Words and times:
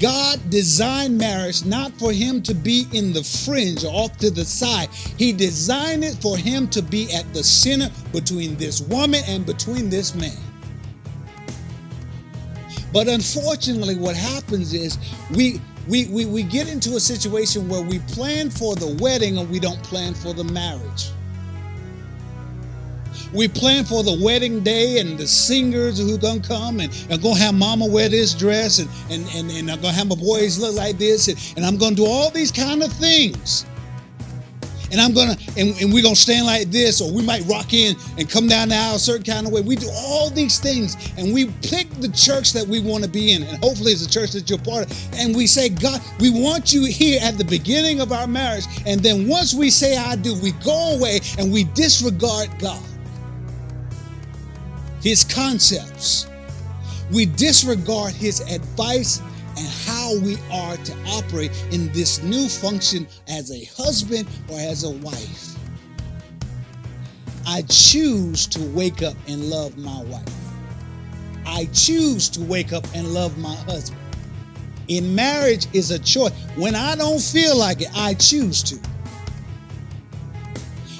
God 0.00 0.38
designed 0.50 1.16
marriage 1.16 1.64
not 1.64 1.92
for 1.92 2.12
him 2.12 2.42
to 2.42 2.54
be 2.54 2.86
in 2.92 3.12
the 3.12 3.22
fringe 3.22 3.84
or 3.84 3.92
off 3.92 4.16
to 4.18 4.30
the 4.30 4.44
side. 4.44 4.90
He 5.18 5.32
designed 5.32 6.04
it 6.04 6.14
for 6.16 6.36
him 6.36 6.68
to 6.68 6.82
be 6.82 7.12
at 7.14 7.32
the 7.32 7.42
center 7.42 7.90
between 8.12 8.56
this 8.56 8.82
woman 8.82 9.22
and 9.26 9.46
between 9.46 9.88
this 9.88 10.14
man. 10.14 10.36
But 12.92 13.08
unfortunately, 13.08 13.96
what 13.96 14.16
happens 14.16 14.74
is 14.74 14.98
we 15.34 15.60
we, 15.88 16.06
we, 16.06 16.26
we 16.26 16.42
get 16.42 16.68
into 16.68 16.96
a 16.96 17.00
situation 17.00 17.68
where 17.68 17.82
we 17.82 18.00
plan 18.00 18.50
for 18.50 18.74
the 18.74 18.96
wedding 19.00 19.38
and 19.38 19.48
we 19.48 19.60
don't 19.60 19.80
plan 19.84 20.14
for 20.14 20.32
the 20.32 20.42
marriage. 20.42 21.10
We 23.36 23.48
plan 23.48 23.84
for 23.84 24.02
the 24.02 24.18
wedding 24.22 24.62
day 24.62 24.98
and 24.98 25.18
the 25.18 25.26
singers 25.26 25.98
who 25.98 26.16
gonna 26.18 26.40
come 26.40 26.80
and 26.80 26.90
I'm 27.10 27.20
gonna 27.20 27.38
have 27.38 27.54
mama 27.54 27.86
wear 27.86 28.08
this 28.08 28.34
dress 28.34 28.78
and 28.78 28.88
and, 29.10 29.26
and, 29.34 29.50
and 29.50 29.70
I'm 29.70 29.80
gonna 29.80 29.92
have 29.92 30.08
my 30.08 30.16
boys 30.16 30.58
look 30.58 30.74
like 30.74 30.96
this 30.98 31.28
and, 31.28 31.38
and 31.56 31.66
I'm 31.66 31.76
gonna 31.76 31.94
do 31.94 32.06
all 32.06 32.30
these 32.30 32.50
kind 32.50 32.82
of 32.82 32.92
things 32.92 33.66
and 34.90 35.00
I'm 35.00 35.12
gonna 35.12 35.36
and, 35.56 35.80
and 35.80 35.92
we're 35.92 36.02
gonna 36.02 36.16
stand 36.16 36.46
like 36.46 36.70
this, 36.70 37.00
or 37.00 37.12
we 37.12 37.22
might 37.22 37.44
rock 37.46 37.72
in 37.72 37.96
and 38.18 38.28
come 38.28 38.48
down 38.48 38.68
the 38.68 38.76
aisle 38.76 38.96
a 38.96 38.98
certain 38.98 39.24
kind 39.24 39.46
of 39.46 39.52
way. 39.52 39.60
We 39.60 39.76
do 39.76 39.88
all 39.92 40.30
these 40.30 40.58
things, 40.58 40.96
and 41.16 41.32
we 41.34 41.46
pick 41.62 41.90
the 42.00 42.08
church 42.08 42.52
that 42.52 42.66
we 42.66 42.80
want 42.80 43.04
to 43.04 43.10
be 43.10 43.32
in, 43.32 43.42
and 43.42 43.58
hopefully 43.58 43.92
it's 43.92 44.04
a 44.04 44.08
church 44.08 44.32
that 44.32 44.48
you're 44.48 44.58
part 44.58 44.90
of. 44.90 45.14
And 45.14 45.34
we 45.34 45.46
say, 45.46 45.68
God, 45.68 46.00
we 46.20 46.30
want 46.30 46.72
you 46.72 46.84
here 46.84 47.20
at 47.22 47.38
the 47.38 47.44
beginning 47.44 48.00
of 48.00 48.12
our 48.12 48.26
marriage, 48.26 48.64
and 48.86 49.00
then 49.00 49.28
once 49.28 49.54
we 49.54 49.70
say 49.70 49.96
I 49.96 50.16
do, 50.16 50.34
we 50.40 50.52
go 50.64 50.96
away 50.96 51.20
and 51.38 51.52
we 51.52 51.64
disregard 51.64 52.48
God, 52.58 52.82
His 55.06 55.22
concepts. 55.22 56.26
We 57.12 57.26
disregard 57.26 58.12
His 58.12 58.40
advice 58.40 59.20
and 59.56 59.68
how 59.86 60.18
we 60.18 60.36
are 60.50 60.76
to 60.76 60.96
operate 61.06 61.52
in 61.70 61.92
this 61.92 62.24
new 62.24 62.48
function 62.48 63.06
as 63.28 63.52
a 63.52 63.66
husband 63.80 64.26
or 64.48 64.58
as 64.58 64.82
a 64.82 64.90
wife. 64.90 65.54
I 67.46 67.62
choose 67.68 68.48
to 68.48 68.60
wake 68.70 69.04
up 69.04 69.14
and 69.28 69.48
love 69.48 69.78
my 69.78 70.02
wife. 70.02 70.24
I 71.46 71.66
choose 71.66 72.28
to 72.30 72.40
wake 72.40 72.72
up 72.72 72.84
and 72.92 73.14
love 73.14 73.38
my 73.38 73.54
husband. 73.54 74.00
In 74.88 75.14
marriage 75.14 75.68
is 75.72 75.92
a 75.92 76.00
choice. 76.00 76.32
When 76.56 76.74
I 76.74 76.96
don't 76.96 77.22
feel 77.22 77.56
like 77.56 77.80
it, 77.80 77.90
I 77.94 78.14
choose 78.14 78.60
to. 78.64 78.80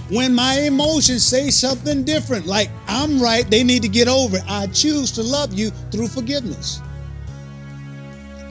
When 0.09 0.35
my 0.35 0.61
emotions 0.61 1.27
say 1.27 1.51
something 1.51 2.05
different, 2.05 2.47
like 2.47 2.71
I'm 2.87 3.21
right, 3.21 3.49
they 3.51 3.65
need 3.65 3.83
to 3.83 3.89
get 3.89 4.07
over 4.07 4.37
it, 4.37 4.45
I 4.49 4.69
choose 4.69 5.11
to 5.12 5.23
love 5.23 5.53
you 5.53 5.71
through 5.91 6.09
forgiveness. 6.09 6.81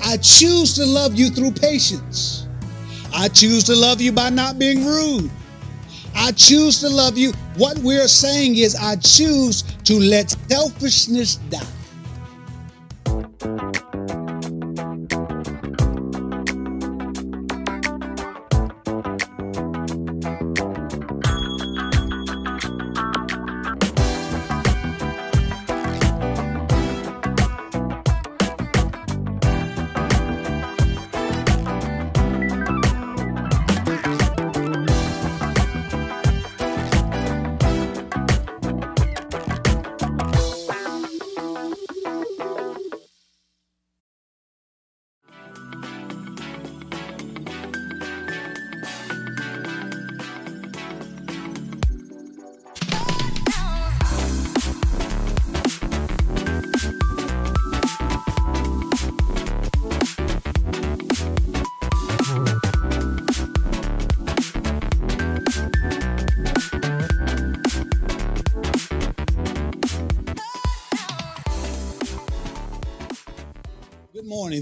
I 0.03 0.17
choose 0.17 0.75
to 0.75 0.85
love 0.85 1.15
you 1.15 1.29
through 1.29 1.51
patience. 1.51 2.47
I 3.13 3.29
choose 3.29 3.63
to 3.65 3.75
love 3.75 4.01
you 4.01 4.11
by 4.11 4.29
not 4.29 4.59
being 4.59 4.85
rude. 4.85 5.31
I 6.13 6.31
choose 6.33 6.79
to 6.81 6.89
love 6.89 7.17
you. 7.17 7.31
What 7.55 7.77
we're 7.79 8.07
saying 8.07 8.57
is, 8.57 8.75
I 8.75 8.97
choose 8.97 9.63
to 9.85 9.99
let 9.99 10.31
selfishness 10.49 11.35
die. 11.49 11.74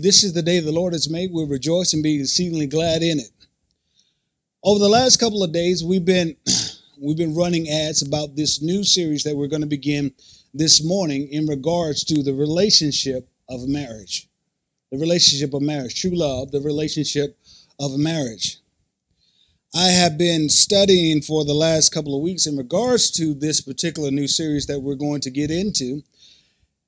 This 0.03 0.25
is 0.25 0.33
the 0.33 0.41
day 0.41 0.59
the 0.59 0.69
Lord 0.69 0.91
has 0.91 1.09
made. 1.09 1.31
We'll 1.31 1.47
rejoice 1.47 1.93
and 1.93 2.03
be 2.03 2.19
exceedingly 2.19 2.67
glad 2.67 3.01
in 3.03 3.19
it. 3.19 3.31
Over 4.61 4.77
the 4.79 4.89
last 4.89 5.15
couple 5.15 5.41
of 5.41 5.53
days, 5.53 5.81
we've 5.81 6.03
been 6.03 6.35
we've 7.01 7.15
been 7.15 7.33
running 7.33 7.69
ads 7.69 8.01
about 8.01 8.35
this 8.35 8.61
new 8.61 8.83
series 8.83 9.23
that 9.23 9.33
we're 9.33 9.47
going 9.47 9.61
to 9.61 9.67
begin 9.67 10.13
this 10.53 10.83
morning 10.83 11.29
in 11.29 11.47
regards 11.47 12.03
to 12.03 12.21
the 12.21 12.33
relationship 12.33 13.29
of 13.47 13.65
marriage. 13.69 14.27
The 14.91 14.97
relationship 14.97 15.53
of 15.53 15.61
marriage, 15.61 16.01
true 16.01 16.13
love, 16.13 16.51
the 16.51 16.59
relationship 16.59 17.39
of 17.79 17.97
marriage. 17.97 18.57
I 19.73 19.87
have 19.87 20.17
been 20.17 20.49
studying 20.49 21.21
for 21.21 21.45
the 21.45 21.53
last 21.53 21.93
couple 21.93 22.13
of 22.13 22.21
weeks 22.21 22.45
in 22.45 22.57
regards 22.57 23.09
to 23.11 23.33
this 23.33 23.61
particular 23.61 24.11
new 24.11 24.27
series 24.27 24.65
that 24.65 24.81
we're 24.81 24.95
going 24.95 25.21
to 25.21 25.31
get 25.31 25.49
into 25.49 26.03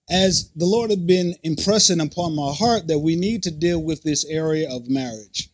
as 0.10 0.52
the 0.56 0.66
Lord 0.66 0.92
had 0.92 1.08
been 1.08 1.36
impressing 1.44 2.00
upon 2.00 2.36
my 2.36 2.54
heart 2.54 2.88
that 2.88 3.00
we 3.00 3.16
need 3.16 3.44
to 3.44 3.52
deal 3.52 3.82
with 3.82 4.04
this 4.04 4.26
area 4.26 4.70
of 4.70 4.90
marriage. 4.90 5.50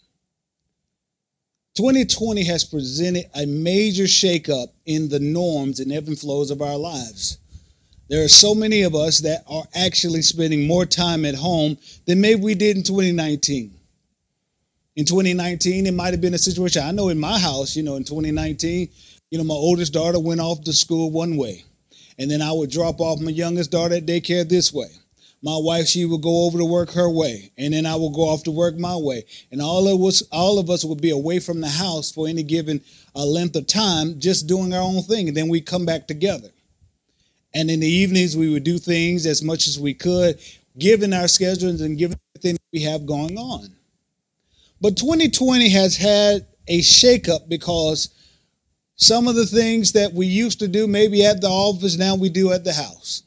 2020 1.77 2.43
has 2.43 2.65
presented 2.65 3.25
a 3.33 3.45
major 3.45 4.03
shakeup 4.03 4.67
in 4.85 5.07
the 5.07 5.19
norms 5.19 5.79
and 5.79 5.91
ebb 5.91 6.07
and 6.07 6.19
flows 6.19 6.51
of 6.51 6.61
our 6.61 6.77
lives. 6.77 7.37
There 8.09 8.25
are 8.25 8.29
so 8.29 8.53
many 8.53 8.81
of 8.81 8.93
us 8.93 9.19
that 9.19 9.45
are 9.47 9.63
actually 9.73 10.21
spending 10.21 10.67
more 10.67 10.85
time 10.85 11.23
at 11.23 11.33
home 11.33 11.77
than 12.05 12.19
maybe 12.19 12.41
we 12.41 12.55
did 12.55 12.75
in 12.75 12.83
2019. 12.83 13.73
In 14.97 15.05
2019, 15.05 15.87
it 15.87 15.93
might 15.93 16.11
have 16.11 16.19
been 16.19 16.33
a 16.33 16.37
situation. 16.37 16.83
I 16.83 16.91
know 16.91 17.07
in 17.07 17.17
my 17.17 17.39
house, 17.39 17.77
you 17.77 17.83
know, 17.83 17.95
in 17.95 18.03
2019, 18.03 18.89
you 19.29 19.37
know, 19.37 19.45
my 19.45 19.55
oldest 19.55 19.93
daughter 19.93 20.19
went 20.19 20.41
off 20.41 20.61
to 20.65 20.73
school 20.73 21.09
one 21.09 21.37
way 21.37 21.63
and 22.21 22.29
then 22.29 22.39
I 22.39 22.51
would 22.51 22.69
drop 22.69 23.01
off 23.01 23.19
my 23.19 23.31
youngest 23.31 23.71
daughter 23.71 23.95
at 23.95 24.05
daycare 24.05 24.47
this 24.47 24.71
way. 24.71 24.89
My 25.41 25.57
wife, 25.57 25.87
she 25.87 26.05
would 26.05 26.21
go 26.21 26.45
over 26.45 26.59
to 26.59 26.65
work 26.65 26.91
her 26.91 27.09
way, 27.09 27.51
and 27.57 27.73
then 27.73 27.87
I 27.87 27.95
would 27.95 28.13
go 28.13 28.29
off 28.29 28.43
to 28.43 28.51
work 28.51 28.77
my 28.77 28.95
way. 28.95 29.25
And 29.51 29.59
all 29.59 29.87
of 29.87 29.99
us, 30.03 30.21
all 30.31 30.59
of 30.59 30.69
us 30.69 30.85
would 30.85 31.01
be 31.01 31.09
away 31.09 31.39
from 31.39 31.61
the 31.61 31.67
house 31.67 32.11
for 32.11 32.27
any 32.27 32.43
given 32.43 32.79
uh, 33.15 33.25
length 33.25 33.55
of 33.55 33.65
time, 33.65 34.19
just 34.19 34.45
doing 34.45 34.71
our 34.71 34.83
own 34.83 35.01
thing, 35.01 35.29
and 35.29 35.35
then 35.35 35.49
we 35.49 35.61
come 35.61 35.83
back 35.83 36.07
together. 36.07 36.49
And 37.55 37.71
in 37.71 37.79
the 37.79 37.87
evenings, 37.87 38.37
we 38.37 38.49
would 38.53 38.63
do 38.63 38.77
things 38.77 39.25
as 39.25 39.41
much 39.41 39.67
as 39.67 39.79
we 39.79 39.95
could, 39.95 40.39
given 40.77 41.13
our 41.13 41.27
schedules 41.27 41.81
and 41.81 41.97
given 41.97 42.19
everything 42.35 42.59
we 42.71 42.83
have 42.83 43.07
going 43.07 43.35
on. 43.35 43.67
But 44.79 44.95
2020 44.95 45.69
has 45.69 45.97
had 45.97 46.45
a 46.67 46.81
shakeup 46.81 47.49
because 47.49 48.09
some 49.01 49.27
of 49.27 49.33
the 49.33 49.47
things 49.47 49.93
that 49.93 50.13
we 50.13 50.27
used 50.27 50.59
to 50.59 50.67
do 50.67 50.85
maybe 50.85 51.25
at 51.25 51.41
the 51.41 51.49
office, 51.49 51.97
now 51.97 52.15
we 52.15 52.29
do 52.29 52.51
at 52.51 52.63
the 52.63 52.71
house. 52.71 53.23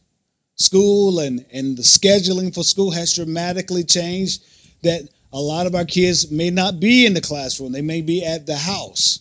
School 0.54 1.18
and, 1.18 1.44
and 1.52 1.76
the 1.76 1.82
scheduling 1.82 2.54
for 2.54 2.62
school 2.62 2.92
has 2.92 3.16
dramatically 3.16 3.82
changed 3.82 4.44
that 4.84 5.08
a 5.32 5.40
lot 5.40 5.66
of 5.66 5.74
our 5.74 5.84
kids 5.84 6.30
may 6.30 6.48
not 6.48 6.78
be 6.78 7.06
in 7.06 7.12
the 7.12 7.20
classroom, 7.20 7.72
they 7.72 7.82
may 7.82 8.02
be 8.02 8.24
at 8.24 8.46
the 8.46 8.54
house. 8.56 9.18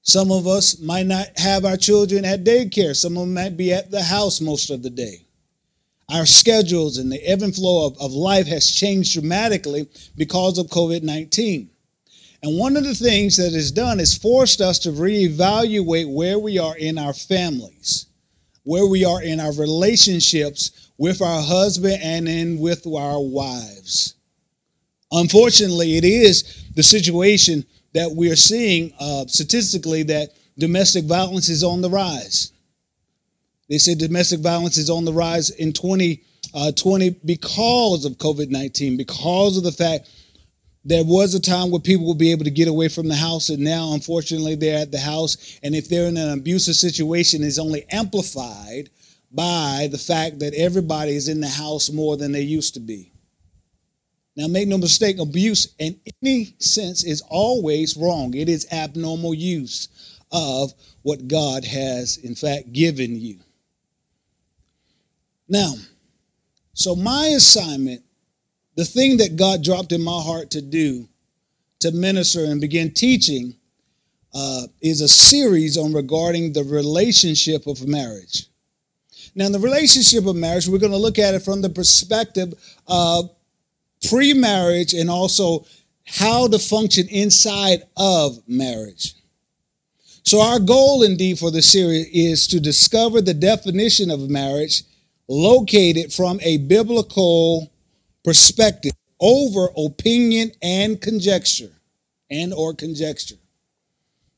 Some 0.00 0.32
of 0.32 0.46
us 0.46 0.80
might 0.80 1.06
not 1.06 1.26
have 1.38 1.66
our 1.66 1.76
children 1.76 2.24
at 2.24 2.44
daycare, 2.44 2.96
some 2.96 3.18
of 3.18 3.24
them 3.24 3.34
might 3.34 3.58
be 3.58 3.70
at 3.70 3.90
the 3.90 4.02
house 4.02 4.40
most 4.40 4.70
of 4.70 4.82
the 4.82 4.90
day. 4.90 5.26
Our 6.10 6.24
schedules 6.24 6.96
and 6.96 7.12
the 7.12 7.22
ebb 7.22 7.42
and 7.42 7.54
flow 7.54 7.86
of, 7.86 7.98
of 8.00 8.12
life 8.12 8.46
has 8.46 8.70
changed 8.70 9.12
dramatically 9.12 9.88
because 10.16 10.56
of 10.56 10.68
COVID 10.68 11.02
19. 11.02 11.68
And 12.44 12.58
one 12.58 12.76
of 12.76 12.84
the 12.84 12.94
things 12.94 13.38
that 13.38 13.54
is 13.54 13.72
done 13.72 13.98
is 13.98 14.18
forced 14.18 14.60
us 14.60 14.78
to 14.80 14.90
reevaluate 14.90 16.12
where 16.12 16.38
we 16.38 16.58
are 16.58 16.76
in 16.76 16.98
our 16.98 17.14
families, 17.14 18.04
where 18.64 18.86
we 18.86 19.02
are 19.02 19.22
in 19.22 19.40
our 19.40 19.54
relationships 19.54 20.90
with 20.98 21.22
our 21.22 21.40
husband 21.40 22.02
and 22.02 22.28
in 22.28 22.58
with 22.58 22.86
our 22.86 23.18
wives. 23.18 24.16
Unfortunately, 25.10 25.96
it 25.96 26.04
is 26.04 26.66
the 26.74 26.82
situation 26.82 27.64
that 27.94 28.10
we 28.10 28.30
are 28.30 28.36
seeing 28.36 28.92
uh, 29.00 29.24
statistically 29.26 30.02
that 30.02 30.28
domestic 30.58 31.06
violence 31.06 31.48
is 31.48 31.64
on 31.64 31.80
the 31.80 31.88
rise. 31.88 32.52
They 33.70 33.78
said 33.78 33.96
domestic 33.96 34.40
violence 34.40 34.76
is 34.76 34.90
on 34.90 35.06
the 35.06 35.14
rise 35.14 35.48
in 35.48 35.72
2020 35.72 37.08
uh, 37.08 37.12
because 37.24 38.04
of 38.04 38.18
COVID 38.18 38.50
19, 38.50 38.98
because 38.98 39.56
of 39.56 39.64
the 39.64 39.72
fact 39.72 40.10
there 40.84 41.04
was 41.04 41.34
a 41.34 41.40
time 41.40 41.70
where 41.70 41.80
people 41.80 42.06
would 42.06 42.18
be 42.18 42.30
able 42.30 42.44
to 42.44 42.50
get 42.50 42.68
away 42.68 42.88
from 42.88 43.08
the 43.08 43.14
house, 43.14 43.48
and 43.48 43.60
now, 43.60 43.92
unfortunately, 43.94 44.54
they're 44.54 44.78
at 44.78 44.92
the 44.92 44.98
house. 44.98 45.58
And 45.62 45.74
if 45.74 45.88
they're 45.88 46.08
in 46.08 46.16
an 46.16 46.38
abusive 46.38 46.76
situation, 46.76 47.42
is 47.42 47.58
only 47.58 47.86
amplified 47.90 48.90
by 49.32 49.88
the 49.90 49.98
fact 49.98 50.38
that 50.40 50.54
everybody 50.54 51.16
is 51.16 51.28
in 51.28 51.40
the 51.40 51.48
house 51.48 51.90
more 51.90 52.16
than 52.16 52.32
they 52.32 52.42
used 52.42 52.74
to 52.74 52.80
be. 52.80 53.12
Now, 54.36 54.46
make 54.46 54.68
no 54.68 54.78
mistake, 54.78 55.18
abuse 55.18 55.74
in 55.78 55.98
any 56.22 56.54
sense 56.58 57.04
is 57.04 57.22
always 57.28 57.96
wrong. 57.96 58.34
It 58.34 58.48
is 58.48 58.66
abnormal 58.72 59.32
use 59.32 59.88
of 60.32 60.74
what 61.02 61.28
God 61.28 61.64
has, 61.64 62.18
in 62.18 62.34
fact, 62.34 62.72
given 62.72 63.18
you. 63.18 63.38
Now, 65.48 65.74
so 66.74 66.96
my 66.96 67.26
assignment 67.28 68.02
the 68.76 68.84
thing 68.84 69.18
that 69.18 69.36
God 69.36 69.62
dropped 69.62 69.92
in 69.92 70.02
my 70.02 70.20
heart 70.20 70.50
to 70.52 70.62
do, 70.62 71.08
to 71.80 71.92
minister 71.92 72.44
and 72.44 72.60
begin 72.60 72.92
teaching, 72.92 73.54
uh, 74.34 74.66
is 74.80 75.00
a 75.00 75.08
series 75.08 75.76
on 75.76 75.92
regarding 75.92 76.52
the 76.52 76.64
relationship 76.64 77.66
of 77.66 77.86
marriage. 77.86 78.46
Now, 79.34 79.46
in 79.46 79.52
the 79.52 79.60
relationship 79.60 80.26
of 80.26 80.36
marriage, 80.36 80.68
we're 80.68 80.78
going 80.78 80.92
to 80.92 80.98
look 80.98 81.18
at 81.18 81.34
it 81.34 81.42
from 81.42 81.62
the 81.62 81.70
perspective 81.70 82.54
of 82.86 83.30
pre 84.08 84.32
marriage 84.32 84.92
and 84.94 85.08
also 85.08 85.66
how 86.06 86.48
to 86.48 86.58
function 86.58 87.08
inside 87.08 87.82
of 87.96 88.38
marriage. 88.46 89.14
So, 90.24 90.40
our 90.40 90.58
goal 90.58 91.02
indeed 91.02 91.38
for 91.38 91.50
this 91.50 91.70
series 91.70 92.06
is 92.12 92.46
to 92.48 92.60
discover 92.60 93.20
the 93.20 93.34
definition 93.34 94.10
of 94.10 94.30
marriage 94.30 94.82
located 95.28 96.12
from 96.12 96.38
a 96.42 96.58
biblical 96.58 97.70
perspective 98.24 98.92
over 99.20 99.68
opinion 99.76 100.50
and 100.62 101.00
conjecture 101.00 101.70
and 102.30 102.52
or 102.52 102.74
conjecture. 102.74 103.36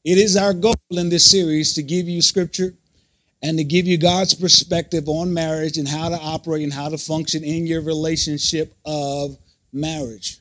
It 0.05 0.19
is 0.19 0.37
our 0.37 0.53
goal 0.53 0.75
in 0.91 1.09
this 1.09 1.29
series 1.29 1.75
to 1.75 1.83
give 1.83 2.09
you 2.09 2.21
scripture 2.23 2.75
and 3.43 3.59
to 3.59 3.65
give 3.65 3.87
you 3.87 3.99
God's 3.99 4.35
perspective 4.35 5.09
on 5.09 5.33
marriage 5.33 5.79
and 5.79 5.89
how 5.89 6.09
to 6.09 6.17
operate 6.17 6.63
and 6.63 6.73
how 6.73 6.89
to 6.89 6.99
function 6.99 7.45
in 7.45 7.67
your 7.67 7.81
relationship 7.81 8.75
of 8.85 9.37
marriage. 9.73 10.39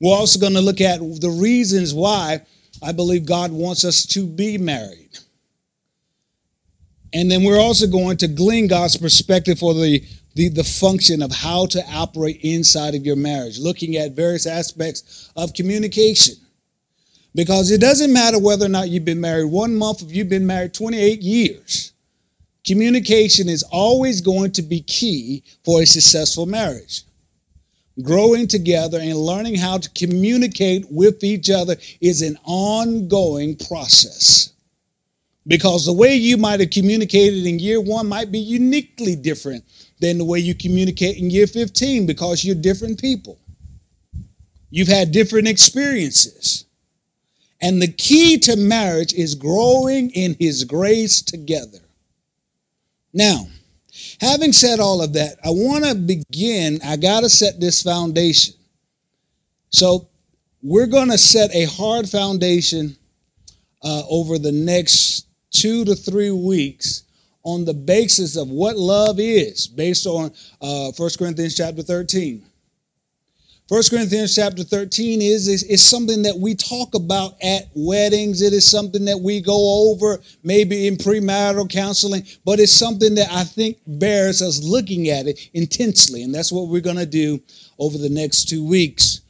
We're 0.00 0.16
also 0.16 0.38
going 0.38 0.54
to 0.54 0.60
look 0.60 0.80
at 0.80 1.00
the 1.00 1.36
reasons 1.40 1.92
why 1.92 2.42
I 2.82 2.92
believe 2.92 3.26
God 3.26 3.50
wants 3.50 3.84
us 3.84 4.06
to 4.06 4.26
be 4.26 4.58
married. 4.58 5.18
And 7.12 7.30
then 7.30 7.42
we're 7.42 7.60
also 7.60 7.86
going 7.86 8.18
to 8.18 8.28
glean 8.28 8.68
God's 8.68 8.96
perspective 8.96 9.58
for 9.58 9.74
the 9.74 10.04
the, 10.34 10.48
the 10.48 10.64
function 10.64 11.22
of 11.22 11.32
how 11.32 11.66
to 11.66 11.84
operate 11.90 12.40
inside 12.42 12.94
of 12.94 13.04
your 13.04 13.16
marriage, 13.16 13.58
looking 13.58 13.96
at 13.96 14.12
various 14.12 14.46
aspects 14.46 15.30
of 15.36 15.54
communication. 15.54 16.34
Because 17.34 17.70
it 17.70 17.80
doesn't 17.80 18.12
matter 18.12 18.38
whether 18.38 18.66
or 18.66 18.70
not 18.70 18.88
you've 18.88 19.04
been 19.04 19.20
married 19.20 19.46
one 19.46 19.74
month, 19.74 20.02
if 20.02 20.14
you've 20.14 20.28
been 20.28 20.46
married 20.46 20.74
28 20.74 21.20
years, 21.22 21.92
communication 22.66 23.48
is 23.48 23.62
always 23.64 24.20
going 24.20 24.52
to 24.52 24.62
be 24.62 24.80
key 24.80 25.42
for 25.64 25.82
a 25.82 25.86
successful 25.86 26.46
marriage. 26.46 27.02
Growing 28.02 28.46
together 28.46 28.98
and 29.00 29.16
learning 29.16 29.56
how 29.56 29.78
to 29.78 29.90
communicate 29.90 30.86
with 30.90 31.24
each 31.24 31.50
other 31.50 31.76
is 32.00 32.22
an 32.22 32.38
ongoing 32.44 33.56
process. 33.56 34.52
Because 35.46 35.86
the 35.86 35.92
way 35.92 36.14
you 36.14 36.36
might 36.36 36.60
have 36.60 36.70
communicated 36.70 37.46
in 37.46 37.58
year 37.58 37.80
one 37.80 38.06
might 38.06 38.30
be 38.30 38.38
uniquely 38.38 39.16
different 39.16 39.64
than 40.00 40.18
the 40.18 40.24
way 40.24 40.38
you 40.38 40.54
communicate 40.54 41.18
in 41.18 41.30
year 41.30 41.46
15 41.46 42.06
because 42.06 42.44
you're 42.44 42.54
different 42.54 43.00
people. 43.00 43.38
You've 44.70 44.88
had 44.88 45.12
different 45.12 45.48
experiences. 45.48 46.64
And 47.60 47.82
the 47.82 47.88
key 47.88 48.38
to 48.40 48.56
marriage 48.56 49.12
is 49.14 49.34
growing 49.34 50.10
in 50.10 50.36
His 50.38 50.64
grace 50.64 51.22
together. 51.22 51.78
Now, 53.12 53.48
having 54.20 54.52
said 54.52 54.78
all 54.78 55.02
of 55.02 55.14
that, 55.14 55.38
I 55.44 55.50
want 55.50 55.84
to 55.84 55.94
begin. 55.94 56.78
I 56.84 56.96
got 56.96 57.20
to 57.20 57.28
set 57.28 57.58
this 57.58 57.82
foundation. 57.82 58.54
So, 59.70 60.08
we're 60.62 60.86
going 60.86 61.10
to 61.10 61.18
set 61.18 61.54
a 61.54 61.64
hard 61.64 62.08
foundation 62.08 62.96
uh, 63.82 64.02
over 64.08 64.38
the 64.38 64.52
next 64.52 65.26
two 65.50 65.84
to 65.84 65.94
three 65.94 66.32
weeks 66.32 67.04
on 67.48 67.64
the 67.64 67.72
basis 67.72 68.36
of 68.36 68.50
what 68.50 68.76
love 68.76 69.18
is, 69.18 69.66
based 69.66 70.06
on 70.06 70.30
uh, 70.60 70.92
1 70.94 71.10
Corinthians 71.18 71.56
chapter 71.56 71.82
13. 71.82 72.44
1 73.68 73.82
Corinthians 73.88 74.34
chapter 74.34 74.62
13 74.62 75.22
is, 75.22 75.48
is, 75.48 75.62
is 75.64 75.84
something 75.84 76.22
that 76.22 76.36
we 76.36 76.54
talk 76.54 76.94
about 76.94 77.36
at 77.42 77.70
weddings. 77.74 78.42
It 78.42 78.52
is 78.52 78.70
something 78.70 79.04
that 79.06 79.18
we 79.18 79.40
go 79.40 79.90
over 79.90 80.20
maybe 80.42 80.88
in 80.88 80.96
premarital 80.96 81.70
counseling, 81.70 82.26
but 82.44 82.60
it's 82.60 82.72
something 82.72 83.14
that 83.14 83.30
I 83.30 83.44
think 83.44 83.78
bears 83.86 84.42
us 84.42 84.62
looking 84.62 85.08
at 85.08 85.26
it 85.26 85.50
intensely. 85.54 86.24
And 86.24 86.34
that's 86.34 86.52
what 86.52 86.68
we're 86.68 86.80
going 86.80 86.96
to 86.96 87.06
do 87.06 87.40
over 87.78 87.96
the 87.96 88.10
next 88.10 88.48
two 88.50 88.66
weeks. 88.66 89.22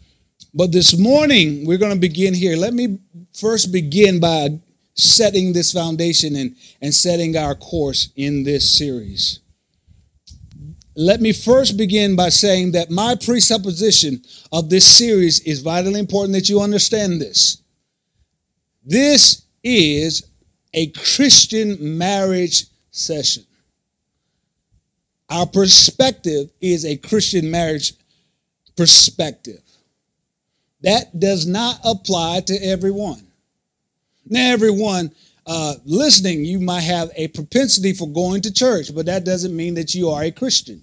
But 0.54 0.72
this 0.72 0.98
morning, 0.98 1.66
we're 1.66 1.78
going 1.78 1.94
to 1.94 2.00
begin 2.00 2.34
here. 2.34 2.56
Let 2.56 2.74
me 2.74 2.98
first 3.32 3.70
begin 3.70 4.18
by 4.18 4.58
setting 4.98 5.52
this 5.52 5.72
foundation 5.72 6.36
and, 6.36 6.56
and 6.82 6.92
setting 6.92 7.36
our 7.36 7.54
course 7.54 8.10
in 8.16 8.42
this 8.42 8.76
series. 8.76 9.40
Let 10.96 11.20
me 11.20 11.32
first 11.32 11.76
begin 11.76 12.16
by 12.16 12.28
saying 12.28 12.72
that 12.72 12.90
my 12.90 13.14
presupposition 13.14 14.20
of 14.50 14.68
this 14.68 14.84
series 14.84 15.38
is 15.40 15.60
vitally 15.60 16.00
important 16.00 16.34
that 16.34 16.48
you 16.48 16.60
understand 16.60 17.20
this. 17.20 17.62
This 18.84 19.42
is 19.62 20.24
a 20.74 20.88
Christian 20.88 21.96
marriage 21.96 22.64
session. 22.90 23.44
Our 25.30 25.46
perspective 25.46 26.50
is 26.60 26.84
a 26.84 26.96
Christian 26.96 27.48
marriage 27.50 27.92
perspective. 28.76 29.62
That 30.80 31.20
does 31.20 31.46
not 31.46 31.78
apply 31.84 32.40
to 32.46 32.54
everyone. 32.64 33.27
Now, 34.30 34.50
everyone 34.52 35.12
uh, 35.46 35.74
listening, 35.84 36.44
you 36.44 36.60
might 36.60 36.82
have 36.82 37.10
a 37.16 37.28
propensity 37.28 37.92
for 37.92 38.08
going 38.08 38.42
to 38.42 38.52
church, 38.52 38.94
but 38.94 39.06
that 39.06 39.24
doesn't 39.24 39.56
mean 39.56 39.74
that 39.74 39.94
you 39.94 40.10
are 40.10 40.24
a 40.24 40.30
Christian. 40.30 40.82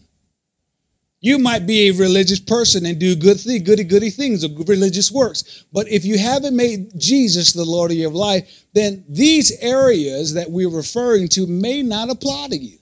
You 1.21 1.39
might 1.39 1.65
be 1.65 1.87
a 1.87 1.93
religious 1.93 2.39
person 2.39 2.85
and 2.85 2.99
do 2.99 3.15
good 3.15 3.39
thing, 3.39 3.63
goody 3.63 3.83
goody 3.83 4.09
things 4.09 4.43
or 4.43 4.49
religious 4.65 5.11
works. 5.11 5.65
But 5.73 5.87
if 5.87 6.05
you 6.05 6.17
haven't 6.19 6.55
made 6.55 6.91
Jesus 6.99 7.53
the 7.53 7.65
Lord 7.65 7.91
of 7.91 7.97
your 7.97 8.11
life, 8.11 8.65
then 8.73 9.03
these 9.09 9.51
areas 9.59 10.33
that 10.33 10.49
we're 10.49 10.69
referring 10.69 11.27
to 11.29 11.47
may 11.47 11.81
not 11.81 12.11
apply 12.11 12.49
to 12.49 12.57
you. 12.57 12.77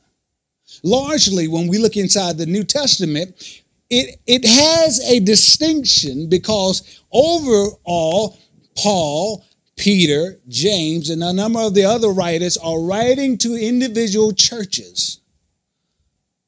Largely, 0.84 1.48
when 1.48 1.68
we 1.68 1.78
look 1.78 1.96
inside 1.96 2.38
the 2.38 2.46
New 2.46 2.64
Testament, 2.64 3.62
it, 3.90 4.20
it 4.28 4.44
has 4.46 5.00
a 5.10 5.20
distinction 5.20 6.28
because 6.28 7.02
overall, 7.12 8.38
Paul 8.76 9.46
Peter, 9.76 10.40
James, 10.48 11.10
and 11.10 11.24
a 11.24 11.34
number 11.34 11.60
of 11.60 11.74
the 11.74 11.86
other 11.86 12.10
writers 12.10 12.58
are 12.58 12.80
writing 12.80 13.38
to 13.40 13.56
individual 13.56 14.32
churches. 14.32 15.20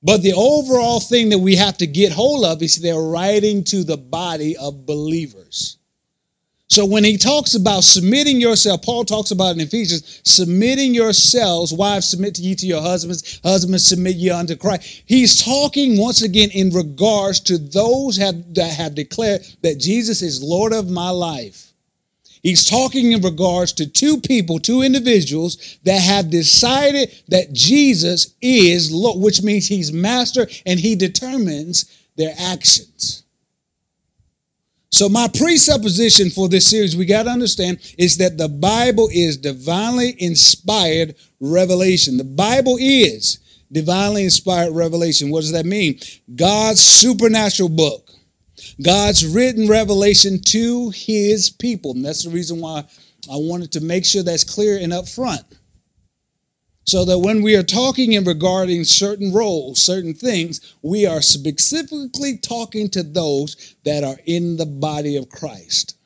But 0.03 0.21
the 0.21 0.33
overall 0.33 0.99
thing 0.99 1.29
that 1.29 1.39
we 1.39 1.55
have 1.55 1.77
to 1.79 1.87
get 1.87 2.11
hold 2.11 2.45
of 2.45 2.61
is 2.61 2.75
they're 2.75 2.99
writing 2.99 3.63
to 3.65 3.83
the 3.83 3.97
body 3.97 4.55
of 4.55 4.85
believers. 4.85 5.77
So 6.67 6.85
when 6.85 7.03
he 7.03 7.17
talks 7.17 7.55
about 7.55 7.83
submitting 7.83 8.41
yourself, 8.41 8.81
Paul 8.81 9.05
talks 9.05 9.31
about 9.31 9.55
in 9.55 9.61
Ephesians, 9.61 10.21
submitting 10.23 10.93
yourselves, 10.93 11.71
wives 11.71 12.09
submit 12.09 12.35
to 12.35 12.41
you 12.41 12.55
to 12.55 12.65
your 12.65 12.81
husbands, 12.81 13.39
husbands 13.43 13.87
submit 13.87 14.15
you 14.15 14.33
unto 14.33 14.55
Christ. 14.55 15.03
He's 15.05 15.43
talking 15.43 15.97
once 15.97 16.21
again 16.21 16.49
in 16.51 16.71
regards 16.71 17.39
to 17.41 17.57
those 17.57 18.17
have, 18.17 18.53
that 18.55 18.71
have 18.71 18.95
declared 18.95 19.45
that 19.61 19.79
Jesus 19.79 20.21
is 20.21 20.43
Lord 20.43 20.73
of 20.73 20.89
my 20.89 21.09
life. 21.09 21.71
He's 22.45 22.63
talking 22.63 23.11
in 23.11 23.23
regards 23.23 23.73
to 23.73 23.87
two 23.87 24.21
people, 24.21 24.59
two 24.59 24.83
individuals 24.83 25.79
that 25.81 25.99
have 25.99 26.29
decided 26.29 27.11
that 27.27 27.51
Jesus 27.53 28.35
is 28.39 28.91
Lord, 28.91 29.19
which 29.19 29.41
means 29.41 29.67
he's 29.67 29.91
master 29.91 30.45
and 30.63 30.79
he 30.79 30.95
determines 30.95 31.85
their 32.17 32.35
actions. 32.37 33.23
So, 34.91 35.09
my 35.09 35.27
presupposition 35.27 36.29
for 36.29 36.47
this 36.47 36.69
series, 36.69 36.95
we 36.95 37.07
got 37.07 37.23
to 37.23 37.31
understand, 37.31 37.79
is 37.97 38.17
that 38.17 38.37
the 38.37 38.47
Bible 38.47 39.09
is 39.11 39.37
divinely 39.37 40.15
inspired 40.19 41.15
revelation. 41.39 42.15
The 42.15 42.25
Bible 42.25 42.77
is 42.79 43.39
divinely 43.71 44.23
inspired 44.23 44.71
revelation. 44.71 45.31
What 45.31 45.41
does 45.41 45.51
that 45.53 45.65
mean? 45.65 45.99
God's 46.35 46.79
supernatural 46.79 47.69
book. 47.69 48.04
God's 48.81 49.25
written 49.25 49.67
revelation 49.67 50.41
to 50.47 50.89
his 50.89 51.49
people. 51.49 51.91
And 51.91 52.03
that's 52.03 52.23
the 52.23 52.29
reason 52.29 52.59
why 52.59 52.83
I 53.31 53.37
wanted 53.37 53.71
to 53.73 53.81
make 53.81 54.05
sure 54.05 54.23
that's 54.23 54.43
clear 54.43 54.77
and 54.77 54.93
up 54.93 55.07
front. 55.07 55.43
So 56.83 57.03
that 57.05 57.19
when 57.19 57.41
we 57.41 57.55
are 57.55 57.63
talking 57.63 58.15
and 58.15 58.27
regarding 58.27 58.83
certain 58.83 59.33
roles, 59.33 59.81
certain 59.81 60.13
things, 60.13 60.75
we 60.83 61.07
are 61.07 61.21
specifically 61.21 62.37
talking 62.37 62.89
to 62.89 63.01
those 63.01 63.75
that 63.85 64.03
are 64.03 64.17
in 64.25 64.57
the 64.57 64.67
body 64.67 65.15
of 65.15 65.29
Christ. 65.29 65.97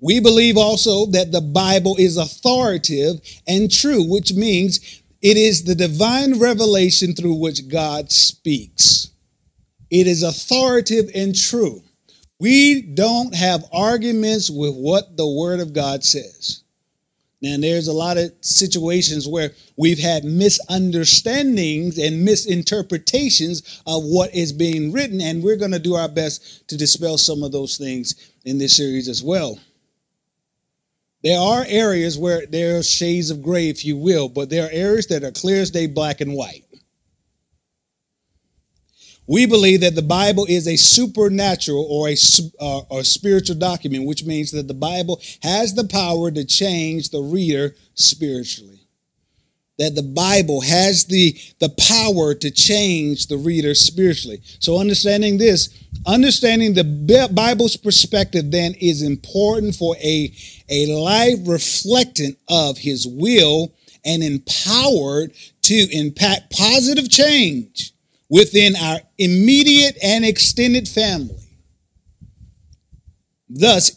We 0.00 0.20
believe 0.20 0.56
also 0.56 1.06
that 1.06 1.32
the 1.32 1.40
Bible 1.40 1.96
is 1.98 2.16
authoritative 2.16 3.20
and 3.46 3.70
true, 3.70 4.02
which 4.02 4.32
means 4.32 5.02
it 5.20 5.36
is 5.36 5.64
the 5.64 5.74
divine 5.74 6.38
revelation 6.38 7.14
through 7.14 7.36
which 7.36 7.68
God 7.68 8.10
speaks. 8.12 9.10
It 9.94 10.08
is 10.08 10.24
authoritative 10.24 11.12
and 11.14 11.36
true. 11.36 11.80
We 12.40 12.82
don't 12.82 13.32
have 13.32 13.64
arguments 13.72 14.50
with 14.50 14.74
what 14.74 15.16
the 15.16 15.28
Word 15.28 15.60
of 15.60 15.72
God 15.72 16.02
says. 16.02 16.64
Now, 17.40 17.56
there's 17.60 17.86
a 17.86 17.92
lot 17.92 18.18
of 18.18 18.32
situations 18.40 19.28
where 19.28 19.52
we've 19.76 20.00
had 20.00 20.24
misunderstandings 20.24 21.96
and 21.96 22.24
misinterpretations 22.24 23.82
of 23.86 24.02
what 24.02 24.34
is 24.34 24.52
being 24.52 24.90
written, 24.90 25.20
and 25.20 25.44
we're 25.44 25.54
going 25.54 25.70
to 25.70 25.78
do 25.78 25.94
our 25.94 26.08
best 26.08 26.66
to 26.66 26.76
dispel 26.76 27.16
some 27.16 27.44
of 27.44 27.52
those 27.52 27.78
things 27.78 28.32
in 28.44 28.58
this 28.58 28.76
series 28.76 29.08
as 29.08 29.22
well. 29.22 29.60
There 31.22 31.38
are 31.38 31.64
areas 31.68 32.18
where 32.18 32.46
there 32.46 32.78
are 32.78 32.82
shades 32.82 33.30
of 33.30 33.44
gray, 33.44 33.68
if 33.68 33.84
you 33.84 33.96
will, 33.96 34.28
but 34.28 34.50
there 34.50 34.66
are 34.66 34.72
areas 34.72 35.06
that 35.06 35.22
are 35.22 35.30
clear 35.30 35.62
as 35.62 35.70
day, 35.70 35.86
black 35.86 36.20
and 36.20 36.34
white. 36.34 36.63
We 39.26 39.46
believe 39.46 39.80
that 39.80 39.94
the 39.94 40.02
Bible 40.02 40.46
is 40.48 40.68
a 40.68 40.76
supernatural 40.76 41.86
or 41.88 42.08
a, 42.08 42.16
uh, 42.60 42.80
or 42.90 43.04
spiritual 43.04 43.56
document, 43.56 44.06
which 44.06 44.24
means 44.24 44.50
that 44.50 44.68
the 44.68 44.74
Bible 44.74 45.20
has 45.42 45.74
the 45.74 45.84
power 45.84 46.30
to 46.30 46.44
change 46.44 47.08
the 47.08 47.22
reader 47.22 47.74
spiritually. 47.94 48.80
That 49.78 49.94
the 49.94 50.02
Bible 50.02 50.60
has 50.60 51.06
the, 51.06 51.36
the 51.58 51.70
power 51.70 52.34
to 52.34 52.50
change 52.50 53.26
the 53.26 53.38
reader 53.38 53.74
spiritually. 53.74 54.40
So, 54.60 54.78
understanding 54.78 55.38
this, 55.38 55.70
understanding 56.06 56.74
the 56.74 57.28
Bible's 57.32 57.76
perspective 57.76 58.52
then 58.52 58.74
is 58.74 59.02
important 59.02 59.74
for 59.74 59.96
a, 59.96 60.32
a 60.68 60.86
life 60.94 61.38
reflectant 61.40 62.36
of 62.48 62.78
His 62.78 63.04
will 63.04 63.74
and 64.04 64.22
empowered 64.22 65.32
to 65.62 65.74
impact 65.90 66.52
positive 66.52 67.10
change 67.10 67.93
within 68.34 68.74
our 68.74 68.98
immediate 69.16 69.96
and 70.02 70.24
extended 70.24 70.88
family, 70.88 71.38
thus 73.48 73.92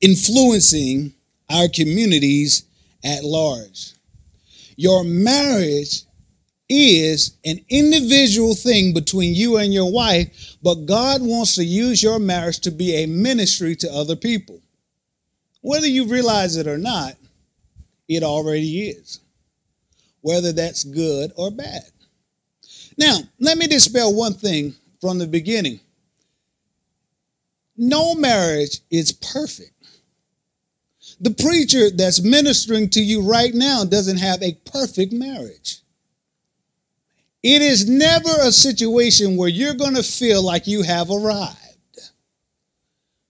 influencing 0.00 1.12
our 1.50 1.68
communities 1.68 2.64
at 3.04 3.22
large. 3.22 3.92
Your 4.76 5.04
marriage 5.04 6.04
is 6.70 7.36
an 7.44 7.62
individual 7.68 8.54
thing 8.54 8.94
between 8.94 9.34
you 9.34 9.58
and 9.58 9.74
your 9.74 9.92
wife, 9.92 10.56
but 10.62 10.86
God 10.86 11.20
wants 11.20 11.56
to 11.56 11.62
use 11.62 12.02
your 12.02 12.18
marriage 12.18 12.60
to 12.60 12.70
be 12.70 12.94
a 12.94 13.06
ministry 13.06 13.76
to 13.76 13.92
other 13.92 14.16
people. 14.16 14.58
Whether 15.60 15.86
you 15.86 16.06
realize 16.06 16.56
it 16.56 16.66
or 16.66 16.78
not, 16.78 17.12
it 18.08 18.22
already 18.22 18.88
is, 18.88 19.20
whether 20.22 20.50
that's 20.50 20.82
good 20.82 21.30
or 21.36 21.50
bad. 21.50 21.82
Now, 23.00 23.20
let 23.38 23.56
me 23.56 23.66
dispel 23.66 24.14
one 24.14 24.34
thing 24.34 24.74
from 25.00 25.18
the 25.18 25.26
beginning. 25.26 25.80
No 27.74 28.14
marriage 28.14 28.80
is 28.90 29.10
perfect. 29.10 29.72
The 31.18 31.30
preacher 31.30 31.88
that's 31.88 32.20
ministering 32.20 32.90
to 32.90 33.00
you 33.00 33.22
right 33.22 33.54
now 33.54 33.84
doesn't 33.84 34.18
have 34.18 34.42
a 34.42 34.52
perfect 34.70 35.14
marriage. 35.14 35.78
It 37.42 37.62
is 37.62 37.88
never 37.88 38.28
a 38.42 38.52
situation 38.52 39.34
where 39.34 39.48
you're 39.48 39.72
going 39.72 39.94
to 39.94 40.02
feel 40.02 40.44
like 40.44 40.66
you 40.66 40.82
have 40.82 41.10
arrived. 41.10 41.56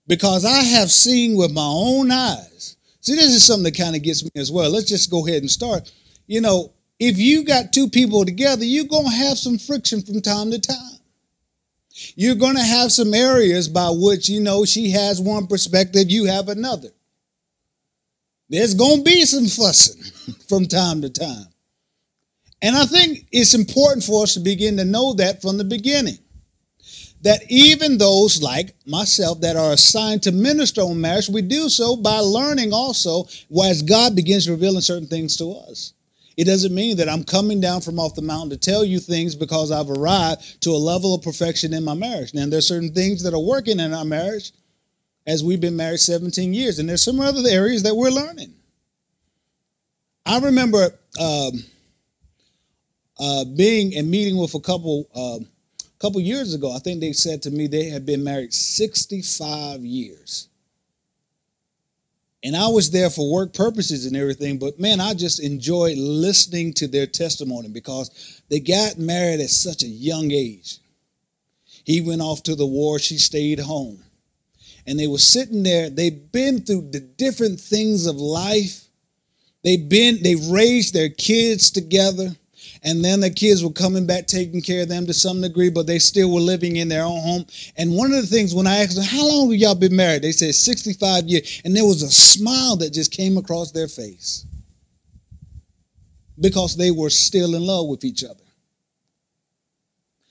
Because 0.05 0.43
I 0.43 0.63
have 0.63 0.91
seen 0.91 1.37
with 1.37 1.53
my 1.53 1.65
own 1.65 2.11
eyes. 2.11 2.75
See, 2.99 3.15
this 3.15 3.33
is 3.33 3.45
something 3.45 3.63
that 3.63 3.77
kind 3.77 3.95
of 3.95 4.03
gets 4.03 4.21
me 4.21 4.31
as 4.35 4.51
well. 4.51 4.69
Let's 4.69 4.89
just 4.89 5.09
go 5.09 5.25
ahead 5.25 5.43
and 5.43 5.49
start. 5.49 5.89
You 6.27 6.41
know, 6.41 6.73
if 7.01 7.17
you 7.17 7.43
got 7.43 7.73
two 7.73 7.89
people 7.89 8.23
together, 8.23 8.63
you're 8.63 8.85
going 8.85 9.09
to 9.09 9.15
have 9.15 9.35
some 9.35 9.57
friction 9.57 10.03
from 10.03 10.21
time 10.21 10.51
to 10.51 10.59
time. 10.61 10.99
You're 12.15 12.35
going 12.35 12.55
to 12.55 12.61
have 12.61 12.91
some 12.91 13.15
areas 13.15 13.67
by 13.67 13.89
which, 13.89 14.29
you 14.29 14.39
know, 14.39 14.65
she 14.65 14.91
has 14.91 15.19
one 15.19 15.47
perspective, 15.47 16.11
you 16.11 16.25
have 16.25 16.47
another. 16.47 16.89
There's 18.49 18.75
going 18.75 18.97
to 18.99 19.03
be 19.03 19.25
some 19.25 19.47
fussing 19.47 20.35
from 20.47 20.67
time 20.67 21.01
to 21.01 21.09
time. 21.09 21.47
And 22.61 22.75
I 22.75 22.85
think 22.85 23.25
it's 23.31 23.55
important 23.55 24.03
for 24.03 24.21
us 24.21 24.35
to 24.35 24.39
begin 24.39 24.77
to 24.77 24.85
know 24.85 25.15
that 25.15 25.41
from 25.41 25.57
the 25.57 25.63
beginning. 25.63 26.19
That 27.23 27.41
even 27.49 27.97
those 27.97 28.43
like 28.43 28.75
myself 28.85 29.41
that 29.41 29.55
are 29.55 29.73
assigned 29.73 30.21
to 30.23 30.31
minister 30.31 30.81
on 30.81 31.01
marriage, 31.01 31.29
we 31.29 31.41
do 31.41 31.67
so 31.67 31.95
by 31.95 32.19
learning 32.19 32.73
also 32.73 33.25
as 33.63 33.81
God 33.81 34.15
begins 34.15 34.47
revealing 34.47 34.81
certain 34.81 35.07
things 35.07 35.35
to 35.37 35.51
us. 35.67 35.93
It 36.37 36.45
doesn't 36.45 36.73
mean 36.73 36.97
that 36.97 37.09
I'm 37.09 37.23
coming 37.23 37.59
down 37.59 37.81
from 37.81 37.99
off 37.99 38.15
the 38.15 38.21
mountain 38.21 38.51
to 38.51 38.57
tell 38.57 38.85
you 38.85 38.99
things 38.99 39.35
because 39.35 39.71
I've 39.71 39.89
arrived 39.89 40.61
to 40.61 40.71
a 40.71 40.77
level 40.77 41.13
of 41.13 41.21
perfection 41.21 41.73
in 41.73 41.83
my 41.83 41.93
marriage. 41.93 42.33
Now, 42.33 42.45
there's 42.47 42.67
certain 42.67 42.93
things 42.93 43.23
that 43.23 43.33
are 43.33 43.39
working 43.39 43.79
in 43.79 43.93
our 43.93 44.05
marriage 44.05 44.51
as 45.27 45.43
we've 45.43 45.61
been 45.61 45.75
married 45.75 45.99
17 45.99 46.53
years, 46.53 46.79
and 46.79 46.89
there's 46.89 47.03
some 47.03 47.19
other 47.19 47.47
areas 47.47 47.83
that 47.83 47.95
we're 47.95 48.09
learning. 48.09 48.53
I 50.25 50.39
remember 50.39 50.89
um, 51.19 51.63
uh, 53.19 53.45
being 53.45 53.95
and 53.95 54.09
meeting 54.09 54.37
with 54.37 54.55
a 54.55 54.59
couple 54.59 55.07
uh, 55.13 55.43
couple 55.99 56.19
years 56.19 56.53
ago. 56.53 56.75
I 56.75 56.79
think 56.79 56.99
they 56.99 57.13
said 57.13 57.43
to 57.43 57.51
me 57.51 57.67
they 57.67 57.85
had 57.85 58.05
been 58.05 58.23
married 58.23 58.53
65 58.53 59.81
years. 59.81 60.47
And 62.43 62.55
I 62.55 62.67
was 62.67 62.89
there 62.89 63.09
for 63.09 63.31
work 63.31 63.53
purposes 63.53 64.05
and 64.05 64.15
everything, 64.15 64.57
but 64.57 64.79
man, 64.79 64.99
I 64.99 65.13
just 65.13 65.39
enjoyed 65.39 65.97
listening 65.97 66.73
to 66.73 66.87
their 66.87 67.05
testimony 67.05 67.69
because 67.69 68.41
they 68.49 68.59
got 68.59 68.97
married 68.97 69.41
at 69.41 69.51
such 69.51 69.83
a 69.83 69.87
young 69.87 70.31
age. 70.31 70.79
He 71.83 72.01
went 72.01 72.21
off 72.21 72.43
to 72.43 72.55
the 72.55 72.65
war, 72.65 72.97
she 72.97 73.17
stayed 73.17 73.59
home. 73.59 74.03
And 74.87 74.99
they 74.99 75.07
were 75.07 75.19
sitting 75.19 75.61
there, 75.61 75.89
they've 75.89 76.31
been 76.31 76.61
through 76.61 76.89
the 76.89 76.99
different 76.99 77.59
things 77.59 78.07
of 78.07 78.15
life. 78.15 78.85
They've 79.63 79.87
been, 79.87 80.23
they've 80.23 80.47
raised 80.47 80.95
their 80.95 81.09
kids 81.09 81.69
together 81.69 82.35
and 82.83 83.03
then 83.03 83.19
the 83.19 83.29
kids 83.29 83.63
were 83.63 83.71
coming 83.71 84.07
back 84.07 84.27
taking 84.27 84.61
care 84.61 84.83
of 84.83 84.89
them 84.89 85.05
to 85.05 85.13
some 85.13 85.41
degree, 85.41 85.69
but 85.69 85.87
they 85.87 85.99
still 85.99 86.33
were 86.33 86.39
living 86.39 86.77
in 86.77 86.87
their 86.87 87.03
own 87.03 87.21
home. 87.21 87.45
And 87.77 87.95
one 87.95 88.11
of 88.11 88.21
the 88.21 88.27
things 88.27 88.55
when 88.55 88.67
I 88.67 88.77
asked 88.77 88.95
them, 88.95 89.05
How 89.05 89.27
long 89.27 89.51
have 89.51 89.59
y'all 89.59 89.75
been 89.75 89.95
married? 89.95 90.23
They 90.23 90.31
said 90.31 90.55
65 90.55 91.25
years. 91.25 91.61
And 91.63 91.75
there 91.75 91.85
was 91.85 92.01
a 92.01 92.09
smile 92.09 92.75
that 92.77 92.93
just 92.93 93.11
came 93.11 93.37
across 93.37 93.71
their 93.71 93.87
face 93.87 94.45
because 96.39 96.75
they 96.75 96.91
were 96.91 97.11
still 97.11 97.55
in 97.55 97.61
love 97.61 97.87
with 97.87 98.03
each 98.03 98.23
other. 98.23 98.35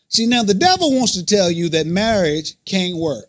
See, 0.09 0.27
now 0.27 0.43
the 0.43 0.55
devil 0.55 0.97
wants 0.97 1.13
to 1.13 1.25
tell 1.25 1.53
you 1.53 1.69
that 1.69 1.87
marriage 1.87 2.55
can't 2.65 2.97
work. 2.97 3.27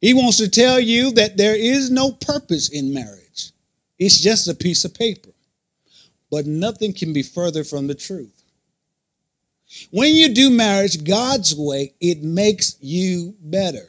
He 0.00 0.14
wants 0.14 0.38
to 0.38 0.48
tell 0.48 0.80
you 0.80 1.10
that 1.12 1.36
there 1.36 1.54
is 1.54 1.90
no 1.90 2.12
purpose 2.12 2.70
in 2.70 2.94
marriage, 2.94 3.52
it's 3.98 4.18
just 4.18 4.48
a 4.48 4.54
piece 4.54 4.86
of 4.86 4.94
paper 4.94 5.30
but 6.30 6.46
nothing 6.46 6.92
can 6.92 7.12
be 7.12 7.22
further 7.22 7.64
from 7.64 7.86
the 7.86 7.94
truth. 7.94 8.42
When 9.90 10.14
you 10.14 10.34
do 10.34 10.50
marriage 10.50 11.04
God's 11.04 11.54
way, 11.54 11.94
it 12.00 12.22
makes 12.22 12.76
you 12.80 13.34
better. 13.40 13.86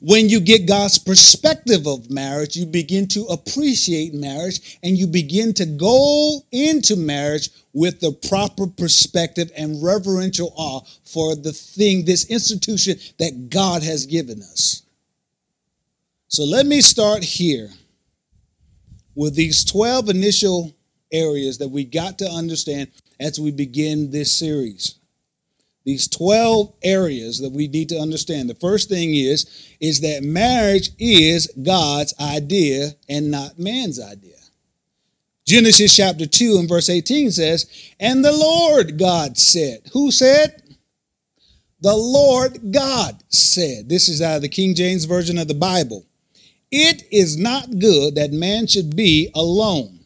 When 0.00 0.28
you 0.28 0.40
get 0.40 0.68
God's 0.68 0.98
perspective 0.98 1.86
of 1.86 2.10
marriage, 2.10 2.56
you 2.56 2.66
begin 2.66 3.08
to 3.08 3.24
appreciate 3.24 4.14
marriage 4.14 4.78
and 4.82 4.96
you 4.96 5.06
begin 5.06 5.52
to 5.54 5.66
go 5.66 6.40
into 6.52 6.94
marriage 6.94 7.50
with 7.72 8.00
the 8.00 8.12
proper 8.28 8.66
perspective 8.66 9.50
and 9.56 9.82
reverential 9.82 10.52
awe 10.56 10.82
for 11.04 11.34
the 11.34 11.52
thing, 11.52 12.04
this 12.04 12.26
institution 12.26 12.96
that 13.18 13.50
God 13.50 13.82
has 13.82 14.06
given 14.06 14.40
us. 14.42 14.82
So 16.28 16.44
let 16.44 16.64
me 16.64 16.80
start 16.80 17.24
here 17.24 17.70
with 19.14 19.34
these 19.34 19.64
12 19.64 20.10
initial 20.10 20.72
areas 21.12 21.58
that 21.58 21.68
we 21.68 21.84
got 21.84 22.18
to 22.18 22.28
understand 22.28 22.88
as 23.20 23.38
we 23.38 23.50
begin 23.50 24.10
this 24.10 24.32
series. 24.32 24.96
These 25.84 26.08
12 26.08 26.72
areas 26.82 27.40
that 27.40 27.52
we 27.52 27.66
need 27.68 27.88
to 27.88 27.98
understand. 27.98 28.48
The 28.48 28.54
first 28.54 28.88
thing 28.88 29.14
is 29.14 29.46
is 29.80 30.00
that 30.00 30.22
marriage 30.22 30.90
is 30.98 31.48
God's 31.62 32.14
idea 32.20 32.90
and 33.08 33.30
not 33.30 33.58
man's 33.58 34.00
idea. 34.00 34.36
Genesis 35.44 35.94
chapter 35.94 36.24
2 36.24 36.58
and 36.58 36.68
verse 36.68 36.88
18 36.88 37.32
says, 37.32 37.66
"And 37.98 38.24
the 38.24 38.32
Lord 38.32 38.96
God 38.96 39.36
said, 39.36 39.80
who 39.92 40.12
said? 40.12 40.62
The 41.80 41.96
Lord 41.96 42.72
God 42.72 43.24
said. 43.28 43.88
This 43.88 44.08
is 44.08 44.22
out 44.22 44.36
of 44.36 44.42
the 44.42 44.48
King 44.48 44.76
James 44.76 45.04
version 45.04 45.36
of 45.36 45.48
the 45.48 45.54
Bible. 45.54 46.06
It 46.70 47.02
is 47.10 47.36
not 47.36 47.80
good 47.80 48.14
that 48.14 48.32
man 48.32 48.68
should 48.68 48.94
be 48.94 49.30
alone 49.34 50.01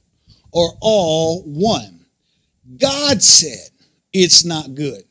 or 0.56 0.72
all 0.80 1.42
one. 1.42 2.00
God 2.78 3.22
said 3.22 3.68
it's 4.10 4.42
not 4.42 4.74
good. 4.74 5.02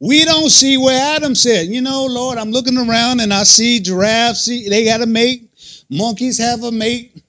We 0.00 0.24
don't 0.24 0.48
see 0.48 0.78
where 0.78 1.16
Adam 1.16 1.34
said, 1.34 1.66
you 1.66 1.82
know, 1.82 2.06
Lord, 2.06 2.38
I'm 2.38 2.50
looking 2.50 2.78
around 2.78 3.20
and 3.20 3.34
I 3.34 3.42
see 3.42 3.80
giraffes, 3.80 4.46
see, 4.46 4.66
they 4.66 4.86
got 4.86 5.02
a 5.02 5.06
mate, 5.06 5.50
monkeys 5.90 6.38
have 6.38 6.62
a 6.62 6.72
mate, 6.72 7.22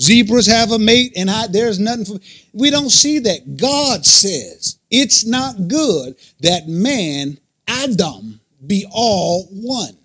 zebras 0.00 0.46
have 0.46 0.70
a 0.70 0.78
mate, 0.78 1.14
and 1.16 1.28
I, 1.28 1.48
there's 1.48 1.80
nothing 1.80 2.04
for 2.04 2.20
we 2.52 2.70
don't 2.70 2.90
see 2.90 3.18
that. 3.18 3.56
God 3.56 4.06
says 4.06 4.78
it's 4.88 5.26
not 5.26 5.66
good 5.66 6.14
that 6.42 6.68
man, 6.68 7.36
Adam, 7.66 8.38
be 8.64 8.86
all 8.92 9.46
one. 9.50 9.96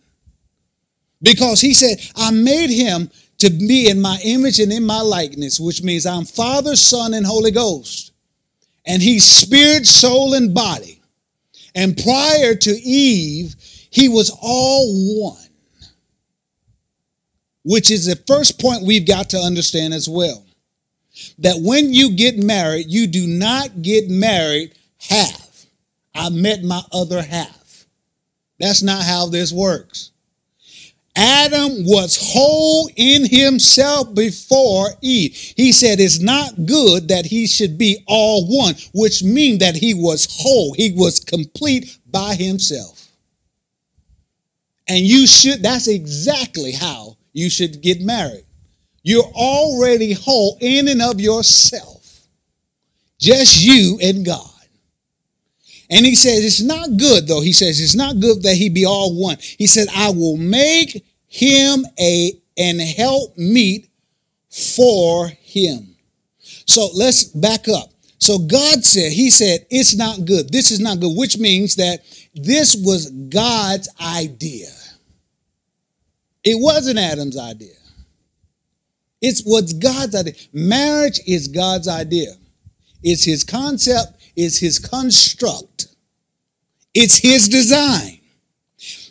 Because 1.21 1.61
he 1.61 1.75
said, 1.75 1.99
I 2.15 2.31
made 2.31 2.71
him 2.71 3.11
to 3.39 3.49
be 3.49 3.89
in 3.89 4.01
my 4.01 4.19
image 4.23 4.59
and 4.59 4.71
in 4.71 4.85
my 4.85 5.01
likeness, 5.01 5.59
which 5.59 5.83
means 5.83 6.05
I'm 6.05 6.25
Father, 6.25 6.75
Son, 6.75 7.13
and 7.13 7.25
Holy 7.25 7.51
Ghost. 7.51 8.13
And 8.85 9.01
he's 9.01 9.25
spirit, 9.25 9.85
soul, 9.85 10.33
and 10.33 10.53
body. 10.53 11.01
And 11.75 11.97
prior 11.97 12.55
to 12.55 12.71
Eve, 12.71 13.55
he 13.91 14.09
was 14.09 14.35
all 14.41 15.29
one. 15.29 15.43
Which 17.63 17.91
is 17.91 18.05
the 18.05 18.15
first 18.27 18.59
point 18.59 18.85
we've 18.85 19.05
got 19.05 19.29
to 19.31 19.37
understand 19.37 19.93
as 19.93 20.07
well. 20.07 20.45
That 21.39 21.57
when 21.59 21.93
you 21.93 22.15
get 22.15 22.37
married, 22.37 22.85
you 22.89 23.07
do 23.07 23.27
not 23.27 23.81
get 23.81 24.09
married 24.09 24.73
half. 24.97 25.65
I 26.15 26.29
met 26.29 26.63
my 26.63 26.81
other 26.91 27.21
half. 27.21 27.85
That's 28.59 28.81
not 28.81 29.03
how 29.03 29.27
this 29.27 29.51
works. 29.51 30.11
Adam 31.17 31.83
was 31.83 32.15
whole 32.21 32.89
in 32.95 33.27
himself 33.27 34.13
before 34.13 34.89
Eve. 35.01 35.33
He 35.57 35.71
said 35.71 35.99
it's 35.99 36.19
not 36.19 36.67
good 36.67 37.07
that 37.07 37.25
he 37.25 37.47
should 37.47 37.75
be 37.75 38.03
all 38.07 38.45
one, 38.47 38.75
which 38.93 39.23
means 39.23 39.59
that 39.59 39.75
he 39.75 39.95
was 39.95 40.27
whole. 40.29 40.73
He 40.73 40.91
was 40.91 41.19
complete 41.19 41.97
by 42.11 42.35
himself. 42.35 43.07
And 44.87 44.99
you 44.99 45.25
should, 45.25 45.63
that's 45.63 45.87
exactly 45.87 46.71
how 46.71 47.17
you 47.33 47.49
should 47.49 47.81
get 47.81 47.99
married. 47.99 48.45
You're 49.01 49.23
already 49.23 50.13
whole 50.13 50.57
in 50.61 50.87
and 50.87 51.01
of 51.01 51.19
yourself. 51.19 52.27
Just 53.19 53.63
you 53.63 53.97
and 54.03 54.23
God. 54.23 54.51
And 55.89 56.05
he 56.05 56.15
says, 56.15 56.45
it's 56.45 56.61
not 56.61 56.97
good 56.97 57.27
though. 57.27 57.41
He 57.41 57.53
says, 57.53 57.79
it's 57.81 57.95
not 57.95 58.19
good 58.19 58.43
that 58.43 58.55
he 58.55 58.69
be 58.69 58.85
all 58.85 59.19
one. 59.19 59.37
He 59.39 59.65
said, 59.65 59.87
I 59.95 60.09
will 60.09 60.37
make 60.37 61.03
him 61.37 61.85
a 61.99 62.33
and 62.57 62.81
help 62.81 63.37
meet 63.37 63.89
for 64.49 65.27
him. 65.27 65.95
So 66.65 66.89
let's 66.95 67.25
back 67.25 67.67
up. 67.67 67.91
So 68.19 68.39
God 68.39 68.83
said, 68.83 69.11
He 69.11 69.29
said, 69.29 69.67
it's 69.69 69.95
not 69.95 70.25
good. 70.25 70.51
This 70.51 70.71
is 70.71 70.79
not 70.79 70.99
good, 70.99 71.15
which 71.15 71.37
means 71.37 71.75
that 71.75 71.99
this 72.33 72.75
was 72.75 73.11
God's 73.11 73.87
idea. 74.01 74.69
It 76.43 76.55
wasn't 76.59 76.97
Adam's 76.97 77.37
idea. 77.37 77.75
It's 79.21 79.41
what's 79.43 79.73
God's 79.73 80.15
idea. 80.15 80.33
Marriage 80.53 81.19
is 81.27 81.47
God's 81.47 81.87
idea. 81.87 82.31
It's 83.03 83.23
his 83.23 83.43
concept, 83.43 84.19
it's 84.35 84.57
his 84.57 84.79
construct, 84.79 85.87
it's 86.95 87.17
his 87.17 87.47
design. 87.47 88.16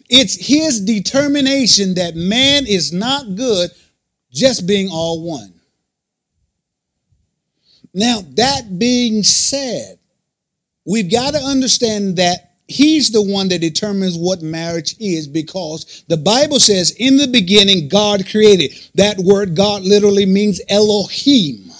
It's 0.08 0.34
his 0.34 0.80
determination 0.80 1.94
that 1.94 2.14
man 2.14 2.66
is 2.66 2.92
not 2.92 3.34
good 3.34 3.70
just 4.32 4.66
being 4.66 4.88
all 4.90 5.22
one. 5.22 5.52
Now, 7.92 8.20
that 8.34 8.78
being 8.78 9.22
said, 9.22 9.98
we've 10.84 11.10
got 11.10 11.32
to 11.32 11.40
understand 11.40 12.16
that 12.16 12.56
he's 12.68 13.10
the 13.10 13.22
one 13.22 13.48
that 13.48 13.60
determines 13.60 14.18
what 14.18 14.42
marriage 14.42 14.94
is 15.00 15.26
because 15.26 16.04
the 16.08 16.16
Bible 16.16 16.60
says, 16.60 16.94
in 16.98 17.16
the 17.16 17.26
beginning, 17.26 17.88
God 17.88 18.28
created. 18.28 18.72
That 18.96 19.18
word 19.18 19.56
God 19.56 19.82
literally 19.82 20.26
means 20.26 20.60
Elohim. 20.68 21.70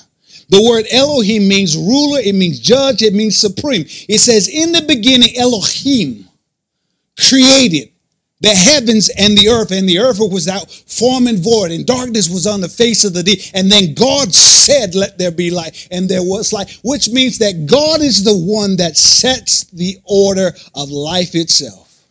The 0.49 0.63
word 0.63 0.87
Elohim 0.91 1.49
means 1.49 1.77
ruler, 1.77 2.21
it 2.21 2.35
means 2.35 2.61
judge, 2.61 3.03
it 3.03 3.13
means 3.13 3.37
supreme. 3.37 3.85
It 4.09 4.19
says, 4.19 4.49
in 4.49 4.73
the 4.73 4.83
beginning, 4.83 5.37
Elohim 5.37 6.29
created 7.19 7.91
the 8.41 8.51
heavens 8.51 9.09
and 9.19 9.37
the 9.37 9.49
earth, 9.49 9.71
and 9.71 9.89
the 9.89 9.99
earth 9.99 10.19
was 10.19 10.47
out 10.47 10.71
form 10.71 11.27
and 11.27 11.39
void, 11.39 11.71
and 11.71 11.87
darkness 11.87 12.29
was 12.29 12.47
on 12.47 12.61
the 12.61 12.69
face 12.69 13.05
of 13.05 13.15
the 13.15 13.23
deep. 13.23 13.41
And 13.55 13.73
then 13.73 13.95
God 13.95 14.35
said, 14.35 14.95
Let 14.95 15.17
there 15.17 15.31
be 15.31 15.51
light, 15.51 15.89
and 15.91 16.09
there 16.09 16.23
was 16.23 16.53
light, 16.53 16.79
which 16.83 17.09
means 17.09 17.39
that 17.39 17.67
God 17.67 18.03
is 18.03 18.25
the 18.25 18.37
one 18.37 18.77
that 18.77 18.97
sets 18.97 19.65
the 19.65 19.99
order 20.05 20.53
of 20.75 20.91
life 20.91 21.35
itself. 21.35 22.03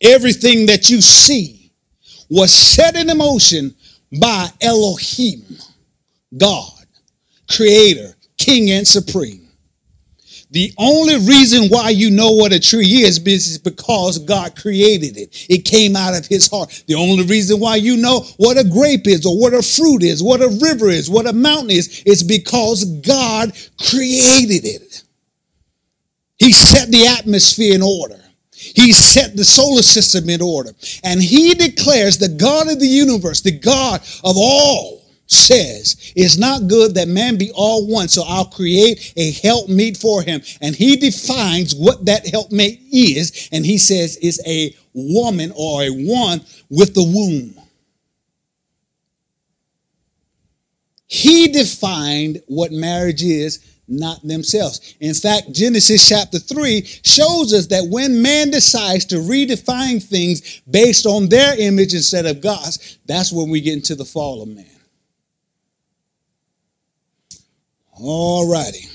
Everything 0.00 0.66
that 0.66 0.90
you 0.90 1.00
see 1.00 1.70
was 2.28 2.52
set 2.52 2.96
in 2.96 3.16
motion 3.16 3.74
by 4.20 4.48
Elohim, 4.60 5.44
God, 6.36 6.84
creator, 7.48 8.16
king, 8.38 8.70
and 8.72 8.86
supreme. 8.86 9.41
The 10.52 10.74
only 10.76 11.14
reason 11.14 11.68
why 11.68 11.90
you 11.90 12.10
know 12.10 12.32
what 12.32 12.52
a 12.52 12.60
tree 12.60 13.02
is 13.02 13.18
is 13.18 13.58
because 13.58 14.18
God 14.18 14.54
created 14.54 15.16
it. 15.16 15.46
It 15.48 15.64
came 15.64 15.96
out 15.96 16.14
of 16.14 16.26
his 16.26 16.48
heart. 16.50 16.84
The 16.86 16.94
only 16.94 17.24
reason 17.24 17.58
why 17.58 17.76
you 17.76 17.96
know 17.96 18.20
what 18.36 18.58
a 18.58 18.64
grape 18.64 19.06
is 19.06 19.24
or 19.24 19.40
what 19.40 19.54
a 19.54 19.62
fruit 19.62 20.02
is, 20.02 20.22
what 20.22 20.42
a 20.42 20.58
river 20.62 20.88
is, 20.88 21.08
what 21.08 21.26
a 21.26 21.32
mountain 21.32 21.70
is, 21.70 22.02
is 22.04 22.22
because 22.22 22.84
God 23.00 23.52
created 23.78 24.66
it. 24.66 25.02
He 26.38 26.52
set 26.52 26.90
the 26.90 27.06
atmosphere 27.06 27.74
in 27.74 27.82
order. 27.82 28.20
He 28.50 28.92
set 28.92 29.34
the 29.34 29.44
solar 29.44 29.82
system 29.82 30.28
in 30.28 30.42
order. 30.42 30.72
And 31.02 31.22
he 31.22 31.54
declares 31.54 32.18
the 32.18 32.28
God 32.28 32.68
of 32.68 32.78
the 32.78 32.86
universe, 32.86 33.40
the 33.40 33.58
God 33.58 34.02
of 34.22 34.36
all, 34.36 35.01
says 35.32 36.12
it's 36.14 36.36
not 36.36 36.66
good 36.68 36.94
that 36.94 37.08
man 37.08 37.36
be 37.36 37.50
all 37.54 37.86
one 37.86 38.08
so 38.08 38.22
i'll 38.26 38.44
create 38.44 39.12
a 39.16 39.32
helpmeet 39.32 39.96
for 39.96 40.22
him 40.22 40.40
and 40.60 40.74
he 40.74 40.96
defines 40.96 41.74
what 41.74 42.04
that 42.04 42.26
helpmate 42.26 42.80
is 42.92 43.48
and 43.52 43.64
he 43.64 43.78
says 43.78 44.18
it's 44.20 44.44
a 44.46 44.74
woman 44.94 45.52
or 45.56 45.82
a 45.82 45.90
one 45.90 46.40
with 46.70 46.94
the 46.94 47.02
womb 47.02 47.54
he 51.06 51.48
defined 51.48 52.40
what 52.46 52.72
marriage 52.72 53.22
is 53.22 53.72
not 53.86 54.26
themselves. 54.26 54.94
In 55.00 55.12
fact, 55.12 55.52
Genesis 55.52 56.08
chapter 56.08 56.38
3 56.38 56.82
shows 57.04 57.52
us 57.52 57.66
that 57.66 57.86
when 57.90 58.22
man 58.22 58.50
decides 58.50 59.04
to 59.06 59.16
redefine 59.16 60.02
things 60.02 60.62
based 60.70 61.04
on 61.04 61.28
their 61.28 61.58
image 61.60 61.92
instead 61.92 62.24
of 62.24 62.40
God's, 62.40 62.98
that's 63.06 63.30
when 63.30 63.50
we 63.50 63.60
get 63.60 63.74
into 63.74 63.94
the 63.94 64.04
fall 64.04 64.42
of 64.42 64.48
man. 64.48 64.64
All 68.02 68.50
righty. 68.50 68.86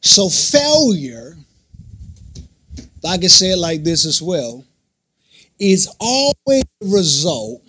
So 0.00 0.28
failure, 0.28 1.36
I 3.06 3.18
can 3.18 3.28
say 3.28 3.50
it 3.50 3.58
like 3.58 3.84
this 3.84 4.04
as 4.04 4.22
well, 4.22 4.64
is 5.58 5.88
always 6.00 6.64
the 6.80 6.86
result 6.88 7.62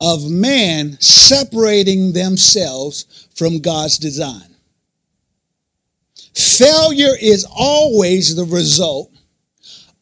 of 0.00 0.30
man 0.30 0.96
separating 1.00 2.12
themselves 2.12 3.28
from 3.34 3.58
God's 3.60 3.98
design. 3.98 4.54
Failure 6.34 7.16
is 7.20 7.46
always 7.50 8.34
the 8.34 8.44
result 8.44 9.12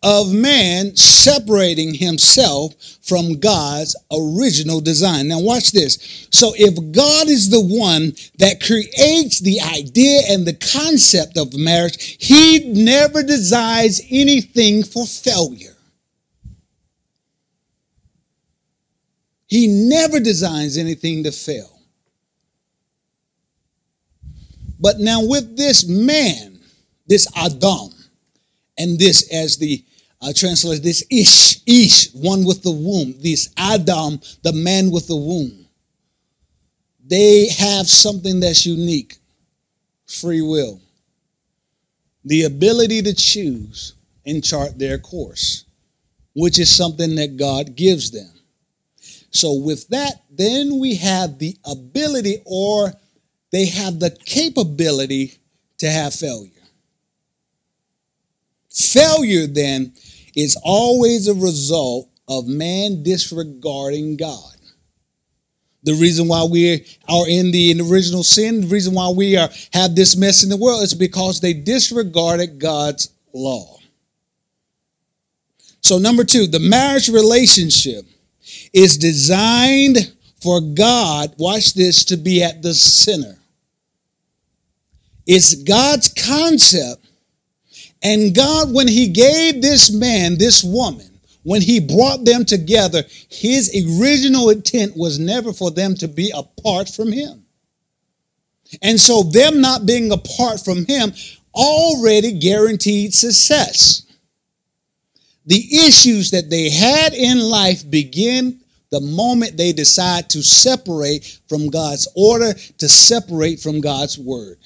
of 0.06 0.32
man 0.32 0.94
separating 0.94 1.92
himself 1.92 2.72
from 3.02 3.40
God's 3.40 3.96
original 4.12 4.80
design. 4.80 5.26
Now, 5.26 5.40
watch 5.40 5.72
this. 5.72 6.28
So, 6.30 6.52
if 6.56 6.76
God 6.92 7.26
is 7.26 7.50
the 7.50 7.60
one 7.60 8.12
that 8.38 8.62
creates 8.64 9.40
the 9.40 9.60
idea 9.60 10.20
and 10.30 10.46
the 10.46 10.52
concept 10.52 11.36
of 11.36 11.52
marriage, 11.54 12.24
he 12.24 12.72
never 12.72 13.24
designs 13.24 14.00
anything 14.08 14.84
for 14.84 15.04
failure. 15.06 15.74
He 19.48 19.66
never 19.66 20.20
designs 20.20 20.78
anything 20.78 21.24
to 21.24 21.32
fail. 21.32 21.80
But 24.78 25.00
now, 25.00 25.24
with 25.24 25.56
this 25.56 25.84
man, 25.88 26.60
this 27.08 27.26
Adam, 27.34 27.90
and 28.78 28.98
this 28.98 29.32
as 29.32 29.56
the 29.56 29.84
uh, 30.22 30.32
translate 30.34 30.82
this 30.82 31.04
ish 31.10 31.60
ish 31.66 32.12
one 32.14 32.44
with 32.44 32.62
the 32.62 32.70
womb. 32.70 33.14
This 33.20 33.52
adam 33.56 34.20
the 34.42 34.52
man 34.52 34.90
with 34.90 35.06
the 35.06 35.16
womb. 35.16 35.66
They 37.06 37.48
have 37.48 37.86
something 37.86 38.40
that's 38.40 38.66
unique. 38.66 39.16
Free 40.06 40.42
will. 40.42 40.80
The 42.24 42.44
ability 42.44 43.02
to 43.02 43.14
choose 43.14 43.94
and 44.24 44.42
chart 44.42 44.78
their 44.78 44.98
course 44.98 45.66
which 46.36 46.58
is 46.58 46.74
something 46.74 47.14
that 47.14 47.38
god 47.38 47.74
gives 47.74 48.10
them. 48.10 48.30
So, 49.30 49.54
with 49.54 49.88
that, 49.88 50.22
then 50.30 50.78
we 50.78 50.94
have 50.96 51.38
the 51.38 51.56
ability 51.64 52.42
or 52.44 52.92
they 53.50 53.66
have 53.66 53.98
the 53.98 54.10
capability 54.10 55.38
to 55.78 55.90
have 55.90 56.12
failure. 56.12 56.50
Failure, 58.70 59.46
then, 59.46 59.94
is 60.36 60.56
always 60.62 61.26
a 61.26 61.34
result 61.34 62.08
of 62.28 62.46
man 62.46 63.02
disregarding 63.02 64.16
God. 64.16 64.52
The 65.82 65.94
reason 65.94 66.28
why 66.28 66.44
we 66.44 66.84
are 67.08 67.28
in 67.28 67.52
the 67.52 67.80
original 67.88 68.24
sin, 68.24 68.62
the 68.62 68.66
reason 68.66 68.92
why 68.94 69.08
we 69.08 69.36
are 69.36 69.48
have 69.72 69.94
this 69.94 70.16
mess 70.16 70.42
in 70.42 70.50
the 70.50 70.56
world 70.56 70.82
is 70.82 70.94
because 70.94 71.40
they 71.40 71.54
disregarded 71.54 72.58
God's 72.58 73.10
law. 73.32 73.78
So 75.80 75.98
number 75.98 76.24
2, 76.24 76.48
the 76.48 76.58
marriage 76.58 77.08
relationship 77.08 78.04
is 78.72 78.98
designed 78.98 80.12
for 80.42 80.60
God, 80.60 81.34
watch 81.38 81.74
this, 81.74 82.04
to 82.06 82.16
be 82.16 82.42
at 82.42 82.62
the 82.62 82.74
center. 82.74 83.38
It's 85.26 85.54
God's 85.54 86.08
concept. 86.08 87.05
And 88.06 88.36
God, 88.36 88.72
when 88.72 88.86
He 88.86 89.08
gave 89.08 89.60
this 89.60 89.90
man, 89.90 90.38
this 90.38 90.62
woman, 90.62 91.10
when 91.42 91.60
He 91.60 91.80
brought 91.80 92.24
them 92.24 92.44
together, 92.44 93.02
His 93.28 93.68
original 94.00 94.50
intent 94.50 94.96
was 94.96 95.18
never 95.18 95.52
for 95.52 95.72
them 95.72 95.96
to 95.96 96.06
be 96.06 96.30
apart 96.32 96.88
from 96.88 97.10
Him. 97.10 97.44
And 98.80 99.00
so, 99.00 99.24
them 99.24 99.60
not 99.60 99.86
being 99.86 100.12
apart 100.12 100.64
from 100.64 100.86
Him 100.86 101.12
already 101.52 102.38
guaranteed 102.38 103.12
success. 103.12 104.02
The 105.46 105.66
issues 105.86 106.30
that 106.30 106.48
they 106.48 106.70
had 106.70 107.12
in 107.12 107.40
life 107.40 107.90
begin 107.90 108.60
the 108.90 109.00
moment 109.00 109.56
they 109.56 109.72
decide 109.72 110.30
to 110.30 110.44
separate 110.44 111.40
from 111.48 111.70
God's 111.70 112.06
order, 112.14 112.54
to 112.54 112.88
separate 112.88 113.58
from 113.58 113.80
God's 113.80 114.16
word. 114.16 114.58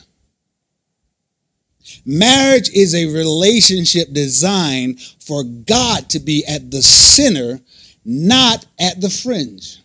Marriage 2.05 2.71
is 2.71 2.95
a 2.95 3.07
relationship 3.07 4.13
designed 4.13 5.01
for 5.21 5.45
God 5.45 6.09
to 6.11 6.19
be 6.19 6.45
at 6.47 6.71
the 6.71 6.83
center, 6.83 7.61
not 8.05 8.67
at 8.79 9.01
the 9.01 9.11
fringe. 9.11 9.79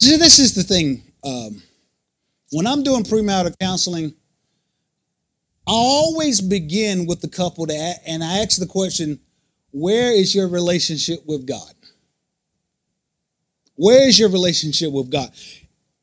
See, 0.00 0.16
this 0.16 0.38
is 0.38 0.54
the 0.54 0.62
thing. 0.62 1.02
Um, 1.24 1.62
when 2.52 2.66
I'm 2.66 2.82
doing 2.82 3.02
premarital 3.02 3.58
counseling, 3.58 4.14
I 5.68 5.72
always 5.72 6.40
begin 6.40 7.06
with 7.06 7.20
the 7.20 7.28
couple 7.28 7.66
and 7.70 8.22
I 8.22 8.38
ask 8.38 8.58
the 8.58 8.66
question, 8.66 9.18
where 9.72 10.12
is 10.12 10.34
your 10.34 10.48
relationship 10.48 11.20
with 11.26 11.46
God? 11.46 11.72
Where 13.74 14.08
is 14.08 14.18
your 14.18 14.30
relationship 14.30 14.92
with 14.92 15.10
God? 15.10 15.30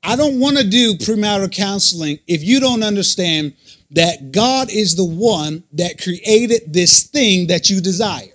I 0.04 0.18
don't 0.18 0.40
want 0.40 0.58
to 0.58 0.68
do 0.68 0.96
premarital 0.96 1.52
counseling 1.54 2.20
if 2.28 2.44
you 2.44 2.60
don't 2.60 2.84
understand 2.84 3.54
that 3.94 4.32
God 4.32 4.72
is 4.72 4.96
the 4.96 5.06
one 5.06 5.64
that 5.74 6.02
created 6.02 6.74
this 6.74 7.04
thing 7.04 7.48
that 7.48 7.70
you 7.70 7.82
desire. 7.82 8.28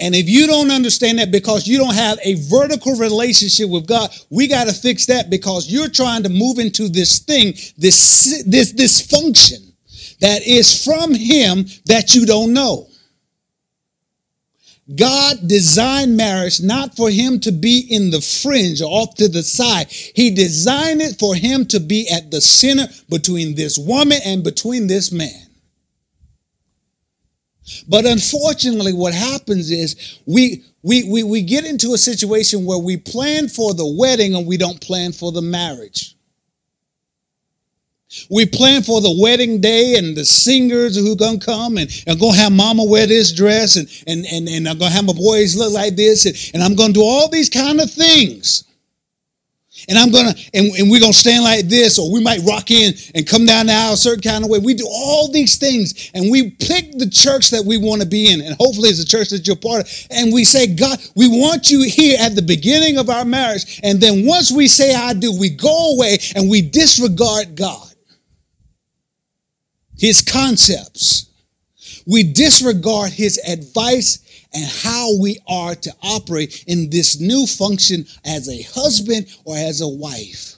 And 0.00 0.14
if 0.14 0.28
you 0.28 0.46
don't 0.46 0.70
understand 0.70 1.18
that 1.18 1.32
because 1.32 1.66
you 1.66 1.78
don't 1.78 1.94
have 1.94 2.18
a 2.22 2.34
vertical 2.34 2.94
relationship 2.96 3.68
with 3.68 3.86
God, 3.86 4.10
we 4.30 4.46
got 4.46 4.68
to 4.68 4.72
fix 4.72 5.06
that 5.06 5.28
because 5.30 5.70
you're 5.70 5.88
trying 5.88 6.22
to 6.22 6.28
move 6.28 6.58
into 6.58 6.88
this 6.88 7.18
thing, 7.20 7.54
this 7.76 8.44
this 8.46 8.72
this 8.72 9.00
function 9.00 9.58
that 10.20 10.46
is 10.46 10.84
from 10.84 11.14
him 11.14 11.66
that 11.86 12.14
you 12.14 12.26
don't 12.26 12.52
know. 12.52 12.87
God 14.94 15.46
designed 15.46 16.16
marriage 16.16 16.62
not 16.62 16.96
for 16.96 17.10
him 17.10 17.40
to 17.40 17.52
be 17.52 17.86
in 17.90 18.10
the 18.10 18.22
fringe 18.22 18.80
or 18.80 18.90
off 18.90 19.14
to 19.16 19.28
the 19.28 19.42
side. 19.42 19.90
He 19.90 20.30
designed 20.30 21.02
it 21.02 21.18
for 21.18 21.34
him 21.34 21.66
to 21.66 21.80
be 21.80 22.08
at 22.08 22.30
the 22.30 22.40
center 22.40 22.86
between 23.10 23.54
this 23.54 23.76
woman 23.76 24.18
and 24.24 24.42
between 24.42 24.86
this 24.86 25.12
man. 25.12 25.48
But 27.86 28.06
unfortunately, 28.06 28.94
what 28.94 29.12
happens 29.12 29.70
is 29.70 30.20
we, 30.24 30.64
we, 30.82 31.04
we, 31.04 31.22
we 31.22 31.42
get 31.42 31.66
into 31.66 31.92
a 31.92 31.98
situation 31.98 32.64
where 32.64 32.78
we 32.78 32.96
plan 32.96 33.48
for 33.48 33.74
the 33.74 33.86
wedding 33.86 34.34
and 34.34 34.46
we 34.46 34.56
don't 34.56 34.80
plan 34.80 35.12
for 35.12 35.32
the 35.32 35.42
marriage. 35.42 36.17
We 38.30 38.46
plan 38.46 38.82
for 38.82 39.00
the 39.00 39.16
wedding 39.20 39.60
day 39.60 39.96
and 39.96 40.16
the 40.16 40.24
singers 40.24 40.96
who 40.96 41.16
gonna 41.16 41.38
come 41.38 41.76
and, 41.76 41.90
and 42.06 42.18
gonna 42.18 42.36
have 42.36 42.52
mama 42.52 42.84
wear 42.84 43.06
this 43.06 43.32
dress 43.32 43.76
and, 43.76 43.88
and, 44.06 44.26
and, 44.26 44.48
and 44.48 44.68
I'm 44.68 44.78
gonna 44.78 44.90
have 44.90 45.04
my 45.04 45.12
boys 45.12 45.56
look 45.56 45.72
like 45.72 45.96
this 45.96 46.26
and, 46.26 46.36
and 46.54 46.62
I'm 46.62 46.76
gonna 46.76 46.92
do 46.92 47.02
all 47.02 47.28
these 47.28 47.48
kind 47.48 47.80
of 47.80 47.90
things. 47.90 48.64
And 49.88 49.96
I'm 49.96 50.10
gonna 50.10 50.34
and, 50.54 50.72
and 50.76 50.90
we're 50.90 51.00
gonna 51.00 51.12
stand 51.12 51.44
like 51.44 51.66
this, 51.68 51.98
or 51.98 52.10
we 52.10 52.20
might 52.20 52.40
rock 52.46 52.70
in 52.70 52.94
and 53.14 53.26
come 53.26 53.46
down 53.46 53.66
the 53.66 53.72
aisle 53.72 53.94
a 53.94 53.96
certain 53.96 54.22
kind 54.22 54.44
of 54.44 54.50
way. 54.50 54.58
We 54.58 54.74
do 54.74 54.86
all 54.86 55.30
these 55.30 55.56
things 55.56 56.10
and 56.14 56.30
we 56.30 56.50
pick 56.50 56.92
the 56.98 57.08
church 57.08 57.50
that 57.50 57.64
we 57.64 57.78
want 57.78 58.02
to 58.02 58.08
be 58.08 58.32
in, 58.32 58.40
and 58.40 58.56
hopefully 58.58 58.88
it's 58.88 59.00
a 59.00 59.06
church 59.06 59.28
that 59.30 59.46
you're 59.46 59.56
part 59.56 59.82
of. 59.82 60.06
And 60.10 60.32
we 60.32 60.44
say, 60.44 60.66
God, 60.66 60.98
we 61.14 61.28
want 61.28 61.70
you 61.70 61.82
here 61.82 62.16
at 62.20 62.34
the 62.34 62.42
beginning 62.42 62.98
of 62.98 63.08
our 63.08 63.24
marriage. 63.24 63.80
And 63.82 64.00
then 64.00 64.26
once 64.26 64.50
we 64.50 64.66
say 64.68 64.94
I 64.94 65.14
do, 65.14 65.38
we 65.38 65.50
go 65.50 65.94
away 65.94 66.18
and 66.34 66.50
we 66.50 66.60
disregard 66.60 67.54
God 67.54 67.87
his 69.98 70.22
concepts. 70.22 71.26
We 72.06 72.22
disregard 72.22 73.12
his 73.12 73.38
advice 73.46 74.20
and 74.54 74.64
how 74.64 75.18
we 75.18 75.38
are 75.46 75.74
to 75.74 75.92
operate 76.02 76.64
in 76.66 76.88
this 76.90 77.20
new 77.20 77.46
function 77.46 78.06
as 78.24 78.48
a 78.48 78.62
husband 78.62 79.26
or 79.44 79.56
as 79.56 79.80
a 79.80 79.88
wife. 79.88 80.57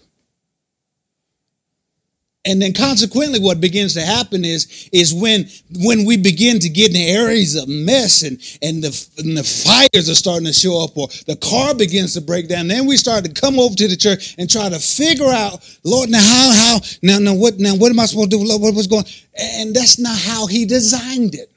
And 2.47 2.63
then 2.63 2.73
consequently, 2.73 3.39
what 3.39 3.61
begins 3.61 3.93
to 3.95 4.01
happen 4.01 4.47
is, 4.47 4.89
is 4.95 5.13
when, 5.13 5.45
when 5.75 6.07
we 6.07 6.17
begin 6.17 6.59
to 6.61 6.71
get 6.71 6.91
in 6.91 6.97
areas 6.97 7.55
of 7.55 7.69
mess 7.69 8.23
and, 8.23 8.41
and, 8.63 8.83
the, 8.83 9.09
and 9.19 9.37
the 9.37 9.45
fires 9.45 10.09
are 10.09 10.15
starting 10.15 10.47
to 10.47 10.53
show 10.53 10.83
up 10.83 10.97
or 10.97 11.09
the 11.27 11.37
car 11.37 11.75
begins 11.75 12.15
to 12.15 12.23
break 12.23 12.49
down, 12.49 12.69
then 12.69 12.87
we 12.87 12.97
start 12.97 13.27
to 13.27 13.33
come 13.33 13.59
over 13.59 13.75
to 13.75 13.89
the 13.89 13.97
church 13.97 14.37
and 14.39 14.49
try 14.49 14.71
to 14.71 14.79
figure 14.79 15.29
out, 15.29 15.61
Lord, 15.85 16.09
now 16.09 16.23
how, 16.23 16.53
how, 16.55 16.81
now, 17.03 17.19
now 17.19 17.35
what, 17.35 17.59
now 17.59 17.77
what 17.77 17.93
am 17.93 18.01
I 18.01 18.07
supposed 18.07 18.31
to 18.31 18.39
do? 18.39 18.45
Lord, 18.45 18.63
what 18.63 18.75
was 18.75 18.87
going 18.87 19.05
And 19.39 19.77
that's 19.77 19.99
not 19.99 20.19
how 20.19 20.47
he 20.47 20.65
designed 20.65 21.35
it. 21.35 21.53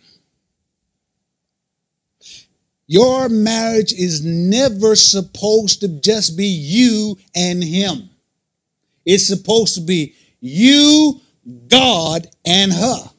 Your 2.88 3.30
marriage 3.30 3.94
is 3.94 4.26
never 4.26 4.98
supposed 4.98 5.80
to 5.80 5.88
just 5.88 6.36
be 6.36 6.46
you 6.46 7.18
and 7.34 7.64
him. 7.64 8.10
It's 9.06 9.26
supposed 9.26 9.76
to 9.76 9.82
be 9.82 10.16
you, 10.44 11.22
God, 11.70 12.28
and 12.46 12.74
her. 12.74 13.10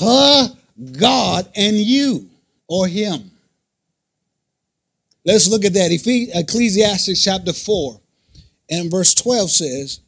Her, 0.00 0.48
God, 0.98 1.48
and 1.54 1.76
you, 1.76 2.28
or 2.68 2.88
him. 2.88 3.30
Let's 5.24 5.48
look 5.48 5.64
at 5.64 5.74
that. 5.74 5.92
Ecclesiastes 5.92 7.22
chapter 7.22 7.52
4 7.52 8.00
and 8.68 8.90
verse 8.90 9.14
12 9.14 9.50
says, 9.50 10.00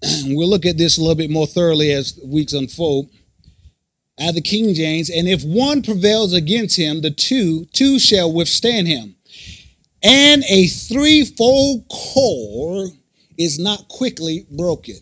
we'll 0.26 0.48
look 0.48 0.64
at 0.64 0.78
this 0.78 0.96
a 0.96 1.00
little 1.00 1.16
bit 1.16 1.30
more 1.30 1.48
thoroughly 1.48 1.90
as 1.90 2.20
weeks 2.24 2.52
unfold. 2.52 3.10
At 4.16 4.34
the 4.34 4.40
King 4.40 4.74
James, 4.74 5.10
and 5.10 5.26
if 5.26 5.42
one 5.42 5.82
prevails 5.82 6.34
against 6.34 6.76
him, 6.76 7.00
the 7.00 7.10
two, 7.10 7.64
two 7.72 7.98
shall 7.98 8.32
withstand 8.32 8.86
him. 8.86 9.16
And 10.04 10.44
a 10.48 10.68
threefold 10.68 11.88
cord 11.88 12.90
is 13.38 13.58
not 13.58 13.88
quickly 13.88 14.46
broken. 14.50 14.96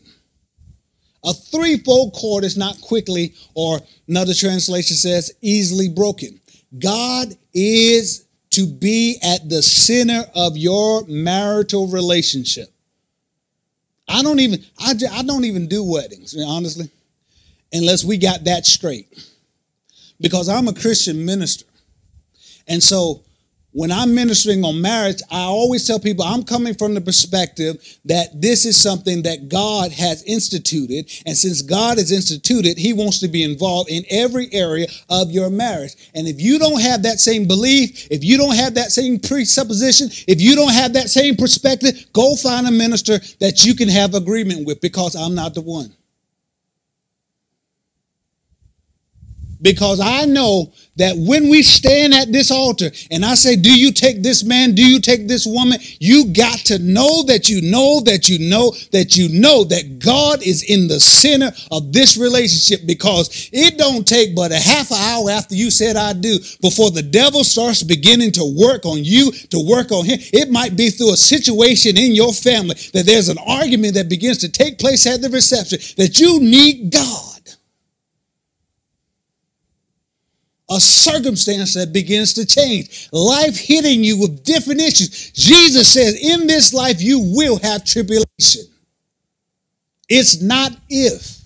A 1.24 1.32
threefold 1.32 2.14
cord 2.14 2.44
is 2.44 2.56
not 2.56 2.80
quickly, 2.80 3.34
or 3.54 3.80
another 4.08 4.34
translation 4.34 4.96
says, 4.96 5.32
easily 5.40 5.88
broken. 5.88 6.40
God 6.78 7.36
is 7.54 8.24
to 8.50 8.66
be 8.66 9.18
at 9.22 9.48
the 9.48 9.62
center 9.62 10.24
of 10.34 10.56
your 10.56 11.04
marital 11.06 11.86
relationship. 11.86 12.68
I 14.08 14.22
don't 14.22 14.40
even 14.40 14.64
I, 14.78 14.94
I 15.10 15.22
don't 15.22 15.44
even 15.44 15.68
do 15.68 15.84
weddings, 15.84 16.36
honestly, 16.46 16.90
unless 17.72 18.04
we 18.04 18.18
got 18.18 18.44
that 18.44 18.66
straight. 18.66 19.06
Because 20.20 20.48
I'm 20.48 20.68
a 20.68 20.74
Christian 20.74 21.24
minister. 21.24 21.66
And 22.68 22.82
so 22.82 23.22
when 23.72 23.90
I'm 23.90 24.14
ministering 24.14 24.64
on 24.64 24.80
marriage, 24.80 25.22
I 25.30 25.42
always 25.42 25.86
tell 25.86 25.98
people 25.98 26.24
I'm 26.24 26.44
coming 26.44 26.74
from 26.74 26.94
the 26.94 27.00
perspective 27.00 27.82
that 28.04 28.40
this 28.40 28.66
is 28.66 28.80
something 28.80 29.22
that 29.22 29.48
God 29.48 29.92
has 29.92 30.22
instituted. 30.24 31.10
And 31.24 31.36
since 31.36 31.62
God 31.62 31.98
has 31.98 32.12
instituted, 32.12 32.76
He 32.76 32.92
wants 32.92 33.18
to 33.20 33.28
be 33.28 33.42
involved 33.42 33.90
in 33.90 34.04
every 34.10 34.52
area 34.52 34.86
of 35.08 35.30
your 35.30 35.48
marriage. 35.48 35.94
And 36.14 36.28
if 36.28 36.40
you 36.40 36.58
don't 36.58 36.80
have 36.80 37.02
that 37.04 37.18
same 37.18 37.48
belief, 37.48 38.08
if 38.10 38.22
you 38.22 38.36
don't 38.36 38.56
have 38.56 38.74
that 38.74 38.92
same 38.92 39.18
presupposition, 39.18 40.08
if 40.28 40.40
you 40.40 40.54
don't 40.54 40.72
have 40.72 40.92
that 40.92 41.08
same 41.08 41.36
perspective, 41.36 42.06
go 42.12 42.36
find 42.36 42.66
a 42.66 42.70
minister 42.70 43.18
that 43.40 43.64
you 43.64 43.74
can 43.74 43.88
have 43.88 44.14
agreement 44.14 44.66
with 44.66 44.80
because 44.80 45.16
I'm 45.16 45.34
not 45.34 45.54
the 45.54 45.62
one. 45.62 45.94
Because 49.62 50.00
I 50.00 50.24
know 50.26 50.72
that 50.96 51.16
when 51.16 51.48
we 51.48 51.62
stand 51.62 52.12
at 52.12 52.32
this 52.32 52.50
altar 52.50 52.90
and 53.10 53.24
I 53.24 53.34
say, 53.34 53.56
Do 53.56 53.74
you 53.74 53.92
take 53.92 54.22
this 54.22 54.44
man? 54.44 54.74
Do 54.74 54.86
you 54.86 55.00
take 55.00 55.26
this 55.26 55.46
woman? 55.46 55.78
You 56.00 56.26
got 56.26 56.58
to 56.66 56.78
know 56.78 57.22
that 57.24 57.48
you 57.48 57.62
know 57.62 58.00
that 58.00 58.28
you 58.28 58.38
know 58.38 58.74
that 58.92 59.16
you 59.16 59.28
know 59.40 59.64
that 59.64 59.98
God 59.98 60.42
is 60.42 60.62
in 60.64 60.88
the 60.88 61.00
center 61.00 61.50
of 61.70 61.92
this 61.92 62.16
relationship 62.16 62.86
because 62.86 63.48
it 63.52 63.78
don't 63.78 64.06
take 64.06 64.34
but 64.34 64.52
a 64.52 64.58
half 64.58 64.90
an 64.90 64.98
hour 64.98 65.30
after 65.30 65.54
you 65.54 65.70
said 65.70 65.96
I 65.96 66.12
do 66.12 66.38
before 66.60 66.90
the 66.90 67.02
devil 67.02 67.44
starts 67.44 67.82
beginning 67.82 68.32
to 68.32 68.54
work 68.58 68.84
on 68.84 69.04
you, 69.04 69.32
to 69.32 69.66
work 69.66 69.92
on 69.92 70.04
him. 70.04 70.18
It 70.32 70.50
might 70.50 70.76
be 70.76 70.90
through 70.90 71.14
a 71.14 71.16
situation 71.16 71.96
in 71.96 72.14
your 72.14 72.32
family 72.32 72.74
that 72.92 73.06
there's 73.06 73.28
an 73.28 73.38
argument 73.38 73.94
that 73.94 74.08
begins 74.08 74.38
to 74.38 74.50
take 74.50 74.78
place 74.78 75.06
at 75.06 75.22
the 75.22 75.30
reception 75.30 75.78
that 75.96 76.20
you 76.20 76.40
need 76.40 76.92
God. 76.92 77.32
A 80.72 80.80
circumstance 80.80 81.74
that 81.74 81.92
begins 81.92 82.34
to 82.34 82.46
change. 82.46 83.08
Life 83.12 83.56
hitting 83.58 84.02
you 84.02 84.18
with 84.18 84.44
different 84.44 84.80
issues. 84.80 85.30
Jesus 85.32 85.92
says, 85.92 86.14
in 86.14 86.46
this 86.46 86.72
life, 86.72 87.00
you 87.00 87.20
will 87.20 87.58
have 87.58 87.84
tribulation. 87.84 88.62
It's 90.08 90.40
not 90.42 90.72
if. 90.88 91.38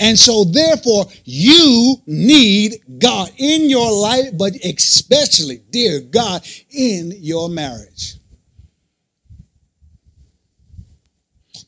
And 0.00 0.18
so, 0.18 0.44
therefore, 0.44 1.06
you 1.24 1.96
need 2.06 2.82
God 2.98 3.30
in 3.36 3.70
your 3.70 3.92
life, 3.92 4.36
but 4.36 4.54
especially, 4.64 5.62
dear 5.70 6.00
God, 6.00 6.44
in 6.70 7.12
your 7.18 7.48
marriage. 7.48 8.14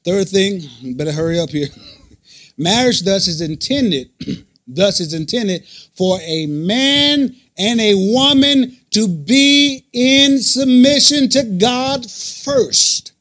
Third 0.05 0.29
thing, 0.29 0.63
better 0.97 1.13
hurry 1.13 1.39
up 1.39 1.51
here. 1.51 1.69
Marriage, 2.57 3.03
thus, 3.03 3.29
is 3.29 3.41
intended 3.41 4.11
Thus, 4.67 5.01
is 5.01 5.15
intended 5.15 5.65
for 5.95 6.19
a 6.23 6.47
man 6.47 7.35
and 7.57 7.81
a 7.81 7.95
woman 8.13 8.77
to 8.91 9.09
be 9.09 9.87
in 9.93 10.41
submission 10.41 11.29
to 11.31 11.45
God 11.59 12.11
first. 12.11 13.13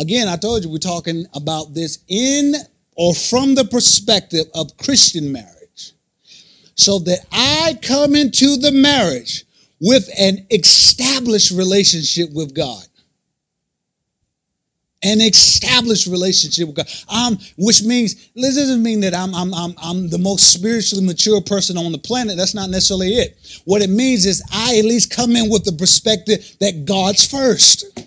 Again, 0.00 0.28
I 0.28 0.36
told 0.36 0.64
you 0.64 0.70
we're 0.70 0.78
talking 0.78 1.26
about 1.34 1.74
this 1.74 1.98
in 2.08 2.54
or 2.96 3.14
from 3.14 3.54
the 3.54 3.64
perspective 3.64 4.46
of 4.54 4.76
Christian 4.78 5.30
marriage. 5.30 5.92
So 6.74 6.98
that 7.00 7.26
I 7.30 7.78
come 7.82 8.14
into 8.14 8.56
the 8.56 8.72
marriage 8.72 9.44
with 9.80 10.08
an 10.18 10.46
established 10.50 11.50
relationship 11.50 12.32
with 12.32 12.54
God 12.54 12.82
an 15.02 15.20
established 15.20 16.06
relationship 16.06 16.66
with 16.66 16.76
God. 16.76 16.88
Um, 17.08 17.38
which 17.56 17.82
means 17.82 18.30
this 18.34 18.56
doesn't 18.56 18.82
mean 18.82 19.00
that 19.00 19.14
I'm, 19.14 19.34
I'm 19.34 19.54
I'm 19.54 19.74
I'm 19.82 20.08
the 20.08 20.18
most 20.18 20.52
spiritually 20.52 21.04
mature 21.04 21.40
person 21.40 21.78
on 21.78 21.92
the 21.92 21.98
planet. 21.98 22.36
That's 22.36 22.54
not 22.54 22.70
necessarily 22.70 23.14
it. 23.14 23.38
What 23.64 23.82
it 23.82 23.90
means 23.90 24.26
is 24.26 24.42
I 24.52 24.78
at 24.78 24.84
least 24.84 25.14
come 25.14 25.36
in 25.36 25.50
with 25.50 25.64
the 25.64 25.72
perspective 25.72 26.56
that 26.60 26.84
God's 26.84 27.26
first. 27.26 28.06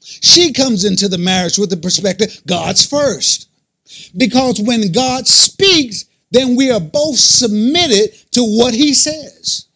She 0.00 0.52
comes 0.52 0.84
into 0.84 1.08
the 1.08 1.18
marriage 1.18 1.58
with 1.58 1.70
the 1.70 1.76
perspective 1.76 2.40
God's 2.46 2.86
first. 2.86 3.48
Because 4.16 4.60
when 4.60 4.92
God 4.92 5.26
speaks, 5.26 6.04
then 6.30 6.56
we 6.56 6.70
are 6.70 6.80
both 6.80 7.16
submitted 7.16 8.12
to 8.32 8.42
what 8.42 8.74
he 8.74 8.94
says. 8.94 9.66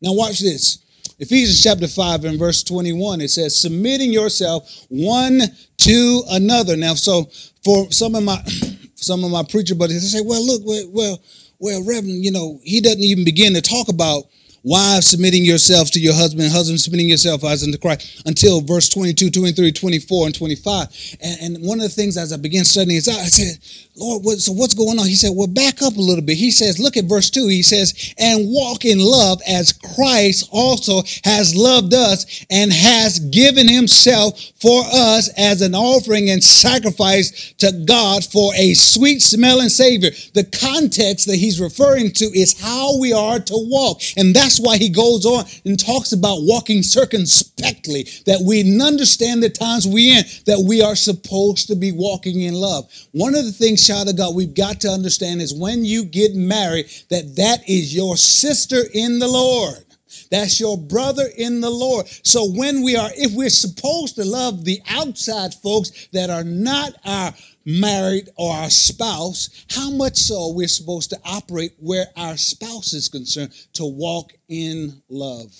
Now 0.00 0.12
watch 0.12 0.40
this. 0.40 0.78
Ephesians 1.20 1.60
chapter 1.60 1.88
5 1.88 2.24
and 2.26 2.38
verse 2.38 2.62
21, 2.62 3.20
it 3.20 3.28
says, 3.28 3.60
submitting 3.60 4.12
yourself 4.12 4.86
one 4.88 5.40
to 5.78 6.22
another. 6.30 6.76
Now, 6.76 6.94
so 6.94 7.24
for 7.64 7.90
some 7.90 8.14
of 8.14 8.22
my 8.22 8.40
some 8.94 9.24
of 9.24 9.30
my 9.30 9.42
preacher 9.42 9.74
buddies, 9.74 10.02
they 10.12 10.18
say, 10.18 10.24
well, 10.24 10.44
look, 10.44 10.62
well, 10.64 10.84
well, 10.92 11.22
well, 11.58 11.84
Reverend, 11.84 12.24
you 12.24 12.30
know, 12.30 12.60
he 12.62 12.80
doesn't 12.80 13.02
even 13.02 13.24
begin 13.24 13.54
to 13.54 13.60
talk 13.60 13.88
about 13.88 14.24
wives 14.64 15.06
submitting 15.06 15.44
yourselves 15.44 15.90
to 15.92 16.00
your 16.00 16.14
husband, 16.14 16.50
husband 16.50 16.80
submitting 16.80 17.08
yourself 17.08 17.44
as 17.44 17.62
unto 17.62 17.78
Christ 17.78 18.22
until 18.26 18.60
verse 18.60 18.88
22, 18.88 19.30
23, 19.30 19.72
24, 19.72 20.26
and 20.26 20.34
25. 20.34 21.16
And, 21.22 21.56
and 21.56 21.66
one 21.66 21.78
of 21.78 21.84
the 21.84 21.88
things 21.88 22.16
as 22.16 22.32
I 22.32 22.36
began 22.36 22.64
studying 22.64 22.96
this 22.96 23.08
I 23.08 23.24
said, 23.24 23.58
Lord, 23.96 24.24
what, 24.24 24.38
so 24.38 24.52
what's 24.52 24.74
going 24.74 24.98
on? 24.98 25.06
He 25.06 25.14
said, 25.14 25.32
well, 25.34 25.48
back 25.48 25.82
up 25.82 25.96
a 25.96 26.00
little 26.00 26.24
bit. 26.24 26.36
He 26.36 26.50
says, 26.50 26.78
look 26.78 26.96
at 26.96 27.06
verse 27.06 27.30
2. 27.30 27.48
He 27.48 27.62
says, 27.62 28.14
and 28.18 28.48
walk 28.48 28.84
in 28.84 28.98
love 28.98 29.40
as 29.48 29.72
Christ 29.72 30.48
also 30.52 31.02
has 31.24 31.54
loved 31.54 31.94
us 31.94 32.46
and 32.50 32.72
has 32.72 33.18
given 33.18 33.68
himself 33.68 34.40
for 34.60 34.82
us 34.92 35.30
as 35.36 35.62
an 35.62 35.74
offering 35.74 36.30
and 36.30 36.42
sacrifice 36.42 37.52
to 37.54 37.72
God 37.86 38.24
for 38.24 38.52
a 38.54 38.74
sweet 38.74 39.20
smelling 39.20 39.68
Savior. 39.68 40.10
The 40.34 40.44
context 40.44 41.26
that 41.26 41.36
he's 41.36 41.60
referring 41.60 42.12
to 42.12 42.24
is 42.26 42.60
how 42.60 42.98
we 43.00 43.12
are 43.12 43.40
to 43.40 43.54
walk. 43.68 44.00
And 44.16 44.34
that's 44.34 44.47
why 44.56 44.78
he 44.78 44.88
goes 44.88 45.26
on 45.26 45.44
and 45.64 45.78
talks 45.78 46.12
about 46.12 46.38
walking 46.42 46.82
circumspectly, 46.82 48.04
that 48.24 48.40
we 48.46 48.60
understand 48.80 49.42
the 49.42 49.50
times 49.50 49.86
we 49.86 50.16
in, 50.16 50.24
that 50.46 50.64
we 50.66 50.80
are 50.80 50.96
supposed 50.96 51.66
to 51.66 51.74
be 51.74 51.92
walking 51.92 52.42
in 52.42 52.54
love. 52.54 52.90
One 53.12 53.34
of 53.34 53.44
the 53.44 53.52
things 53.52 53.86
child 53.86 54.08
of 54.08 54.16
God, 54.16 54.34
we've 54.34 54.54
got 54.54 54.80
to 54.82 54.88
understand 54.88 55.42
is 55.42 55.52
when 55.52 55.84
you 55.84 56.04
get 56.04 56.34
married, 56.34 56.86
that 57.10 57.36
that 57.36 57.68
is 57.68 57.94
your 57.94 58.16
sister 58.16 58.84
in 58.94 59.18
the 59.18 59.28
Lord. 59.28 59.84
That's 60.30 60.60
your 60.60 60.76
brother 60.76 61.24
in 61.36 61.60
the 61.60 61.70
Lord. 61.70 62.06
So 62.22 62.50
when 62.50 62.82
we 62.82 62.96
are, 62.96 63.10
if 63.14 63.32
we're 63.32 63.50
supposed 63.50 64.16
to 64.16 64.24
love 64.24 64.64
the 64.64 64.80
outside 64.88 65.54
folks 65.54 66.08
that 66.12 66.30
are 66.30 66.44
not 66.44 66.94
our 67.04 67.32
married 67.68 68.30
or 68.36 68.54
our 68.54 68.70
spouse, 68.70 69.66
how 69.70 69.90
much 69.90 70.16
so 70.16 70.52
we're 70.54 70.66
supposed 70.66 71.10
to 71.10 71.20
operate 71.22 71.72
where 71.78 72.06
our 72.16 72.36
spouse 72.36 72.94
is 72.94 73.10
concerned 73.10 73.52
to 73.74 73.84
walk 73.84 74.32
in 74.48 75.02
love. 75.10 75.54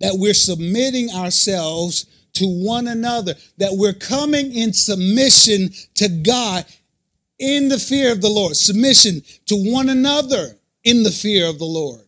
That 0.00 0.16
we're 0.16 0.34
submitting 0.34 1.10
ourselves 1.10 2.06
to 2.34 2.46
one 2.46 2.88
another, 2.88 3.34
that 3.58 3.72
we're 3.72 3.92
coming 3.92 4.52
in 4.52 4.72
submission 4.72 5.70
to 5.94 6.08
God 6.08 6.64
in 7.38 7.68
the 7.68 7.78
fear 7.78 8.10
of 8.10 8.20
the 8.20 8.28
Lord, 8.28 8.56
submission 8.56 9.22
to 9.46 9.54
one 9.72 9.88
another 9.88 10.58
in 10.82 11.04
the 11.04 11.12
fear 11.12 11.48
of 11.48 11.60
the 11.60 11.64
Lord. 11.64 12.00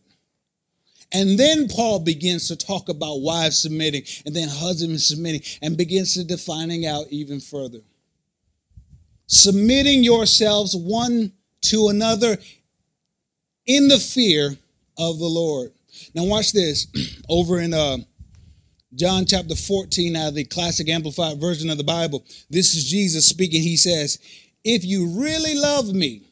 And 1.13 1.39
then 1.39 1.69
Paul 1.69 1.99
begins 1.99 2.49
to 2.49 2.57
talk 2.57 2.89
about 2.89 3.21
wives 3.21 3.59
submitting 3.59 4.03
and 4.25 4.35
then 4.35 4.49
husbands 4.49 5.05
submitting 5.05 5.41
and 5.61 5.77
begins 5.77 6.15
to 6.15 6.25
defining 6.25 6.85
out 6.85 7.05
even 7.09 7.39
further. 7.39 7.79
Submitting 9.27 10.03
yourselves 10.03 10.75
one 10.75 11.33
to 11.61 11.89
another 11.89 12.37
in 13.65 13.87
the 13.87 13.99
fear 13.99 14.57
of 14.97 15.19
the 15.19 15.27
Lord. 15.27 15.71
Now 16.15 16.23
watch 16.23 16.53
this 16.53 16.87
over 17.29 17.59
in 17.59 17.73
uh, 17.73 17.97
John 18.95 19.25
chapter 19.25 19.55
14 19.55 20.15
out 20.15 20.29
of 20.29 20.35
the 20.35 20.45
classic 20.45 20.89
amplified 20.89 21.39
version 21.39 21.69
of 21.69 21.77
the 21.77 21.83
Bible. 21.83 22.25
This 22.49 22.73
is 22.73 22.89
Jesus 22.89 23.27
speaking. 23.27 23.61
He 23.61 23.77
says, 23.77 24.19
if 24.63 24.83
you 24.83 25.19
really 25.19 25.55
love 25.55 25.93
me, 25.93 26.23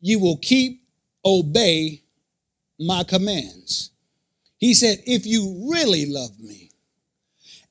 you 0.00 0.18
will 0.18 0.36
keep, 0.36 0.82
obey 1.24 2.02
my 2.78 3.02
commands. 3.02 3.90
He 4.58 4.74
said, 4.74 4.98
if 5.06 5.26
you 5.26 5.68
really 5.70 6.06
love 6.06 6.38
me. 6.38 6.67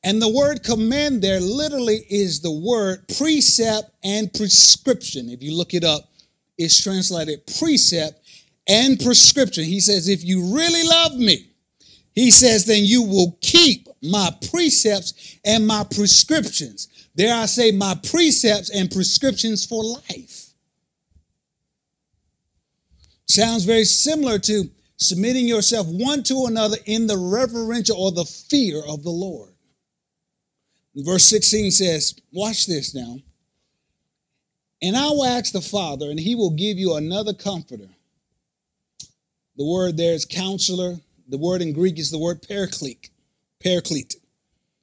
And 0.07 0.21
the 0.21 0.29
word 0.29 0.63
command 0.63 1.21
there 1.21 1.41
literally 1.41 2.05
is 2.09 2.39
the 2.39 2.49
word 2.49 3.05
precept 3.17 3.91
and 4.05 4.33
prescription. 4.33 5.27
If 5.27 5.43
you 5.43 5.53
look 5.53 5.73
it 5.73 5.83
up, 5.83 6.09
it's 6.57 6.81
translated 6.81 7.45
precept 7.59 8.17
and 8.69 8.97
prescription. 9.01 9.65
He 9.65 9.81
says, 9.81 10.07
if 10.07 10.23
you 10.23 10.55
really 10.55 10.87
love 10.87 11.17
me, 11.17 11.49
he 12.15 12.31
says, 12.31 12.63
then 12.63 12.85
you 12.85 13.03
will 13.03 13.37
keep 13.41 13.89
my 14.01 14.29
precepts 14.49 15.35
and 15.43 15.67
my 15.67 15.83
prescriptions 15.93 16.87
There 17.13 17.35
I 17.35 17.45
say, 17.45 17.71
my 17.71 17.99
precepts 18.09 18.69
and 18.69 18.89
prescriptions 18.89 19.65
for 19.65 19.83
life. 19.83 20.53
Sounds 23.27 23.65
very 23.65 23.83
similar 23.83 24.39
to 24.39 24.69
submitting 24.95 25.49
yourself 25.49 25.85
one 25.89 26.23
to 26.23 26.45
another 26.45 26.77
in 26.85 27.07
the 27.07 27.17
reverential 27.17 27.97
or 27.97 28.13
the 28.13 28.23
fear 28.23 28.81
of 28.87 29.03
the 29.03 29.09
Lord. 29.09 29.56
Verse 31.05 31.25
16 31.25 31.71
says, 31.71 32.19
Watch 32.31 32.65
this 32.65 32.95
now. 32.95 33.17
And 34.81 34.95
I 34.95 35.09
will 35.09 35.25
ask 35.25 35.53
the 35.53 35.61
Father, 35.61 36.09
and 36.09 36.19
he 36.19 36.35
will 36.35 36.51
give 36.51 36.77
you 36.77 36.95
another 36.95 37.33
comforter. 37.33 37.89
The 39.57 39.65
word 39.65 39.97
there 39.97 40.13
is 40.13 40.25
counselor. 40.25 40.97
The 41.29 41.37
word 41.37 41.61
in 41.61 41.73
Greek 41.73 41.99
is 41.99 42.11
the 42.11 42.19
word 42.19 42.41
paraclete, 42.47 43.09
paraclete, 43.59 44.15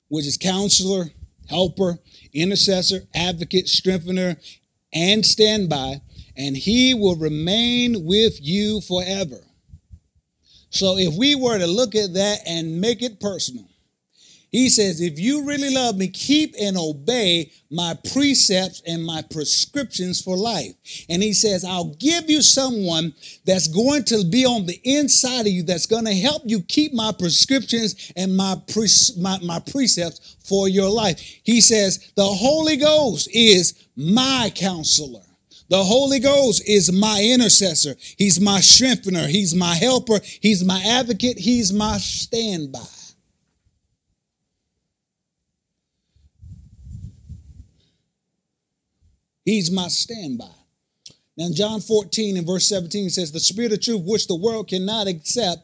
which 0.08 0.26
is 0.26 0.36
counselor, 0.36 1.06
helper, 1.48 1.98
intercessor, 2.32 3.00
advocate, 3.14 3.68
strengthener, 3.68 4.36
and 4.92 5.24
standby, 5.24 6.00
and 6.36 6.56
he 6.56 6.94
will 6.94 7.16
remain 7.16 8.04
with 8.04 8.40
you 8.40 8.80
forever. 8.80 9.40
So 10.70 10.98
if 10.98 11.14
we 11.14 11.34
were 11.34 11.58
to 11.58 11.66
look 11.66 11.94
at 11.94 12.14
that 12.14 12.40
and 12.46 12.80
make 12.80 13.02
it 13.02 13.20
personal, 13.20 13.68
He 14.54 14.68
says, 14.68 15.00
If 15.00 15.18
you 15.18 15.44
really 15.44 15.74
love 15.74 15.96
me, 15.96 16.06
keep 16.06 16.54
and 16.60 16.76
obey 16.78 17.50
my 17.72 17.98
precepts 18.12 18.82
and 18.86 19.04
my 19.04 19.20
prescriptions 19.28 20.22
for 20.22 20.36
life. 20.36 20.76
And 21.08 21.20
he 21.20 21.32
says, 21.32 21.64
I'll 21.64 21.96
give 21.96 22.30
you 22.30 22.40
someone 22.40 23.12
that's 23.44 23.66
going 23.66 24.04
to 24.04 24.24
be 24.30 24.46
on 24.46 24.64
the 24.64 24.80
inside 24.84 25.40
of 25.40 25.48
you 25.48 25.64
that's 25.64 25.86
going 25.86 26.04
to 26.04 26.14
help 26.14 26.42
you 26.44 26.60
keep 26.62 26.94
my 26.94 27.10
prescriptions 27.10 28.12
and 28.14 28.36
my, 28.36 28.54
pre- 28.72 28.86
my, 29.18 29.40
my 29.42 29.58
precepts 29.58 30.36
for 30.44 30.68
your 30.68 30.88
life. 30.88 31.18
He 31.42 31.60
says, 31.60 32.12
The 32.14 32.22
Holy 32.22 32.76
Ghost 32.76 33.28
is 33.32 33.88
my 33.96 34.52
counselor. 34.54 35.22
The 35.68 35.82
Holy 35.82 36.20
Ghost 36.20 36.62
is 36.68 36.92
my 36.92 37.20
intercessor. 37.20 37.96
He's 38.16 38.40
my 38.40 38.60
strengthener. 38.60 39.26
He's 39.26 39.52
my 39.52 39.74
helper. 39.74 40.20
He's 40.22 40.62
my 40.62 40.80
advocate. 40.86 41.38
He's 41.40 41.72
my 41.72 41.98
standby. 41.98 42.86
He's 49.44 49.70
my 49.70 49.88
standby. 49.88 50.50
Now, 51.36 51.48
John 51.52 51.80
14 51.80 52.36
and 52.36 52.46
verse 52.46 52.66
17 52.66 53.10
says, 53.10 53.32
The 53.32 53.40
Spirit 53.40 53.72
of 53.72 53.80
truth, 53.80 54.02
which 54.04 54.28
the 54.28 54.36
world 54.36 54.68
cannot 54.68 55.08
accept. 55.08 55.62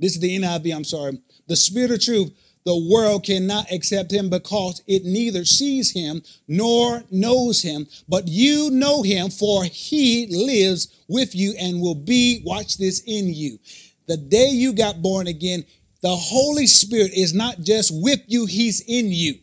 This 0.00 0.14
is 0.14 0.20
the 0.20 0.38
NIV, 0.38 0.74
I'm 0.74 0.84
sorry. 0.84 1.18
The 1.46 1.56
Spirit 1.56 1.92
of 1.92 2.00
truth, 2.02 2.32
the 2.64 2.88
world 2.90 3.24
cannot 3.24 3.70
accept 3.72 4.12
him 4.12 4.28
because 4.28 4.82
it 4.86 5.04
neither 5.04 5.44
sees 5.44 5.90
him 5.90 6.22
nor 6.48 7.02
knows 7.10 7.62
him. 7.62 7.86
But 8.08 8.28
you 8.28 8.70
know 8.70 9.02
him, 9.02 9.30
for 9.30 9.64
he 9.64 10.26
lives 10.26 10.88
with 11.08 11.34
you 11.34 11.54
and 11.58 11.80
will 11.80 11.94
be, 11.94 12.42
watch 12.44 12.76
this, 12.76 13.02
in 13.06 13.32
you. 13.32 13.58
The 14.06 14.16
day 14.16 14.48
you 14.48 14.72
got 14.72 15.00
born 15.00 15.28
again, 15.28 15.64
the 16.02 16.14
Holy 16.14 16.66
Spirit 16.66 17.12
is 17.14 17.32
not 17.32 17.60
just 17.60 17.90
with 18.02 18.20
you, 18.26 18.46
he's 18.46 18.80
in 18.80 19.12
you. 19.12 19.38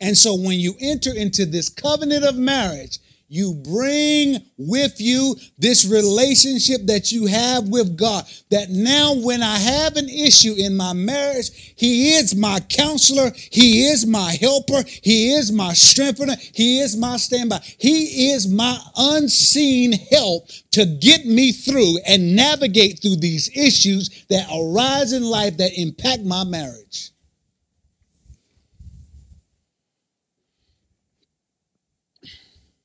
And 0.00 0.16
so 0.16 0.34
when 0.34 0.58
you 0.58 0.74
enter 0.80 1.14
into 1.14 1.46
this 1.46 1.68
covenant 1.68 2.24
of 2.24 2.36
marriage, 2.36 2.98
you 3.32 3.54
bring 3.54 4.44
with 4.58 5.00
you 5.00 5.36
this 5.56 5.86
relationship 5.86 6.80
that 6.86 7.12
you 7.12 7.26
have 7.26 7.68
with 7.68 7.96
God. 7.96 8.24
That 8.50 8.70
now, 8.70 9.14
when 9.14 9.40
I 9.40 9.56
have 9.56 9.94
an 9.94 10.08
issue 10.08 10.54
in 10.58 10.76
my 10.76 10.94
marriage, 10.94 11.72
He 11.76 12.14
is 12.14 12.34
my 12.34 12.58
counselor, 12.58 13.30
He 13.52 13.86
is 13.86 14.04
my 14.04 14.32
helper, 14.32 14.82
He 15.04 15.32
is 15.32 15.52
my 15.52 15.74
strengthener, 15.74 16.34
He 16.52 16.80
is 16.80 16.96
my 16.96 17.18
standby, 17.18 17.60
He 17.78 18.32
is 18.32 18.48
my 18.48 18.76
unseen 18.96 19.92
help 19.92 20.48
to 20.72 20.84
get 20.84 21.24
me 21.24 21.52
through 21.52 21.98
and 22.04 22.34
navigate 22.34 23.00
through 23.00 23.16
these 23.16 23.48
issues 23.56 24.24
that 24.28 24.48
arise 24.52 25.12
in 25.12 25.22
life 25.22 25.56
that 25.58 25.78
impact 25.78 26.24
my 26.24 26.42
marriage. 26.42 27.12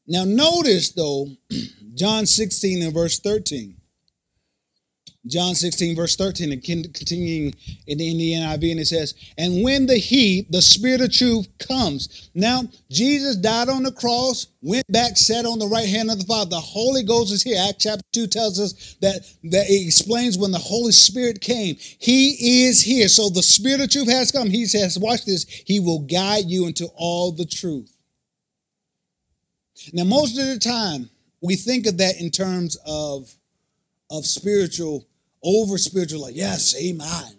Now, 0.07 0.23
notice 0.25 0.91
though, 0.91 1.27
John 1.95 2.25
16 2.25 2.83
and 2.83 2.93
verse 2.93 3.19
13. 3.19 3.75
John 5.27 5.55
16, 5.55 5.95
verse 5.95 6.15
13, 6.15 6.51
and 6.51 6.63
continuing 6.63 7.53
in 7.87 7.97
the, 7.97 8.11
in 8.11 8.17
the 8.17 8.33
NIV, 8.33 8.71
and 8.71 8.79
it 8.79 8.85
says, 8.85 9.15
And 9.37 9.63
when 9.63 9.87
the 9.87 9.97
He, 9.97 10.45
the 10.51 10.61
Spirit 10.61 11.01
of 11.01 11.11
truth, 11.11 11.47
comes. 11.57 12.29
Now, 12.35 12.63
Jesus 12.91 13.35
died 13.35 13.67
on 13.67 13.81
the 13.81 13.91
cross, 13.91 14.47
went 14.61 14.85
back, 14.87 15.17
sat 15.17 15.45
on 15.45 15.57
the 15.57 15.67
right 15.67 15.89
hand 15.89 16.11
of 16.11 16.19
the 16.19 16.25
Father. 16.25 16.51
The 16.51 16.59
Holy 16.59 17.01
Ghost 17.01 17.33
is 17.33 17.41
here. 17.41 17.57
Acts 17.67 17.83
chapter 17.83 18.03
2 18.13 18.27
tells 18.27 18.59
us 18.59 18.95
that, 19.01 19.21
that 19.45 19.67
it 19.67 19.85
explains 19.85 20.37
when 20.37 20.51
the 20.51 20.59
Holy 20.59 20.91
Spirit 20.91 21.41
came. 21.41 21.75
He 21.79 22.67
is 22.67 22.81
here. 22.81 23.07
So 23.07 23.29
the 23.29 23.41
Spirit 23.41 23.81
of 23.81 23.89
truth 23.89 24.09
has 24.09 24.31
come. 24.31 24.49
He 24.49 24.65
says, 24.65 24.99
Watch 24.99 25.25
this, 25.25 25.45
He 25.45 25.79
will 25.79 25.99
guide 25.99 26.45
you 26.45 26.67
into 26.67 26.87
all 26.95 27.31
the 27.31 27.45
truth. 27.45 27.94
Now, 29.93 30.03
most 30.03 30.37
of 30.39 30.45
the 30.47 30.59
time, 30.59 31.09
we 31.41 31.55
think 31.55 31.85
of 31.85 31.97
that 31.97 32.19
in 32.19 32.31
terms 32.31 32.77
of, 32.85 33.33
of 34.09 34.25
spiritual, 34.25 35.05
over 35.43 35.77
spiritual, 35.77 36.21
like, 36.21 36.35
yes, 36.35 36.75
amen. 36.81 37.35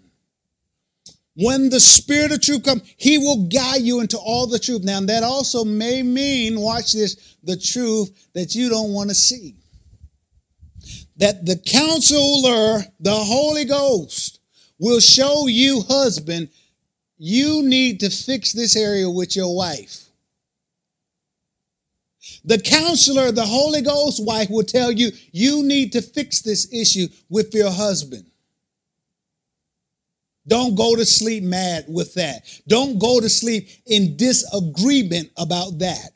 When 1.34 1.68
the 1.68 1.80
Spirit 1.80 2.32
of 2.32 2.40
truth 2.40 2.64
comes, 2.64 2.82
He 2.96 3.18
will 3.18 3.46
guide 3.48 3.82
you 3.82 4.00
into 4.00 4.16
all 4.16 4.46
the 4.46 4.58
truth. 4.58 4.82
Now, 4.84 5.00
that 5.00 5.22
also 5.22 5.64
may 5.64 6.02
mean, 6.02 6.58
watch 6.58 6.92
this, 6.92 7.36
the 7.42 7.56
truth 7.56 8.28
that 8.32 8.54
you 8.54 8.70
don't 8.70 8.92
want 8.92 9.10
to 9.10 9.14
see. 9.14 9.56
That 11.18 11.44
the 11.44 11.56
counselor, 11.56 12.84
the 13.00 13.14
Holy 13.14 13.66
Ghost, 13.66 14.40
will 14.78 15.00
show 15.00 15.46
you, 15.46 15.82
husband, 15.82 16.48
you 17.18 17.62
need 17.62 18.00
to 18.00 18.10
fix 18.10 18.52
this 18.52 18.76
area 18.76 19.08
with 19.08 19.36
your 19.36 19.54
wife. 19.54 20.05
The 22.46 22.58
counselor, 22.60 23.32
the 23.32 23.44
Holy 23.44 23.82
Ghost 23.82 24.24
wife 24.24 24.48
will 24.50 24.64
tell 24.64 24.92
you, 24.92 25.10
you 25.32 25.64
need 25.64 25.92
to 25.92 26.00
fix 26.00 26.40
this 26.40 26.72
issue 26.72 27.08
with 27.28 27.52
your 27.52 27.70
husband. 27.70 28.24
Don't 30.46 30.76
go 30.76 30.94
to 30.94 31.04
sleep 31.04 31.42
mad 31.42 31.86
with 31.88 32.14
that. 32.14 32.44
Don't 32.68 33.00
go 33.00 33.20
to 33.20 33.28
sleep 33.28 33.68
in 33.86 34.16
disagreement 34.16 35.30
about 35.36 35.80
that. 35.80 36.10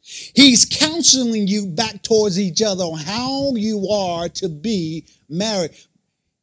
He's 0.00 0.64
counseling 0.64 1.46
you 1.46 1.66
back 1.66 2.02
towards 2.02 2.40
each 2.40 2.62
other 2.62 2.84
on 2.84 2.98
how 2.98 3.54
you 3.54 3.88
are 3.88 4.28
to 4.28 4.48
be 4.48 5.06
married. 5.28 5.70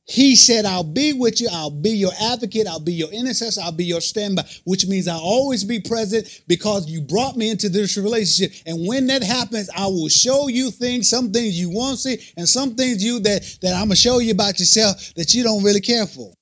He 0.06 0.36
said, 0.36 0.66
I'll 0.66 0.84
be 0.84 1.14
with 1.14 1.40
you. 1.40 1.48
I'll 1.50 1.70
be 1.70 1.92
your 1.92 2.12
advocate. 2.20 2.68
I'll 2.68 2.80
be 2.80 2.94
your 2.94 3.10
intercessor. 3.10 3.62
I'll 3.62 3.72
be 3.72 3.86
your 3.86 4.02
standby, 4.02 4.44
which 4.66 4.86
means 4.86 5.08
I'll 5.08 5.20
always 5.20 5.64
be 5.64 5.80
present 5.80 6.42
because 6.46 6.90
you 6.90 7.00
brought 7.00 7.38
me 7.38 7.50
into 7.50 7.70
this 7.70 7.96
relationship. 7.96 8.54
And 8.66 8.86
when 8.86 9.08
that 9.08 9.24
happens, 9.24 9.70
I 9.76 9.88
will 9.88 10.10
show 10.10 10.50
you 10.50 10.72
things, 10.72 11.10
some 11.10 11.32
things 11.32 11.58
you 11.58 11.70
won't 11.70 12.00
see, 12.00 12.18
and 12.36 12.48
some 12.48 12.76
things 12.76 13.04
you 13.04 13.20
that, 13.22 13.44
that 13.62 13.74
I'm 13.76 13.88
going 13.88 13.92
to 13.92 13.96
show 13.96 14.20
you 14.20 14.34
about 14.34 14.60
yourself 14.60 15.14
that 15.16 15.34
you 15.34 15.42
don't 15.42 15.64
really 15.64 15.82
care 15.82 16.06
for. 16.06 16.34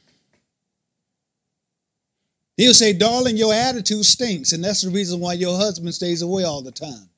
He'll 2.58 2.74
say, 2.74 2.94
darling, 2.94 3.38
your 3.38 3.54
attitude 3.54 4.06
stinks. 4.06 4.54
And 4.54 4.64
that's 4.64 4.82
the 4.82 4.90
reason 4.90 5.20
why 5.20 5.34
your 5.34 5.56
husband 5.56 5.94
stays 5.94 6.24
away 6.24 6.46
all 6.46 6.64
the 6.64 6.72
time. 6.72 7.11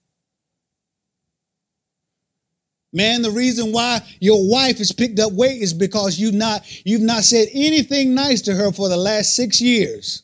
Man, 2.94 3.24
the 3.24 3.32
reason 3.32 3.72
why 3.72 4.02
your 4.20 4.48
wife 4.48 4.78
has 4.78 4.92
picked 4.92 5.20
up 5.20 5.34
weight 5.34 5.62
is 5.62 5.74
because 5.74 6.20
you've 6.20 6.36
not, 6.36 6.64
you've 6.86 7.02
not 7.02 7.24
said 7.24 7.48
anything 7.52 8.14
nice 8.14 8.42
to 8.44 8.54
her 8.54 8.72
for 8.72 8.88
the 8.88 8.98
last 8.98 9.36
six 9.36 9.60
years. 9.60 10.22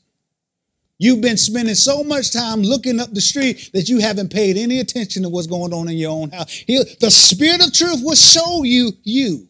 You've 0.99 1.21
been 1.21 1.37
spending 1.37 1.75
so 1.75 2.03
much 2.03 2.31
time 2.31 2.61
looking 2.61 2.99
up 2.99 3.11
the 3.11 3.21
street 3.21 3.71
that 3.73 3.89
you 3.89 3.99
haven't 3.99 4.31
paid 4.31 4.57
any 4.57 4.79
attention 4.79 5.23
to 5.23 5.29
what's 5.29 5.47
going 5.47 5.73
on 5.73 5.87
in 5.87 5.97
your 5.97 6.11
own 6.11 6.29
house. 6.29 6.51
He'll, 6.51 6.83
the 6.99 7.09
Spirit 7.09 7.65
of 7.65 7.73
truth 7.73 8.01
will 8.03 8.15
show 8.15 8.63
you 8.63 8.91
you. 9.03 9.47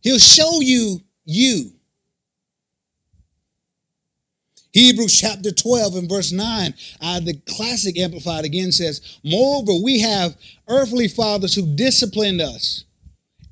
He'll 0.00 0.18
show 0.18 0.60
you 0.60 1.00
you. 1.24 1.72
Hebrews 4.72 5.18
chapter 5.20 5.52
12 5.52 5.96
and 5.96 6.08
verse 6.08 6.32
9, 6.32 6.74
uh, 7.00 7.20
the 7.20 7.34
classic 7.46 7.98
amplified 7.98 8.44
again 8.44 8.72
says, 8.72 9.18
Moreover, 9.22 9.74
we 9.82 10.00
have 10.00 10.36
earthly 10.68 11.08
fathers 11.08 11.54
who 11.54 11.76
disciplined 11.76 12.40
us, 12.40 12.84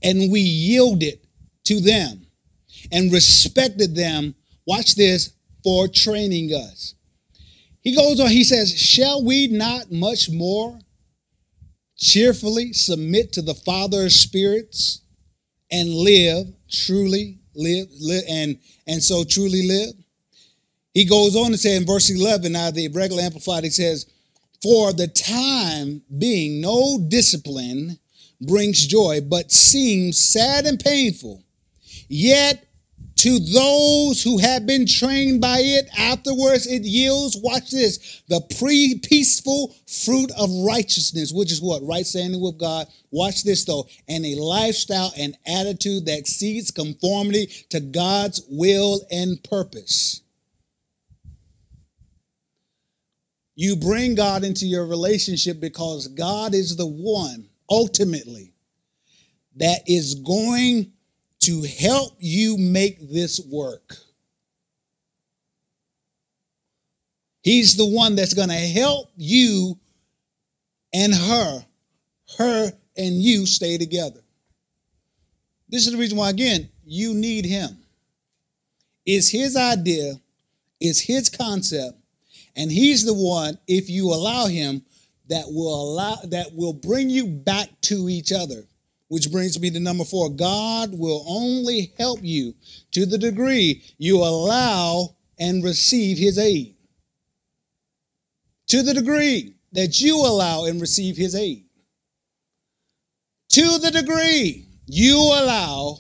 and 0.02 0.32
we 0.32 0.40
yielded 0.40 1.20
to 1.64 1.80
them 1.80 2.26
and 2.90 3.12
respected 3.12 3.94
them. 3.94 4.34
Watch 4.66 4.94
this 4.94 5.34
for 5.62 5.88
training 5.88 6.50
us. 6.54 6.94
He 7.82 7.94
goes 7.94 8.18
on, 8.18 8.28
he 8.28 8.44
says, 8.44 8.78
Shall 8.78 9.22
we 9.22 9.46
not 9.46 9.92
much 9.92 10.30
more 10.30 10.78
cheerfully 11.96 12.72
submit 12.72 13.32
to 13.34 13.42
the 13.42 13.54
Father 13.54 14.06
of 14.06 14.12
spirits 14.12 15.02
and 15.70 15.90
live 15.90 16.46
truly, 16.70 17.40
live, 17.54 17.88
live 18.00 18.24
and, 18.26 18.58
and 18.86 19.02
so 19.02 19.22
truly 19.22 19.66
live? 19.66 19.92
He 20.92 21.04
goes 21.04 21.36
on 21.36 21.52
to 21.52 21.58
say 21.58 21.76
in 21.76 21.86
verse 21.86 22.10
11, 22.10 22.52
now 22.52 22.70
the 22.70 22.88
regular 22.88 23.22
amplified, 23.22 23.64
he 23.64 23.70
says, 23.70 24.06
For 24.62 24.92
the 24.92 25.06
time 25.06 26.02
being, 26.18 26.60
no 26.60 26.98
discipline 27.08 27.98
brings 28.40 28.86
joy, 28.86 29.20
but 29.20 29.52
seems 29.52 30.18
sad 30.18 30.66
and 30.66 30.80
painful. 30.80 31.44
Yet 32.08 32.66
to 33.20 33.38
those 33.38 34.22
who 34.22 34.38
have 34.38 34.66
been 34.66 34.86
trained 34.86 35.42
by 35.42 35.58
it, 35.60 35.88
afterwards 35.98 36.66
it 36.66 36.82
yields, 36.82 37.36
watch 37.36 37.70
this, 37.70 38.22
the 38.28 38.40
pre 38.58 38.98
peaceful 38.98 39.76
fruit 39.86 40.30
of 40.38 40.50
righteousness, 40.64 41.30
which 41.30 41.52
is 41.52 41.60
what? 41.60 41.86
Right 41.86 42.06
standing 42.06 42.40
with 42.40 42.58
God. 42.58 42.86
Watch 43.10 43.44
this 43.44 43.66
though, 43.66 43.86
and 44.08 44.24
a 44.24 44.36
lifestyle 44.36 45.12
and 45.18 45.36
attitude 45.46 46.06
that 46.06 46.26
seeks 46.26 46.70
conformity 46.70 47.48
to 47.68 47.80
God's 47.80 48.42
will 48.48 49.02
and 49.10 49.42
purpose. 49.44 50.22
You 53.60 53.76
bring 53.76 54.14
God 54.14 54.42
into 54.42 54.64
your 54.64 54.86
relationship 54.86 55.60
because 55.60 56.08
God 56.08 56.54
is 56.54 56.76
the 56.76 56.86
one 56.86 57.46
ultimately 57.68 58.54
that 59.56 59.82
is 59.86 60.14
going 60.14 60.92
to 61.40 61.62
help 61.64 62.14
you 62.18 62.56
make 62.56 63.10
this 63.12 63.38
work. 63.38 63.98
He's 67.42 67.76
the 67.76 67.84
one 67.84 68.16
that's 68.16 68.32
going 68.32 68.48
to 68.48 68.54
help 68.54 69.10
you 69.18 69.78
and 70.94 71.14
her, 71.14 71.66
her 72.38 72.72
and 72.96 73.22
you 73.22 73.44
stay 73.44 73.76
together. 73.76 74.22
This 75.68 75.86
is 75.86 75.92
the 75.92 75.98
reason 75.98 76.16
why, 76.16 76.30
again, 76.30 76.70
you 76.86 77.12
need 77.12 77.44
him. 77.44 77.76
It's 79.04 79.28
his 79.28 79.54
idea, 79.54 80.14
it's 80.80 81.00
his 81.00 81.28
concept, 81.28 81.99
and 82.56 82.70
he's 82.70 83.04
the 83.04 83.14
one, 83.14 83.58
if 83.66 83.88
you 83.88 84.12
allow 84.12 84.46
him, 84.46 84.82
that 85.28 85.44
will 85.46 85.82
allow 85.82 86.16
that 86.24 86.54
will 86.54 86.72
bring 86.72 87.08
you 87.08 87.26
back 87.26 87.68
to 87.82 88.08
each 88.08 88.32
other. 88.32 88.64
Which 89.08 89.32
brings 89.32 89.58
me 89.58 89.70
to 89.70 89.80
number 89.80 90.04
four. 90.04 90.30
God 90.30 90.96
will 90.96 91.24
only 91.26 91.92
help 91.98 92.20
you 92.22 92.54
to 92.92 93.06
the 93.06 93.18
degree 93.18 93.82
you 93.98 94.18
allow 94.18 95.16
and 95.38 95.64
receive 95.64 96.16
his 96.16 96.38
aid. 96.38 96.76
To 98.68 98.82
the 98.82 98.94
degree 98.94 99.56
that 99.72 100.00
you 100.00 100.16
allow 100.16 100.66
and 100.66 100.80
receive 100.80 101.16
his 101.16 101.34
aid. 101.34 101.64
To 103.50 103.78
the 103.78 103.90
degree 103.90 104.68
you 104.86 105.16
allow 105.16 105.98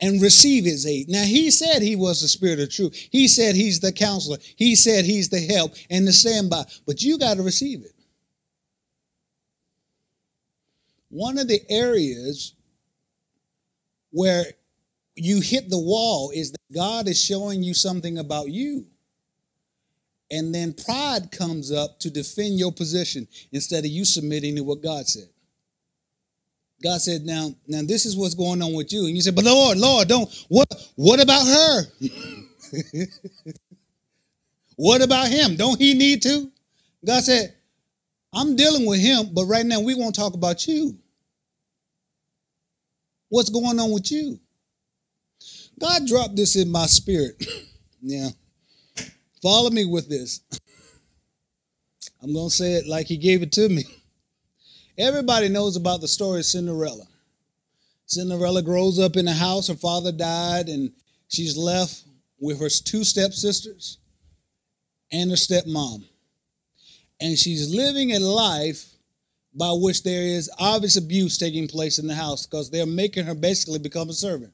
and 0.00 0.20
receive 0.20 0.64
his 0.64 0.86
aid. 0.86 1.08
Now, 1.08 1.24
he 1.24 1.50
said 1.50 1.80
he 1.80 1.96
was 1.96 2.20
the 2.20 2.28
spirit 2.28 2.60
of 2.60 2.70
truth. 2.70 2.94
He 3.10 3.28
said 3.28 3.54
he's 3.54 3.80
the 3.80 3.92
counselor. 3.92 4.38
He 4.56 4.74
said 4.74 5.04
he's 5.04 5.28
the 5.28 5.40
help 5.40 5.72
and 5.90 6.06
the 6.06 6.12
standby. 6.12 6.64
But 6.86 7.02
you 7.02 7.18
got 7.18 7.38
to 7.38 7.42
receive 7.42 7.82
it. 7.82 7.92
One 11.08 11.38
of 11.38 11.48
the 11.48 11.60
areas 11.70 12.54
where 14.10 14.44
you 15.14 15.40
hit 15.40 15.70
the 15.70 15.78
wall 15.78 16.30
is 16.30 16.52
that 16.52 16.74
God 16.74 17.08
is 17.08 17.22
showing 17.22 17.62
you 17.62 17.72
something 17.72 18.18
about 18.18 18.50
you. 18.50 18.86
And 20.30 20.54
then 20.54 20.74
pride 20.74 21.30
comes 21.30 21.70
up 21.72 22.00
to 22.00 22.10
defend 22.10 22.58
your 22.58 22.72
position 22.72 23.28
instead 23.52 23.84
of 23.84 23.90
you 23.90 24.04
submitting 24.04 24.56
to 24.56 24.64
what 24.64 24.82
God 24.82 25.06
said. 25.06 25.28
God 26.82 27.00
said, 27.00 27.24
"Now, 27.24 27.54
now 27.66 27.82
this 27.82 28.04
is 28.04 28.16
what's 28.16 28.34
going 28.34 28.62
on 28.62 28.74
with 28.74 28.92
you." 28.92 29.06
And 29.06 29.14
you 29.14 29.22
said, 29.22 29.34
"But 29.34 29.44
Lord, 29.44 29.78
Lord, 29.78 30.08
don't. 30.08 30.32
What? 30.48 30.72
What 30.96 31.22
about 31.22 31.46
her? 31.46 31.84
what 34.76 35.02
about 35.02 35.28
him? 35.28 35.56
Don't 35.56 35.80
he 35.80 35.94
need 35.94 36.22
to?" 36.22 36.50
God 37.04 37.24
said, 37.24 37.54
"I'm 38.32 38.56
dealing 38.56 38.84
with 38.86 39.00
him, 39.00 39.30
but 39.32 39.46
right 39.46 39.64
now 39.64 39.80
we 39.80 39.94
won't 39.94 40.14
talk 40.14 40.34
about 40.34 40.66
you. 40.66 40.98
What's 43.28 43.50
going 43.50 43.80
on 43.80 43.90
with 43.92 44.10
you?" 44.12 44.38
God 45.78 46.06
dropped 46.06 46.36
this 46.36 46.56
in 46.56 46.70
my 46.70 46.86
spirit. 46.86 47.44
yeah, 48.02 48.28
follow 49.42 49.70
me 49.70 49.86
with 49.86 50.08
this. 50.08 50.42
I'm 52.22 52.34
gonna 52.34 52.50
say 52.50 52.74
it 52.74 52.86
like 52.86 53.06
He 53.06 53.16
gave 53.16 53.42
it 53.42 53.52
to 53.52 53.68
me. 53.68 53.84
Everybody 54.98 55.48
knows 55.48 55.76
about 55.76 56.00
the 56.00 56.08
story 56.08 56.40
of 56.40 56.46
Cinderella. 56.46 57.06
Cinderella 58.06 58.62
grows 58.62 58.98
up 58.98 59.16
in 59.16 59.28
a 59.28 59.32
house. 59.32 59.68
Her 59.68 59.74
father 59.74 60.10
died, 60.10 60.68
and 60.68 60.90
she's 61.28 61.56
left 61.56 62.04
with 62.40 62.60
her 62.60 62.68
two 62.68 63.04
stepsisters 63.04 63.98
and 65.12 65.30
her 65.30 65.36
stepmom. 65.36 66.04
And 67.20 67.38
she's 67.38 67.74
living 67.74 68.12
a 68.12 68.20
life 68.20 68.86
by 69.54 69.70
which 69.72 70.02
there 70.02 70.22
is 70.22 70.50
obvious 70.58 70.96
abuse 70.96 71.38
taking 71.38 71.68
place 71.68 71.98
in 71.98 72.06
the 72.06 72.14
house 72.14 72.46
because 72.46 72.70
they're 72.70 72.86
making 72.86 73.24
her 73.24 73.34
basically 73.34 73.78
become 73.78 74.08
a 74.08 74.14
servant. 74.14 74.52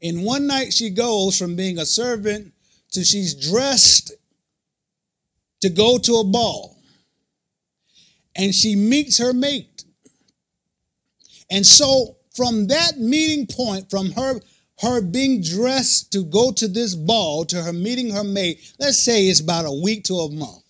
In 0.00 0.22
one 0.22 0.46
night, 0.46 0.72
she 0.72 0.90
goes 0.90 1.38
from 1.38 1.56
being 1.56 1.78
a 1.78 1.86
servant 1.86 2.52
to 2.92 3.04
she's 3.04 3.34
dressed 3.34 4.12
to 5.60 5.70
go 5.70 5.98
to 5.98 6.16
a 6.16 6.24
ball 6.24 6.75
and 8.36 8.54
she 8.54 8.76
meets 8.76 9.18
her 9.18 9.32
mate. 9.32 9.84
And 11.50 11.66
so 11.66 12.16
from 12.34 12.66
that 12.68 12.98
meeting 12.98 13.46
point, 13.46 13.90
from 13.90 14.10
her 14.12 14.40
her 14.80 15.00
being 15.00 15.40
dressed 15.40 16.12
to 16.12 16.22
go 16.22 16.52
to 16.52 16.68
this 16.68 16.94
ball 16.94 17.46
to 17.46 17.62
her 17.62 17.72
meeting 17.72 18.10
her 18.10 18.24
mate, 18.24 18.74
let's 18.78 19.02
say 19.02 19.26
it's 19.26 19.40
about 19.40 19.64
a 19.64 19.82
week 19.82 20.04
to 20.04 20.14
a 20.14 20.30
month. 20.30 20.62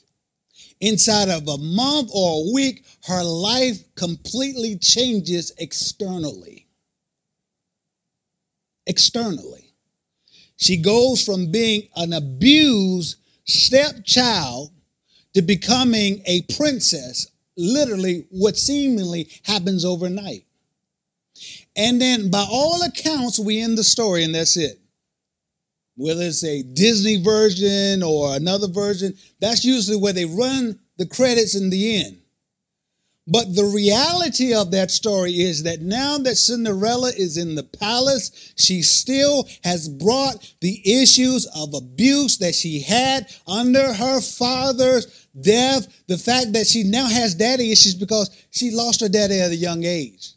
Inside 0.81 1.29
of 1.29 1.49
a 1.49 1.59
month 1.59 2.11
or 2.15 2.45
a 2.45 2.53
week, 2.55 2.85
her 3.07 3.25
life 3.25 3.79
completely 3.97 4.77
changes 4.77 5.53
externally. 5.59 6.69
Externally. 8.87 9.73
She 10.57 10.77
goes 10.77 11.25
from 11.25 11.51
being 11.51 11.89
an 11.97 12.13
abused 12.13 13.17
stepchild 13.45 14.71
to 15.35 15.43
becoming 15.43 16.23
a 16.27 16.43
princess, 16.57 17.27
literally 17.57 18.27
what 18.31 18.57
seemingly 18.57 19.29
happens 19.45 19.85
overnight. 19.85 20.45
And 21.77 22.01
then, 22.01 22.31
by 22.31 22.47
all 22.49 22.83
accounts, 22.83 23.39
we 23.39 23.61
end 23.61 23.77
the 23.77 23.85
story 23.85 24.25
and 24.25 24.35
that's 24.35 24.57
it. 24.57 24.81
Whether 25.97 26.23
it's 26.23 26.45
a 26.45 26.63
Disney 26.63 27.23
version 27.23 28.03
or 28.03 28.35
another 28.35 28.69
version, 28.69 29.15
that's 29.41 29.65
usually 29.65 29.97
where 29.97 30.13
they 30.13 30.25
run 30.25 30.79
the 30.99 31.07
credits 31.07 31.55
in 31.55 31.71
the 31.71 32.05
end. 32.05 32.19
But 33.29 33.57
the 33.57 33.65
reality 33.65 34.55
of 34.55 34.71
that 34.71 34.93
story 34.93 35.33
is 35.33 35.65
that 35.65 35.83
now 35.83 36.17
that 36.19 36.37
Cinderella 36.37 37.11
is 37.17 37.37
in 37.37 37.57
the 37.57 37.65
palace, 37.65 38.53
she 38.57 38.83
still 38.83 39.49
has 39.65 39.89
brought 39.89 40.55
the 40.61 40.81
issues 40.85 41.47
of 41.57 41.75
abuse 41.75 42.39
that 42.39 42.55
she 42.55 42.81
had 42.81 43.27
under 43.49 43.93
her 43.93 44.21
father's 44.21 45.26
death. 45.41 45.87
The 46.07 46.19
fact 46.19 46.53
that 46.55 46.67
she 46.67 46.85
now 46.85 47.07
has 47.07 47.35
daddy 47.35 47.71
issues 47.71 47.95
because 47.95 48.31
she 48.51 48.71
lost 48.71 49.01
her 49.01 49.09
daddy 49.09 49.41
at 49.41 49.51
a 49.51 49.57
young 49.57 49.85
age. 49.85 50.33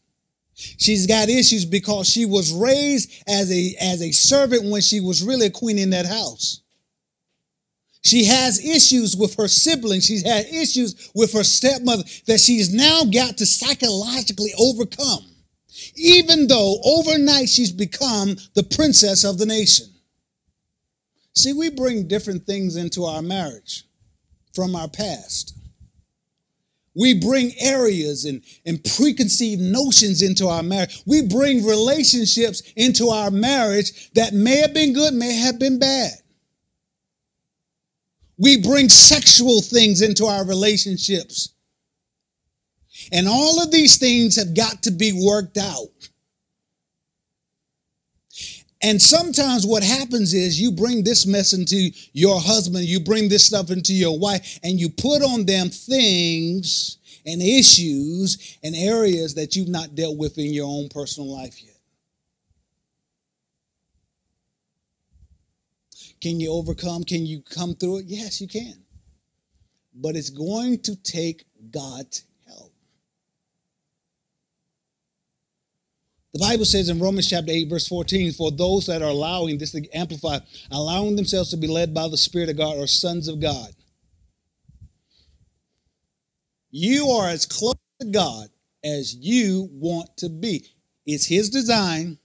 She's 0.55 1.07
got 1.07 1.29
issues 1.29 1.63
because 1.63 2.09
she 2.09 2.25
was 2.25 2.51
raised 2.51 3.23
as 3.27 3.49
a, 3.51 3.75
as 3.79 4.01
a 4.01 4.11
servant 4.11 4.69
when 4.69 4.81
she 4.81 4.99
was 4.99 5.23
really 5.23 5.47
a 5.47 5.51
queen 5.51 5.77
in 5.77 5.91
that 5.91 6.05
house. 6.05 6.61
She 8.01 8.25
has 8.25 8.63
issues 8.63 9.15
with 9.15 9.35
her 9.35 9.47
siblings. 9.47 10.05
She's 10.05 10.25
had 10.25 10.47
issues 10.47 11.11
with 11.15 11.33
her 11.33 11.43
stepmother 11.43 12.03
that 12.27 12.39
she's 12.39 12.73
now 12.73 13.03
got 13.05 13.37
to 13.37 13.45
psychologically 13.45 14.53
overcome, 14.57 15.25
even 15.95 16.47
though 16.47 16.79
overnight 16.83 17.49
she's 17.49 17.71
become 17.71 18.35
the 18.53 18.63
princess 18.63 19.23
of 19.23 19.37
the 19.37 19.45
nation. 19.45 19.87
See, 21.35 21.53
we 21.53 21.69
bring 21.69 22.07
different 22.07 22.45
things 22.45 22.75
into 22.75 23.05
our 23.05 23.21
marriage 23.21 23.85
from 24.53 24.75
our 24.75 24.87
past. 24.87 25.55
We 26.95 27.13
bring 27.13 27.53
areas 27.59 28.25
and, 28.25 28.41
and 28.65 28.83
preconceived 28.83 29.61
notions 29.61 30.21
into 30.21 30.47
our 30.47 30.63
marriage. 30.63 31.01
We 31.05 31.21
bring 31.21 31.65
relationships 31.65 32.61
into 32.75 33.09
our 33.09 33.31
marriage 33.31 34.11
that 34.13 34.33
may 34.33 34.57
have 34.57 34.73
been 34.73 34.93
good, 34.93 35.13
may 35.13 35.33
have 35.35 35.59
been 35.59 35.79
bad. 35.79 36.11
We 38.37 38.61
bring 38.61 38.89
sexual 38.89 39.61
things 39.61 40.01
into 40.01 40.25
our 40.25 40.45
relationships. 40.45 41.53
And 43.11 43.27
all 43.27 43.61
of 43.61 43.71
these 43.71 43.97
things 43.97 44.35
have 44.35 44.55
got 44.55 44.83
to 44.83 44.91
be 44.91 45.13
worked 45.25 45.57
out. 45.57 46.09
And 48.82 49.01
sometimes 49.01 49.65
what 49.65 49.84
happens 49.84 50.34
is 50.34 50.59
you 50.59 50.71
bring 50.71 51.03
this 51.03 51.25
mess 51.25 51.53
into 51.53 51.89
your 52.13 52.39
husband, 52.39 52.86
you 52.86 53.01
bring 53.01 53.27
this 53.27 53.45
stuff 53.45 53.71
into 53.71 53.93
your 53.93 54.17
wife, 54.17 54.59
and 54.63 54.80
you 54.80 54.89
put 54.89 55.21
on 55.21 55.45
them 55.45 55.69
things 55.69 56.97
and 57.25 57.41
issues 57.41 58.57
and 58.63 58.75
areas 58.75 59.36
that 59.36 59.55
you've 59.55 59.67
not 59.67 59.95
dealt 59.95 60.17
with 60.17 60.38
in 60.38 60.53
your 60.53 60.67
own 60.67 60.88
personal 60.88 61.30
life 61.30 61.61
yet. 61.61 61.75
Can 66.21 66.39
you 66.39 66.51
overcome? 66.51 67.03
Can 67.03 67.25
you 67.25 67.41
come 67.41 67.75
through 67.75 67.99
it? 67.99 68.05
Yes, 68.07 68.41
you 68.41 68.47
can. 68.47 68.84
But 69.93 70.15
it's 70.15 70.30
going 70.30 70.80
to 70.84 70.95
take 70.95 71.45
God's 71.71 72.23
help. 72.47 72.73
The 76.34 76.39
Bible 76.39 76.65
says 76.65 76.89
in 76.89 76.99
Romans 76.99 77.27
chapter 77.27 77.51
8, 77.51 77.69
verse 77.69 77.88
14, 77.88 78.34
for 78.34 78.51
those 78.51 78.86
that 78.86 79.01
are 79.01 79.09
allowing, 79.09 79.57
this 79.57 79.71
to 79.71 79.88
amplify, 79.95 80.39
allowing 80.71 81.15
themselves 81.15 81.49
to 81.51 81.57
be 81.57 81.67
led 81.67 81.93
by 81.93 82.07
the 82.07 82.17
Spirit 82.17 82.49
of 82.49 82.57
God 82.57 82.77
are 82.77 82.88
sons 82.88 83.27
of 83.27 83.41
God. 83.41 83.71
You 86.69 87.07
are 87.07 87.30
as 87.30 87.47
close 87.47 87.75
to 87.99 88.07
God 88.07 88.47
as 88.84 89.15
you 89.15 89.69
want 89.71 90.15
to 90.17 90.30
be. 90.30 90.67
It's 91.07 91.25
His 91.25 91.49
design 91.49 92.19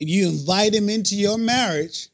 if 0.00 0.08
you 0.08 0.28
invite 0.28 0.74
him 0.74 0.88
into 0.88 1.14
your 1.14 1.36
marriage, 1.36 2.08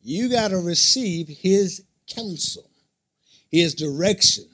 you 0.00 0.28
got 0.30 0.52
to 0.52 0.58
receive 0.58 1.26
his 1.26 1.82
counsel, 2.08 2.70
his 3.50 3.74
direction, 3.74 4.44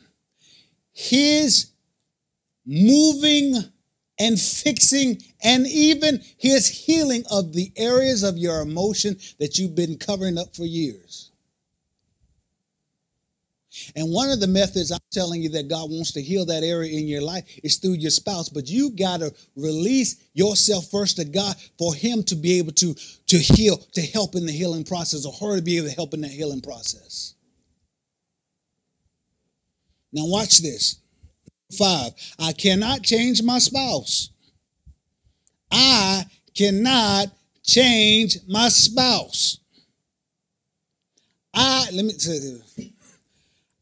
his 0.95 1.72
moving 2.64 3.57
and 4.19 4.41
fixing 4.41 5.23
and 5.43 5.67
even 5.67 6.23
his 6.39 6.69
healing 6.69 7.25
of 7.31 7.53
the 7.53 7.73
areas 7.77 8.23
of 8.23 8.37
your 8.37 8.61
emotion 8.61 9.17
that 9.39 9.59
you've 9.59 9.75
been 9.75 9.97
covering 9.97 10.39
up 10.39 10.55
for 10.55 10.65
years. 10.65 11.33
And 13.97 14.13
one 14.13 14.31
of 14.31 14.41
the 14.41 14.47
methods 14.47 14.93
I'm 14.93 14.99
telling 15.11 15.43
you 15.43 15.49
that 15.51 15.69
God 15.69 15.91
wants 15.91 16.13
to 16.13 16.23
heal 16.23 16.45
that 16.47 16.63
area 16.63 16.99
in 16.99 17.07
your 17.07 17.23
life 17.23 17.45
is 17.63 17.79
through 17.79 17.95
your 17.95 18.11
spouse. 18.11 18.51
But 18.51 18.69
you 18.69 18.91
got 18.91 19.21
to 19.21 19.35
release 19.57 20.23
yourself 20.35 20.91
first 20.91 21.17
to 21.17 21.25
God 21.25 21.57
for 21.79 21.95
Him 21.95 22.23
to 22.25 22.35
be 22.35 22.59
able 22.59 22.73
to, 22.73 22.95
to 23.29 23.39
heal, 23.39 23.79
to 23.95 24.03
help 24.03 24.35
in 24.35 24.45
the 24.45 24.53
healing 24.53 24.85
process, 24.85 25.25
or 25.25 25.33
her 25.33 25.57
to 25.57 25.63
be 25.63 25.79
able 25.79 25.89
to 25.89 25.95
help 25.95 26.13
in 26.13 26.21
the 26.21 26.29
healing 26.29 26.61
process. 26.61 27.35
Now, 30.13 30.27
watch 30.27 30.59
this. 30.59 31.01
Five, 31.77 32.12
I 32.39 32.53
cannot 32.53 33.03
change 33.03 33.43
my 33.43 33.59
spouse. 33.59 34.31
I 35.70 36.25
cannot 36.55 37.29
change 37.62 38.39
my 38.49 38.68
spouse. 38.68 39.59
I, 41.55 41.87
let 41.93 42.05
me 42.05 42.12
say 42.12 42.39
this. 42.39 42.93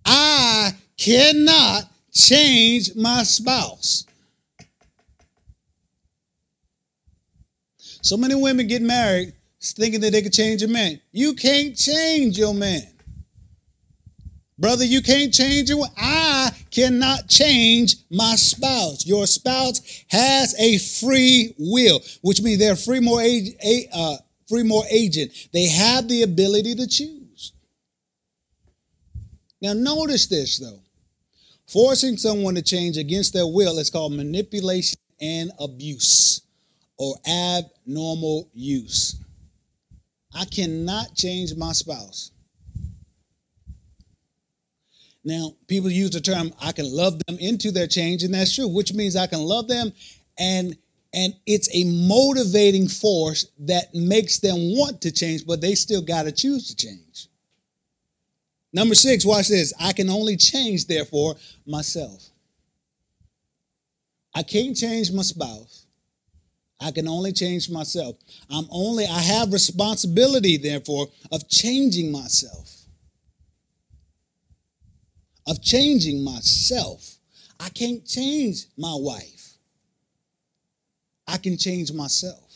I 0.05 0.73
cannot 0.97 1.85
change 2.13 2.95
my 2.97 3.23
spouse. 3.23 4.07
So 8.03 8.17
many 8.17 8.35
women 8.35 8.67
get 8.67 8.83
married 8.83 9.35
thinking 9.63 10.01
that 10.01 10.13
they 10.13 10.23
can 10.23 10.33
change 10.33 10.63
a 10.63 10.69
man. 10.69 11.01
You 11.13 11.35
can't 11.35 11.77
change 11.77 12.39
your 12.39 12.55
man. 12.55 12.83
Brother, 14.59 14.85
you 14.85 15.01
can't 15.01 15.33
change 15.33 15.71
your 15.71 15.87
I 15.97 16.51
cannot 16.71 17.29
change 17.29 17.97
my 18.11 18.37
spouse. 18.37 19.07
Your 19.07 19.27
spouse 19.27 20.05
has 20.09 20.55
a 20.59 20.79
free 20.79 21.55
will, 21.59 22.01
which 22.23 22.43
means 22.43 22.59
they're 22.59 22.77
free 22.77 23.01
more 23.01 23.21
uh, 23.21 24.17
free 24.49 24.63
more 24.63 24.85
agent. 24.91 25.33
They 25.53 25.69
have 25.69 26.09
the 26.09 26.23
ability 26.23 26.75
to 26.77 26.87
choose. 26.87 27.53
Now, 29.61 29.73
notice 29.75 30.27
this 30.27 30.59
though. 30.59 30.81
Forcing 31.67 32.17
someone 32.17 32.57
to 32.57 32.63
change 32.63 32.97
against 32.97 33.33
their 33.33 33.47
will 33.47 33.79
is 33.79 33.91
called 33.91 34.13
manipulation 34.13 34.99
and 35.21 35.53
abuse 35.61 36.43
or 36.97 37.15
abnormal 37.27 38.49
use. 38.53 39.17
I 40.35 40.45
cannot 40.47 41.15
change 41.15 41.55
my 41.55 41.73
spouse. 41.73 42.33
Now, 45.23 45.55
people 45.69 45.91
use 45.91 46.11
the 46.11 46.21
term 46.21 46.53
I 46.61 46.73
can 46.73 46.91
love 46.91 47.21
them 47.27 47.39
into 47.39 47.71
their 47.71 47.87
change, 47.87 48.23
and 48.23 48.33
that's 48.33 48.55
true, 48.55 48.69
which 48.69 48.95
means 48.95 49.17
I 49.17 49.27
can 49.27 49.41
love 49.41 49.69
them 49.69 49.93
and 50.39 50.77
and 51.13 51.35
it's 51.45 51.69
a 51.75 51.85
motivating 52.07 52.87
force 52.87 53.47
that 53.59 53.93
makes 53.95 54.39
them 54.39 54.57
want 54.77 55.01
to 55.03 55.11
change, 55.11 55.45
but 55.45 55.61
they 55.61 55.75
still 55.75 56.03
got 56.03 56.23
to 56.23 56.33
choose 56.33 56.69
to 56.69 56.77
change. 56.77 57.27
Number 58.73 58.95
six, 58.95 59.27
watch 59.27 59.49
this. 59.49 59.73
I 59.81 59.93
can 59.93 60.09
only 60.09 60.37
change, 60.37 60.87
therefore, 60.87 61.35
myself. 61.67 62.29
I 64.37 64.45
can't 64.45 64.77
change 64.77 65.11
my 65.11 65.23
spouse. 65.23 65.87
I 66.81 66.93
can 66.93 67.09
only 67.09 67.33
change 67.33 67.69
myself. 67.69 68.15
I'm 68.49 68.67
only, 68.71 69.05
I 69.05 69.19
have 69.19 69.53
responsibility, 69.53 70.59
therefore, 70.59 71.09
of 71.33 71.49
changing 71.49 72.13
myself 72.13 72.80
of 75.51 75.61
changing 75.61 76.23
myself. 76.23 77.17
I 77.59 77.69
can't 77.71 78.07
change 78.07 78.67
my 78.79 78.95
wife. 78.97 79.55
I 81.27 81.39
can 81.39 81.59
change 81.59 81.93
myself. 81.93 82.47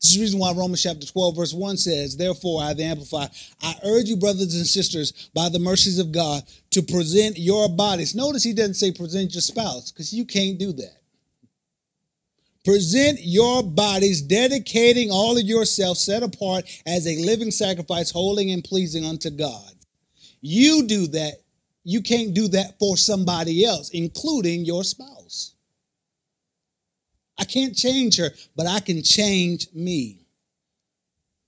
This 0.00 0.10
is 0.10 0.16
the 0.16 0.20
reason 0.22 0.38
why 0.38 0.52
Romans 0.52 0.82
chapter 0.82 1.06
12, 1.06 1.36
verse 1.36 1.52
1 1.52 1.76
says, 1.76 2.16
Therefore, 2.16 2.62
I, 2.62 2.72
the 2.72 2.84
Amplify, 2.84 3.26
I 3.62 3.74
urge 3.84 4.06
you, 4.06 4.16
brothers 4.16 4.54
and 4.54 4.66
sisters, 4.66 5.28
by 5.34 5.48
the 5.48 5.58
mercies 5.58 5.98
of 5.98 6.10
God, 6.10 6.42
to 6.70 6.82
present 6.82 7.36
your 7.36 7.68
bodies. 7.68 8.14
Notice 8.14 8.44
he 8.44 8.54
doesn't 8.54 8.74
say 8.74 8.92
present 8.92 9.34
your 9.34 9.42
spouse, 9.42 9.90
because 9.90 10.12
you 10.12 10.24
can't 10.24 10.58
do 10.58 10.72
that. 10.72 10.96
Present 12.64 13.18
your 13.22 13.62
bodies, 13.62 14.22
dedicating 14.22 15.10
all 15.10 15.36
of 15.36 15.44
yourself 15.44 15.98
set 15.98 16.22
apart 16.22 16.64
as 16.86 17.06
a 17.06 17.16
living 17.16 17.50
sacrifice, 17.50 18.10
holy 18.10 18.52
and 18.52 18.64
pleasing 18.64 19.04
unto 19.04 19.30
God. 19.30 19.72
You 20.40 20.86
do 20.86 21.08
that 21.08 21.42
you 21.88 22.02
can't 22.02 22.34
do 22.34 22.48
that 22.48 22.78
for 22.78 22.98
somebody 22.98 23.64
else, 23.64 23.88
including 23.94 24.66
your 24.66 24.84
spouse. 24.84 25.54
I 27.38 27.44
can't 27.44 27.74
change 27.74 28.18
her, 28.18 28.28
but 28.54 28.66
I 28.66 28.80
can 28.80 29.02
change 29.02 29.68
me. 29.72 30.26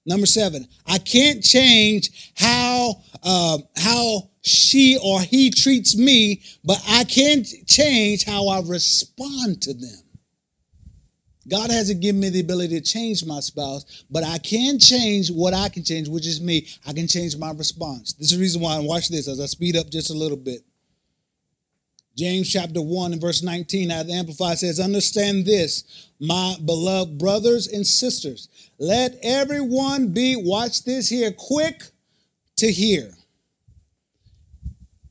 Number 0.07 0.25
seven, 0.25 0.67
I 0.87 0.97
can't 0.97 1.45
change 1.45 2.33
how 2.39 3.03
uh, 3.23 3.59
how 3.77 4.31
she 4.41 4.99
or 5.05 5.21
he 5.21 5.51
treats 5.51 5.95
me, 5.95 6.41
but 6.65 6.83
I 6.89 7.05
can 7.05 7.45
change 7.67 8.25
how 8.25 8.49
I 8.49 8.63
respond 8.63 9.61
to 9.65 9.75
them. 9.75 10.03
God 11.49 11.71
hasn't 11.71 12.01
given 12.01 12.21
me 12.21 12.29
the 12.29 12.41
ability 12.41 12.79
to 12.79 12.87
change 12.87 13.25
my 13.25 13.41
spouse, 13.41 14.05
but 14.11 14.25
I 14.25 14.39
can 14.39 14.79
change 14.79 15.31
what 15.31 15.55
I 15.55 15.69
can 15.69 15.83
change, 15.83 16.09
which 16.09 16.27
is 16.27 16.41
me. 16.41 16.67
I 16.87 16.93
can 16.93 17.07
change 17.07 17.37
my 17.37 17.51
response. 17.53 18.13
This 18.13 18.31
is 18.31 18.37
the 18.37 18.43
reason 18.43 18.61
why, 18.61 18.77
and 18.77 18.87
watch 18.87 19.09
this 19.09 19.27
as 19.27 19.41
I 19.41 19.47
speed 19.47 19.77
up 19.77 19.89
just 19.89 20.11
a 20.11 20.15
little 20.15 20.37
bit. 20.37 20.61
James 22.17 22.53
chapter 22.53 22.83
1 22.83 23.13
and 23.13 23.21
verse 23.21 23.43
19 23.43 23.91
out 23.91 24.03
of 24.03 24.07
the 24.09 24.13
Amplified 24.13 24.59
says, 24.59 24.79
Understand 24.79 25.47
this, 25.47 26.09
my 26.21 26.55
beloved 26.65 27.17
brothers 27.17 27.69
and 27.69 27.87
sisters. 27.87 28.49
Let 28.79 29.17
everyone 29.23 30.09
be, 30.09 30.37
watch 30.37 30.85
this 30.85 31.09
here, 31.09 31.33
quick 31.33 31.83
to 32.57 32.71
hear. 32.71 33.11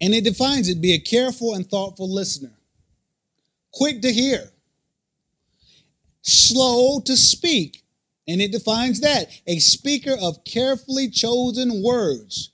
And 0.02 0.14
it 0.14 0.24
defines 0.24 0.70
it 0.70 0.82
be 0.82 0.94
a 0.94 1.00
careful 1.00 1.56
and 1.56 1.68
thoughtful 1.68 2.14
listener. 2.14 2.52
Quick 3.72 4.02
to 4.04 4.14
hear 4.14 4.52
slow 6.22 7.00
to 7.02 7.16
speak. 7.18 7.84
And 8.28 8.42
it 8.42 8.52
defines 8.52 9.00
that 9.02 9.30
a 9.48 9.58
speaker 9.60 10.16
of 10.22 10.44
carefully 10.44 11.10
chosen 11.10 11.82
words, 11.82 12.52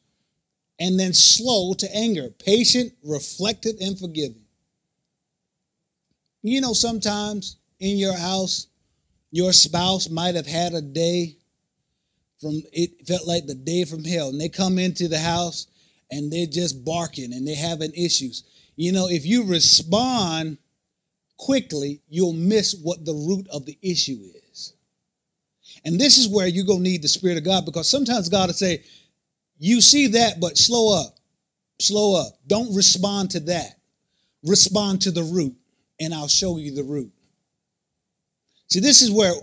and 0.79 0.97
then 0.99 1.13
slow 1.13 1.73
to 1.73 1.95
anger, 1.95 2.29
patient, 2.29 2.93
reflective, 3.03 3.75
and 3.81 3.99
forgiving. 3.99 4.45
You 6.43 6.61
know, 6.61 6.73
sometimes 6.73 7.57
in 7.79 7.97
your 7.97 8.15
house, 8.15 8.67
your 9.31 9.51
spouse 9.51 10.09
might 10.09 10.35
have 10.35 10.47
had 10.47 10.73
a 10.73 10.81
day 10.81 11.37
from 12.39 12.61
it 12.71 13.07
felt 13.07 13.27
like 13.27 13.45
the 13.47 13.55
day 13.55 13.83
from 13.83 14.03
hell, 14.03 14.29
and 14.29 14.39
they 14.39 14.49
come 14.49 14.77
into 14.77 15.07
the 15.07 15.19
house 15.19 15.67
and 16.11 16.31
they're 16.31 16.45
just 16.45 16.85
barking 16.85 17.33
and 17.33 17.47
they're 17.47 17.55
having 17.55 17.91
issues. 17.93 18.43
You 18.75 18.91
know, 18.91 19.07
if 19.09 19.25
you 19.25 19.43
respond 19.43 20.57
quickly, 21.37 22.01
you'll 22.09 22.33
miss 22.33 22.75
what 22.81 23.05
the 23.05 23.13
root 23.13 23.47
of 23.51 23.65
the 23.65 23.77
issue 23.81 24.19
is. 24.51 24.73
And 25.83 25.99
this 25.99 26.17
is 26.17 26.27
where 26.27 26.47
you're 26.47 26.65
going 26.65 26.83
to 26.83 26.89
need 26.89 27.01
the 27.01 27.07
Spirit 27.07 27.37
of 27.37 27.43
God 27.43 27.65
because 27.65 27.89
sometimes 27.89 28.29
God 28.29 28.47
will 28.47 28.53
say, 28.53 28.83
You 29.57 29.81
see 29.81 30.07
that, 30.07 30.39
but 30.39 30.57
slow 30.57 30.99
up, 30.99 31.17
slow 31.79 32.19
up. 32.19 32.39
Don't 32.47 32.73
respond 32.75 33.31
to 33.31 33.39
that. 33.41 33.75
Respond 34.43 35.01
to 35.01 35.11
the 35.11 35.23
root, 35.23 35.55
and 35.99 36.13
I'll 36.13 36.27
show 36.27 36.57
you 36.57 36.73
the 36.73 36.83
root. 36.83 37.11
See, 38.67 38.79
this 38.79 39.01
is 39.01 39.11
where 39.11 39.33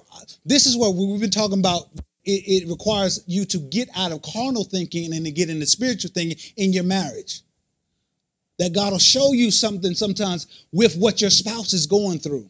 this 0.44 0.66
is 0.66 0.76
where 0.76 0.90
we've 0.90 1.20
been 1.20 1.30
talking 1.30 1.58
about. 1.58 1.88
It, 2.24 2.64
it 2.64 2.68
requires 2.68 3.24
you 3.26 3.44
to 3.46 3.58
get 3.58 3.88
out 3.96 4.12
of 4.12 4.22
carnal 4.22 4.62
thinking 4.62 5.12
and 5.12 5.24
to 5.24 5.32
get 5.32 5.50
into 5.50 5.66
spiritual 5.66 6.12
thinking 6.14 6.38
in 6.56 6.72
your 6.72 6.84
marriage 6.84 7.42
that 8.58 8.72
God 8.72 8.92
will 8.92 8.98
show 8.98 9.32
you 9.32 9.50
something 9.50 9.94
sometimes 9.94 10.66
with 10.72 10.96
what 10.96 11.20
your 11.20 11.30
spouse 11.30 11.72
is 11.72 11.86
going 11.86 12.18
through. 12.18 12.48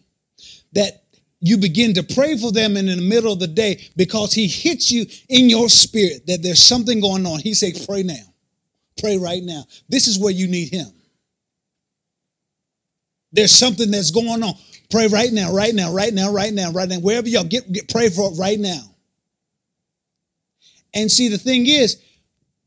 That 0.72 1.04
you 1.40 1.56
begin 1.56 1.94
to 1.94 2.02
pray 2.02 2.36
for 2.36 2.52
them 2.52 2.76
in 2.76 2.86
the 2.86 2.96
middle 2.96 3.32
of 3.32 3.40
the 3.40 3.46
day 3.46 3.88
because 3.96 4.32
he 4.32 4.46
hits 4.46 4.90
you 4.90 5.06
in 5.28 5.50
your 5.50 5.68
spirit 5.68 6.26
that 6.26 6.42
there's 6.42 6.62
something 6.62 7.00
going 7.00 7.26
on. 7.26 7.40
He 7.40 7.54
says, 7.54 7.84
Pray 7.86 8.02
now. 8.02 8.14
Pray 8.98 9.18
right 9.18 9.42
now. 9.42 9.64
This 9.88 10.06
is 10.06 10.18
where 10.18 10.32
you 10.32 10.46
need 10.46 10.72
him. 10.72 10.86
There's 13.32 13.52
something 13.52 13.90
that's 13.90 14.10
going 14.10 14.42
on. 14.42 14.54
Pray 14.90 15.06
right 15.08 15.32
now, 15.32 15.52
right 15.52 15.74
now, 15.74 15.92
right 15.92 16.12
now, 16.12 16.32
right 16.32 16.52
now, 16.52 16.70
right 16.70 16.88
now. 16.88 16.98
Wherever 17.00 17.28
y'all 17.28 17.44
get, 17.44 17.70
get 17.72 17.88
pray 17.88 18.10
for 18.10 18.30
it 18.30 18.38
right 18.38 18.58
now. 18.58 18.82
And 20.94 21.10
see, 21.10 21.28
the 21.28 21.38
thing 21.38 21.66
is, 21.66 22.00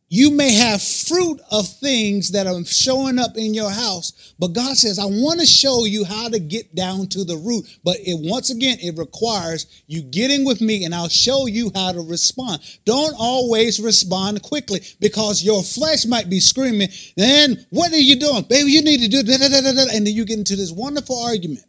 you 0.09 0.31
may 0.31 0.53
have 0.53 0.81
fruit 0.81 1.41
of 1.51 1.67
things 1.67 2.31
that 2.31 2.47
are 2.47 2.63
showing 2.65 3.19
up 3.19 3.37
in 3.37 3.53
your 3.53 3.71
house, 3.71 4.33
but 4.39 4.53
God 4.53 4.77
says, 4.77 4.99
I 4.99 5.05
want 5.05 5.39
to 5.39 5.45
show 5.45 5.85
you 5.85 6.05
how 6.05 6.29
to 6.29 6.39
get 6.39 6.75
down 6.75 7.07
to 7.09 7.23
the 7.25 7.37
root. 7.37 7.65
But 7.83 7.97
it 7.99 8.19
once 8.19 8.51
again, 8.51 8.77
it 8.81 8.97
requires 8.97 9.83
you 9.87 10.03
getting 10.03 10.45
with 10.45 10.61
me 10.61 10.85
and 10.85 10.95
I'll 10.95 11.09
show 11.09 11.47
you 11.47 11.71
how 11.75 11.91
to 11.91 12.01
respond. 12.01 12.61
Don't 12.85 13.15
always 13.19 13.79
respond 13.79 14.43
quickly 14.43 14.81
because 14.99 15.43
your 15.43 15.63
flesh 15.63 16.05
might 16.05 16.29
be 16.29 16.39
screaming, 16.39 16.89
then 17.17 17.65
what 17.71 17.91
are 17.91 17.97
you 17.97 18.17
doing? 18.17 18.43
Baby, 18.49 18.71
you 18.71 18.83
need 18.83 19.01
to 19.01 19.07
do 19.09 19.23
da, 19.23 19.37
da, 19.37 19.49
da, 19.49 19.61
da, 19.61 19.85
and 19.93 20.05
then 20.07 20.13
you 20.15 20.25
get 20.25 20.37
into 20.39 20.55
this 20.55 20.71
wonderful 20.71 21.19
argument. 21.23 21.65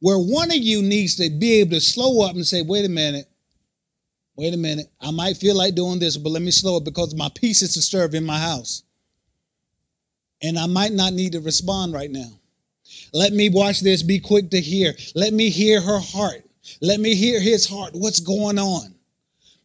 where 0.00 0.18
one 0.18 0.50
of 0.50 0.58
you 0.58 0.82
needs 0.82 1.16
to 1.16 1.30
be 1.30 1.54
able 1.54 1.72
to 1.72 1.80
slow 1.80 2.24
up 2.26 2.34
and 2.34 2.46
say, 2.46 2.62
wait 2.62 2.84
a 2.84 2.88
minute, 2.88 3.26
wait 4.36 4.54
a 4.54 4.56
minute, 4.56 4.86
I 5.00 5.10
might 5.10 5.36
feel 5.36 5.56
like 5.56 5.74
doing 5.74 5.98
this, 5.98 6.16
but 6.16 6.30
let 6.30 6.42
me 6.42 6.50
slow 6.50 6.76
it 6.76 6.84
because 6.84 7.14
my 7.14 7.30
peace 7.34 7.62
is 7.62 7.74
disturbed 7.74 8.14
in 8.14 8.24
my 8.24 8.38
house. 8.38 8.82
And 10.42 10.58
I 10.58 10.66
might 10.66 10.92
not 10.92 11.14
need 11.14 11.32
to 11.32 11.40
respond 11.40 11.94
right 11.94 12.10
now. 12.10 12.30
Let 13.12 13.32
me 13.32 13.48
watch 13.48 13.80
this, 13.80 14.02
be 14.02 14.20
quick 14.20 14.50
to 14.50 14.60
hear. 14.60 14.94
Let 15.14 15.32
me 15.32 15.48
hear 15.48 15.80
her 15.80 15.98
heart. 15.98 16.42
Let 16.80 17.00
me 17.00 17.14
hear 17.14 17.40
his 17.40 17.66
heart. 17.66 17.92
What's 17.94 18.20
going 18.20 18.58
on? 18.58 18.94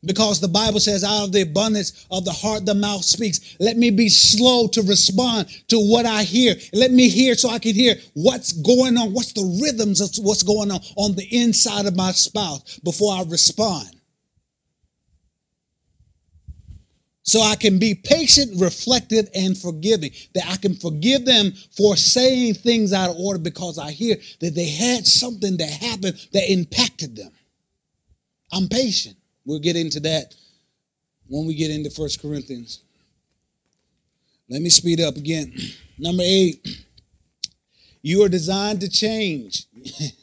Because 0.04 0.40
the 0.40 0.48
Bible 0.48 0.80
says, 0.80 1.04
out 1.04 1.26
of 1.26 1.32
the 1.32 1.42
abundance 1.42 2.08
of 2.10 2.26
the 2.26 2.32
heart, 2.32 2.66
the 2.66 2.74
mouth 2.74 3.04
speaks. 3.04 3.56
Let 3.60 3.78
me 3.78 3.92
be 3.92 4.10
slow 4.10 4.68
to 4.70 4.82
respond 4.82 5.48
to 5.68 5.78
what 5.78 6.08
I 6.08 6.24
hear. 6.24 6.56
Let 6.74 6.92
me 6.92 7.08
hear 7.08 7.36
so 7.36 7.50
I 7.50 7.60
can 7.60 7.76
hear 7.76 7.96
what's 8.14 8.52
going 8.54 8.98
on, 8.98 9.14
what's 9.14 9.34
the 9.34 9.60
rhythms 9.62 10.02
of 10.02 10.10
what's 10.24 10.42
going 10.42 10.72
on 10.72 10.80
on 10.96 11.16
the 11.16 11.28
inside 11.30 11.86
of 11.86 11.96
my 11.96 12.12
spouse 12.14 12.80
before 12.80 13.14
I 13.14 13.24
respond. 13.28 13.96
So 17.32 17.40
I 17.42 17.56
can 17.56 17.80
be 17.80 17.96
patient, 17.96 18.60
reflective, 18.60 19.30
and 19.34 19.58
forgiving. 19.58 20.12
That 20.36 20.48
I 20.50 20.58
can 20.58 20.76
forgive 20.76 21.24
them 21.24 21.54
for 21.78 21.96
saying 21.96 22.56
things 22.56 22.92
out 22.92 23.10
of 23.10 23.16
order 23.16 23.40
because 23.40 23.80
I 23.80 23.92
hear 23.92 24.18
that 24.42 24.54
they 24.54 24.68
had 24.68 25.08
something 25.08 25.56
that 25.56 25.70
happened 25.70 26.20
that 26.34 26.52
impacted 26.52 27.16
them. 27.16 27.32
I'm 28.52 28.68
patient. 28.68 29.16
We'll 29.46 29.60
get 29.60 29.78
into 29.78 30.02
that 30.02 30.36
when 31.30 31.48
we 31.48 31.56
get 31.56 31.72
into 31.72 31.90
First 31.90 32.22
Corinthians. 32.22 32.84
Let 34.50 34.62
me 34.62 34.70
speed 34.70 35.00
up 35.00 35.16
again. 35.16 35.54
Number 35.98 36.24
eight, 36.26 36.68
you 38.02 38.26
are 38.26 38.30
designed 38.30 38.82
to 38.82 38.90
change. 38.90 39.68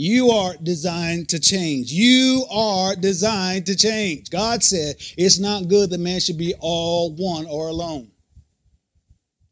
you 0.00 0.30
are 0.30 0.54
designed 0.62 1.28
to 1.28 1.38
change. 1.38 1.92
You 1.92 2.46
are 2.50 2.96
designed 2.96 3.66
to 3.66 3.76
change. 3.76 4.30
God 4.30 4.64
said 4.64 4.96
it's 5.18 5.38
not 5.38 5.68
good 5.68 5.90
that 5.90 6.00
man 6.00 6.20
should 6.20 6.38
be 6.38 6.54
all 6.58 7.14
one 7.16 7.44
or 7.44 7.68
alone. 7.68 8.10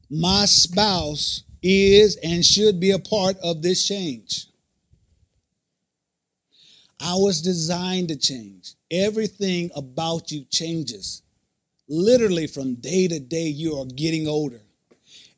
My 0.09 0.46
spouse 0.46 1.42
is 1.62 2.16
and 2.24 2.42
should 2.42 2.80
be 2.80 2.92
a 2.92 2.99
part 2.99 3.36
of 3.42 3.61
this 3.61 3.86
change. 3.86 4.46
I 6.99 7.12
was 7.12 7.42
designed 7.42 8.09
to 8.09 8.16
change. 8.16 8.72
Everything 8.90 9.70
about 9.76 10.30
you 10.30 10.46
changes. 10.51 11.20
Literally, 11.90 12.46
from 12.46 12.76
day 12.76 13.07
to 13.07 13.20
day, 13.20 13.49
you 13.49 13.76
are 13.76 13.84
getting 13.84 14.26
older. 14.26 14.62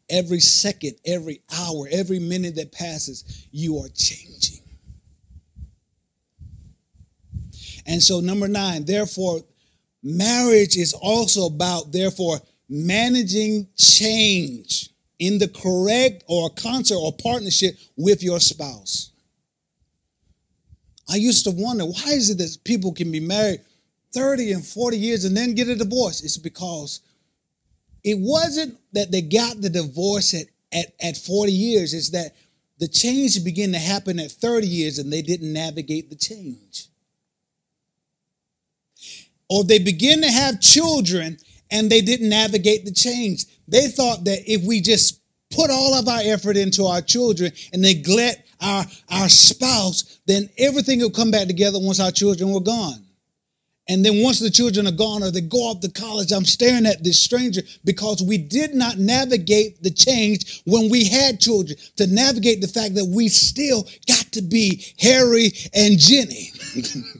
Every 0.09 0.39
second, 0.39 0.95
every 1.05 1.43
hour, 1.53 1.89
every 1.91 2.21
minute 2.21 2.55
that 2.55 2.71
passes, 2.71 3.49
you 3.51 3.79
are 3.79 3.89
changing. 3.89 4.60
And 7.91 8.01
so, 8.01 8.21
number 8.21 8.47
nine, 8.47 8.85
therefore, 8.85 9.41
marriage 10.01 10.77
is 10.77 10.93
also 10.93 11.47
about, 11.47 11.91
therefore, 11.91 12.39
managing 12.69 13.67
change 13.77 14.91
in 15.19 15.39
the 15.39 15.49
correct 15.49 16.23
or 16.29 16.51
concert 16.51 16.95
or 16.95 17.13
partnership 17.13 17.75
with 17.97 18.23
your 18.23 18.39
spouse. 18.39 19.11
I 21.09 21.17
used 21.17 21.43
to 21.47 21.51
wonder 21.51 21.85
why 21.85 22.13
is 22.13 22.31
it 22.31 22.39
that 22.39 22.59
people 22.63 22.93
can 22.93 23.11
be 23.11 23.19
married 23.19 23.63
30 24.15 24.53
and 24.53 24.65
40 24.65 24.97
years 24.97 25.25
and 25.25 25.37
then 25.37 25.57
get 25.57 25.67
a 25.67 25.75
divorce? 25.75 26.23
It's 26.23 26.39
because 26.39 27.01
it 28.05 28.19
wasn't 28.21 28.79
that 28.93 29.11
they 29.11 29.21
got 29.21 29.61
the 29.61 29.69
divorce 29.69 30.33
at, 30.33 30.47
at, 30.73 30.95
at 31.03 31.17
40 31.17 31.51
years, 31.51 31.93
it's 31.93 32.11
that 32.11 32.37
the 32.79 32.87
change 32.87 33.43
began 33.43 33.73
to 33.73 33.81
happen 33.81 34.21
at 34.21 34.31
30 34.31 34.69
years 34.69 35.01
and 35.01 35.13
they 35.13 35.23
didn't 35.23 35.53
navigate 35.53 36.09
the 36.09 36.15
change. 36.15 36.87
Or 39.51 39.65
they 39.65 39.81
begin 39.81 40.23
to 40.23 40.31
have 40.31 40.61
children 40.61 41.37
and 41.71 41.91
they 41.91 42.01
didn't 42.01 42.29
navigate 42.29 42.85
the 42.85 42.93
change. 42.93 43.45
They 43.69 43.89
thought 43.89 44.25
that 44.25 44.51
if 44.51 44.63
we 44.63 44.81
just 44.81 45.21
put 45.51 45.71
all 45.71 45.95
of 45.95 46.09
our 46.09 46.21
effort 46.23 46.57
into 46.57 46.85
our 46.85 47.03
children 47.03 47.53
and 47.73 47.83
neglect 47.83 48.49
our, 48.61 48.85
our 49.11 49.29
spouse, 49.29 50.21
then 50.27 50.49
everything 50.57 51.01
will 51.01 51.11
come 51.11 51.31
back 51.31 51.49
together 51.49 51.79
once 51.81 52.01
our 52.01 52.13
children 52.13 52.53
were 52.53 52.61
gone. 52.61 53.05
And 53.89 54.05
then 54.05 54.23
once 54.23 54.39
the 54.39 54.51
children 54.51 54.87
are 54.87 54.93
gone 54.93 55.25
or 55.25 55.33
they 55.33 55.41
go 55.41 55.59
off 55.59 55.81
to 55.81 55.91
college, 55.91 56.31
I'm 56.31 56.45
staring 56.45 56.87
at 56.87 57.03
this 57.03 57.21
stranger 57.21 57.63
because 57.85 58.23
we 58.23 58.39
did 58.39 58.73
not 58.73 58.99
navigate 58.99 59.83
the 59.83 59.91
change 59.91 60.63
when 60.65 60.89
we 60.89 61.07
had 61.07 61.41
children 61.41 61.77
to 61.97 62.07
navigate 62.07 62.61
the 62.61 62.69
fact 62.69 62.95
that 62.95 63.07
we 63.07 63.27
still 63.27 63.89
got 64.07 64.27
to 64.33 64.43
be 64.43 64.87
Harry 65.01 65.51
and 65.75 65.99
Jenny. 65.99 66.53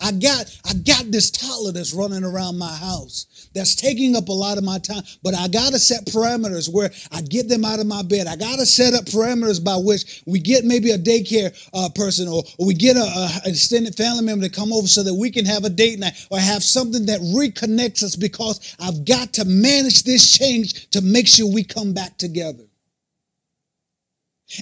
I 0.00 0.12
got 0.12 0.58
I 0.64 0.72
got 0.74 1.10
this 1.10 1.30
toddler 1.30 1.72
that's 1.72 1.92
running 1.92 2.24
around 2.24 2.58
my 2.58 2.74
house 2.74 3.48
that's 3.54 3.74
taking 3.74 4.16
up 4.16 4.28
a 4.28 4.32
lot 4.32 4.56
of 4.56 4.64
my 4.64 4.78
time, 4.78 5.02
but 5.22 5.34
I 5.34 5.48
got 5.48 5.72
to 5.72 5.78
set 5.78 6.06
parameters 6.06 6.72
where 6.72 6.90
I 7.12 7.20
get 7.22 7.48
them 7.48 7.64
out 7.64 7.80
of 7.80 7.86
my 7.86 8.02
bed. 8.02 8.26
I 8.26 8.36
got 8.36 8.58
to 8.58 8.66
set 8.66 8.94
up 8.94 9.04
parameters 9.04 9.62
by 9.62 9.76
which 9.76 10.22
we 10.26 10.38
get 10.38 10.64
maybe 10.64 10.92
a 10.92 10.98
daycare 10.98 11.52
uh, 11.74 11.88
person 11.94 12.28
or, 12.28 12.42
or, 12.58 12.66
we 12.66 12.74
get 12.74 12.96
a, 12.96 13.00
a 13.00 13.30
extended 13.46 13.94
family 13.94 14.24
member 14.24 14.48
to 14.48 14.54
come 14.54 14.72
over 14.72 14.86
so 14.86 15.02
that 15.02 15.14
we 15.14 15.30
can 15.30 15.44
have 15.44 15.64
a 15.64 15.70
date 15.70 15.98
night 15.98 16.26
or 16.30 16.38
have 16.38 16.62
something 16.62 17.06
that 17.06 17.20
reconnects 17.20 18.02
us 18.02 18.16
because 18.16 18.76
I've 18.78 19.04
got 19.04 19.32
to 19.34 19.44
manage 19.44 20.04
this 20.04 20.30
change 20.38 20.88
to 20.90 21.00
make 21.00 21.26
sure 21.26 21.52
we 21.52 21.64
come 21.64 21.92
back 21.92 22.16
together. 22.16 22.64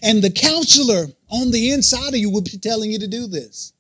And 0.03 0.23
the 0.23 0.31
counselor 0.31 1.07
on 1.31 1.51
the 1.51 1.71
inside 1.71 2.09
of 2.09 2.17
you 2.17 2.31
will 2.31 2.43
be 2.43 2.59
telling 2.59 2.91
you 2.91 2.99
to 2.99 3.09
do 3.09 3.27
this. 3.27 3.73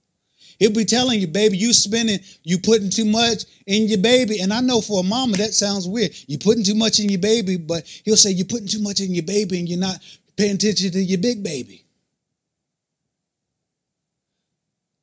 He'll 0.58 0.72
be 0.72 0.84
telling 0.84 1.20
you, 1.20 1.28
baby, 1.28 1.56
you 1.56 1.72
spending, 1.72 2.18
you 2.42 2.58
putting 2.58 2.90
too 2.90 3.04
much 3.04 3.44
in 3.66 3.86
your 3.88 3.98
baby. 3.98 4.40
And 4.40 4.52
I 4.52 4.60
know 4.60 4.80
for 4.80 5.00
a 5.00 5.04
mama 5.04 5.36
that 5.36 5.54
sounds 5.54 5.86
weird. 5.86 6.10
You 6.26 6.38
putting 6.38 6.64
too 6.64 6.74
much 6.74 6.98
in 6.98 7.08
your 7.08 7.20
baby, 7.20 7.56
but 7.56 7.86
he'll 8.04 8.16
say 8.16 8.30
you're 8.30 8.46
putting 8.46 8.66
too 8.66 8.82
much 8.82 9.00
in 9.00 9.14
your 9.14 9.22
baby 9.24 9.60
and 9.60 9.68
you're 9.68 9.78
not 9.78 9.98
paying 10.36 10.56
attention 10.56 10.90
to 10.92 10.98
your 10.98 11.20
big 11.20 11.44
baby. 11.44 11.84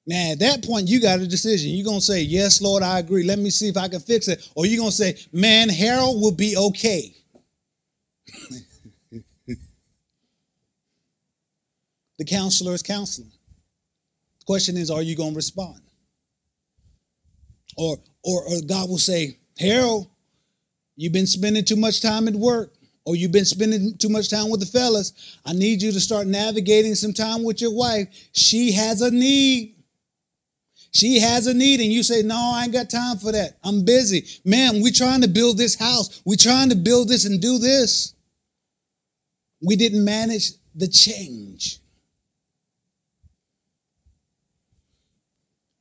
Now, 0.08 0.34
at 0.34 0.40
that 0.40 0.64
point, 0.64 0.88
you 0.88 1.02
got 1.02 1.20
a 1.20 1.28
decision. 1.28 1.72
You're 1.72 1.86
going 1.86 2.00
to 2.00 2.06
say, 2.06 2.22
Yes, 2.22 2.62
Lord, 2.62 2.84
I 2.84 3.00
agree. 3.00 3.24
Let 3.24 3.40
me 3.40 3.50
see 3.50 3.70
if 3.70 3.78
I 3.78 3.88
can 3.88 4.00
fix 4.02 4.28
it. 4.28 4.48
Or 4.56 4.66
you're 4.66 4.78
going 4.78 4.92
to 4.92 4.96
say, 4.96 5.16
Man, 5.32 5.70
Harold 5.70 6.22
will 6.22 6.32
be 6.32 6.56
okay. 6.56 7.16
the 12.20 12.26
counselor 12.28 12.74
is 12.74 12.84
counseling. 12.84 13.32
Question 14.46 14.78
is, 14.78 14.92
are 14.92 15.02
you 15.02 15.16
going 15.16 15.32
to 15.32 15.36
respond? 15.36 15.82
Or, 17.78 17.98
or, 18.24 18.44
or 18.44 18.62
God 18.68 18.90
will 18.90 18.98
say, 18.98 19.40
Harold, 19.58 20.08
you've 20.96 21.14
been 21.14 21.28
spending 21.28 21.66
too 21.66 21.76
much 21.76 22.02
time 22.02 22.28
at 22.28 22.36
work, 22.36 22.74
or 23.06 23.16
you've 23.16 23.32
been 23.32 23.46
spending 23.46 23.98
too 23.98 24.10
much 24.10 24.30
time 24.30 24.50
with 24.50 24.60
the 24.60 24.66
fellas. 24.66 25.40
I 25.46 25.54
need 25.54 25.82
you 25.82 25.92
to 25.92 26.00
start 26.00 26.28
navigating 26.28 26.96
some 26.96 27.14
time 27.14 27.44
with 27.44 27.62
your 27.62 27.74
wife. 27.74 28.08
She 28.34 28.72
has 28.74 29.02
a 29.02 29.12
need. 29.12 29.76
She 30.92 31.20
has 31.20 31.48
a 31.48 31.54
need, 31.54 31.82
and 31.82 31.92
you 31.92 32.04
say, 32.04 32.22
No, 32.22 32.54
I 32.56 32.64
ain't 32.64 32.74
got 32.74 32.90
time 32.90 33.18
for 33.18 33.32
that. 33.34 33.58
I'm 33.64 33.84
busy. 33.84 34.26
Man, 34.46 34.82
we're 34.82 34.94
trying 34.94 35.22
to 35.22 35.28
build 35.28 35.58
this 35.58 35.76
house. 35.76 36.22
We're 36.24 36.38
trying 36.38 36.70
to 36.70 36.76
build 36.76 37.10
this 37.10 37.26
and 37.26 37.42
do 37.42 37.58
this. 37.58 38.14
We 39.62 39.76
didn't 39.76 40.06
manage 40.06 40.52
the 40.74 40.88
change. 40.88 41.80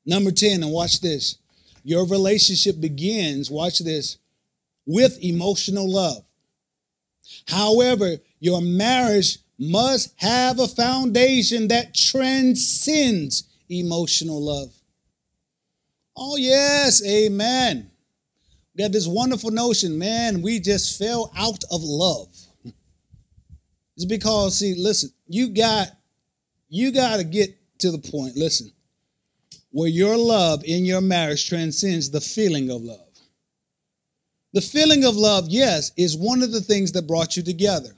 Number 0.06 0.30
10, 0.30 0.62
and 0.62 0.72
watch 0.72 1.00
this. 1.00 1.38
Your 1.82 2.06
relationship 2.06 2.80
begins, 2.80 3.50
watch 3.50 3.78
this, 3.78 4.18
with 4.86 5.22
emotional 5.22 5.90
love. 5.90 6.24
However, 7.48 8.16
your 8.40 8.60
marriage 8.60 9.38
must 9.58 10.12
have 10.16 10.58
a 10.58 10.68
foundation 10.68 11.68
that 11.68 11.94
transcends 11.94 13.44
emotional 13.68 14.42
love. 14.42 14.72
Oh, 16.16 16.36
yes, 16.36 17.04
amen. 17.06 17.90
We 18.74 18.82
got 18.82 18.92
this 18.92 19.06
wonderful 19.06 19.50
notion, 19.50 19.98
man, 19.98 20.42
we 20.42 20.60
just 20.60 20.98
fell 20.98 21.32
out 21.36 21.62
of 21.70 21.82
love. 21.82 22.28
It's 23.96 24.04
because, 24.04 24.58
see, 24.58 24.74
listen, 24.76 25.10
you 25.28 25.50
got 25.50 25.88
you 26.68 26.90
got 26.90 27.18
to 27.18 27.24
get 27.24 27.56
to 27.78 27.92
the 27.92 27.98
point. 27.98 28.36
Listen, 28.36 28.72
where 29.74 29.88
your 29.88 30.16
love 30.16 30.62
in 30.62 30.84
your 30.84 31.00
marriage 31.00 31.48
transcends 31.48 32.08
the 32.08 32.20
feeling 32.20 32.70
of 32.70 32.80
love. 32.80 33.00
The 34.52 34.60
feeling 34.60 35.04
of 35.04 35.16
love, 35.16 35.48
yes, 35.48 35.90
is 35.96 36.16
one 36.16 36.44
of 36.44 36.52
the 36.52 36.60
things 36.60 36.92
that 36.92 37.08
brought 37.08 37.36
you 37.36 37.42
together. 37.42 37.90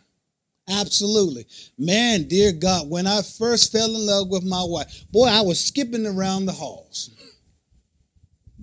Absolutely. 0.70 1.46
Man, 1.76 2.28
dear 2.28 2.52
God, 2.52 2.88
when 2.88 3.06
I 3.06 3.20
first 3.20 3.72
fell 3.72 3.94
in 3.94 4.06
love 4.06 4.28
with 4.30 4.42
my 4.42 4.62
wife, 4.64 5.04
boy, 5.12 5.26
I 5.26 5.42
was 5.42 5.62
skipping 5.62 6.06
around 6.06 6.46
the 6.46 6.52
halls. 6.52 7.10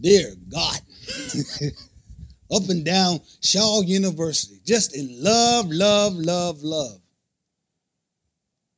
Dear 0.01 0.34
God. 0.49 0.80
Up 2.51 2.68
and 2.70 2.84
down 2.84 3.20
Shaw 3.43 3.82
University, 3.82 4.59
just 4.66 4.97
in 4.97 5.24
love, 5.24 5.70
love, 5.70 6.16
love, 6.16 6.64
love. 6.64 6.99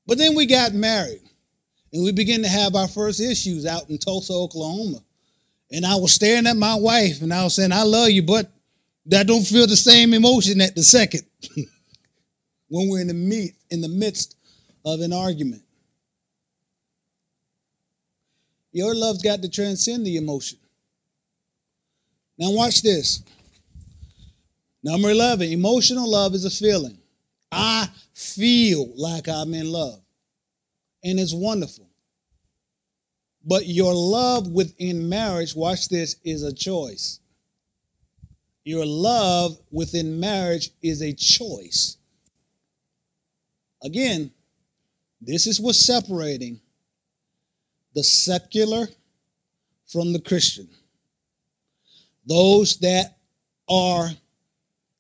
But 0.06 0.18
then 0.18 0.36
we 0.36 0.46
got 0.46 0.74
married 0.74 1.25
and 1.96 2.04
we 2.04 2.12
began 2.12 2.42
to 2.42 2.50
have 2.50 2.76
our 2.76 2.90
first 2.90 3.22
issues 3.22 3.66
out 3.66 3.90
in 3.90 3.98
Tulsa, 3.98 4.34
Oklahoma. 4.34 4.98
And 5.72 5.86
I 5.86 5.96
was 5.96 6.14
staring 6.14 6.46
at 6.46 6.58
my 6.58 6.76
wife 6.76 7.22
and 7.22 7.34
I 7.34 7.46
was 7.46 7.56
saying, 7.56 7.72
I 7.72 7.84
love 7.84 8.10
you, 8.10 8.22
but 8.22 8.52
that 9.06 9.28
don't 9.28 9.48
feel 9.48 9.66
the 9.66 9.78
same 9.78 10.14
emotion 10.14 10.60
at 10.60 10.76
the 10.76 10.84
second 10.84 11.22
when 12.68 12.90
we're 12.90 13.00
in 13.00 13.08
the 13.08 13.14
meet 13.14 13.54
in 13.70 13.80
the 13.80 13.88
midst 13.88 14.36
of 14.84 15.00
an 15.00 15.14
argument. 15.14 15.62
Your 18.74 18.94
love's 18.94 19.24
got 19.24 19.42
to 19.44 19.50
transcend 19.50 20.06
the 20.06 20.18
emotion. 20.18 20.60
Now 22.38 22.52
watch 22.52 22.82
this. 22.82 23.24
Number 24.84 25.12
11, 25.12 25.50
emotional 25.50 26.12
love 26.12 26.34
is 26.36 26.44
a 26.44 26.50
feeling. 26.50 26.98
I 27.54 27.88
feel 28.14 28.92
like 28.98 29.30
I'm 29.30 29.54
in 29.54 29.72
love. 29.72 30.02
And 31.06 31.22
it's 31.22 31.34
wonderful. 31.34 31.85
But 33.46 33.68
your 33.68 33.94
love 33.94 34.48
within 34.48 35.08
marriage, 35.08 35.56
watch 35.56 35.88
this, 35.90 36.16
is 36.24 36.42
a 36.44 36.54
choice. 36.54 37.20
Your 38.64 38.86
love 38.86 39.60
within 39.72 40.20
marriage 40.20 40.72
is 40.82 41.02
a 41.02 41.14
choice. 41.14 41.98
Again, 43.84 44.32
this 45.22 45.46
is 45.46 45.62
what's 45.62 45.86
separating 45.86 46.60
the 47.94 48.04
secular 48.04 48.88
from 49.88 50.12
the 50.12 50.20
Christian. 50.20 50.68
Those 52.26 52.78
that 52.78 53.18
are 53.70 54.10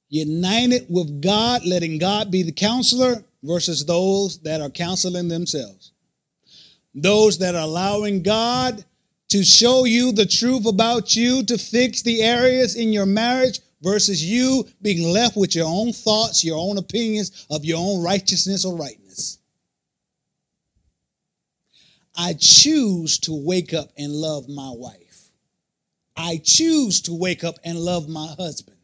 united 0.09 0.85
with 0.87 1.21
God, 1.21 1.65
letting 1.65 1.97
God 1.97 2.29
be 2.29 2.43
the 2.43 2.51
counselor, 2.51 3.23
versus 3.43 3.85
those 3.85 4.39
that 4.39 4.61
are 4.61 4.69
counseling 4.69 5.27
themselves. 5.27 5.91
Those 6.95 7.37
that 7.39 7.55
are 7.55 7.61
allowing 7.61 8.23
God 8.23 8.83
to 9.29 9.43
show 9.43 9.83
you 9.83 10.11
the 10.11 10.25
truth 10.25 10.65
about 10.65 11.15
you, 11.15 11.43
to 11.43 11.57
fix 11.57 12.01
the 12.01 12.23
areas 12.23 12.75
in 12.75 12.93
your 12.93 13.05
marriage, 13.05 13.59
versus 13.81 14.23
you 14.23 14.65
being 14.81 15.07
left 15.11 15.37
with 15.37 15.53
your 15.53 15.67
own 15.67 15.93
thoughts, 15.93 16.43
your 16.43 16.57
own 16.57 16.77
opinions 16.77 17.45
of 17.51 17.63
your 17.63 17.77
own 17.77 18.01
righteousness 18.01 18.65
or 18.65 18.75
rightness. 18.75 19.37
I 22.17 22.33
choose 22.39 23.19
to 23.19 23.33
wake 23.33 23.73
up 23.73 23.89
and 23.97 24.11
love 24.11 24.47
my 24.47 24.71
wife. 24.73 25.29
I 26.15 26.39
choose 26.43 27.01
to 27.01 27.13
wake 27.13 27.43
up 27.43 27.55
and 27.63 27.77
love 27.77 28.07
my 28.07 28.33
husband. 28.37 28.77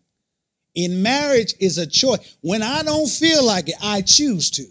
In 0.76 1.02
marriage 1.02 1.54
is 1.60 1.78
a 1.78 1.88
choice. 1.88 2.38
When 2.42 2.62
I 2.62 2.84
don't 2.84 3.10
feel 3.10 3.44
like 3.44 3.70
it, 3.70 3.76
I 3.82 4.02
choose 4.02 4.52
to. 4.52 4.66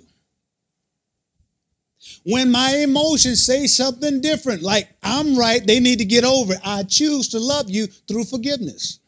When 2.24 2.50
my 2.50 2.76
emotions 2.76 3.44
say 3.44 3.66
something 3.66 4.20
different, 4.20 4.62
like 4.62 4.88
I'm 5.02 5.36
right, 5.36 5.66
they 5.66 5.80
need 5.80 5.98
to 6.00 6.04
get 6.04 6.24
over 6.24 6.54
it, 6.54 6.60
I 6.64 6.82
choose 6.82 7.28
to 7.30 7.40
love 7.40 7.70
you 7.70 7.86
through 7.86 8.24
forgiveness. 8.24 9.00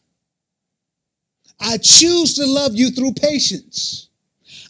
I 1.59 1.77
choose 1.77 2.33
to 2.35 2.45
love 2.45 2.75
you 2.75 2.89
through 2.89 3.13
patience. 3.13 4.09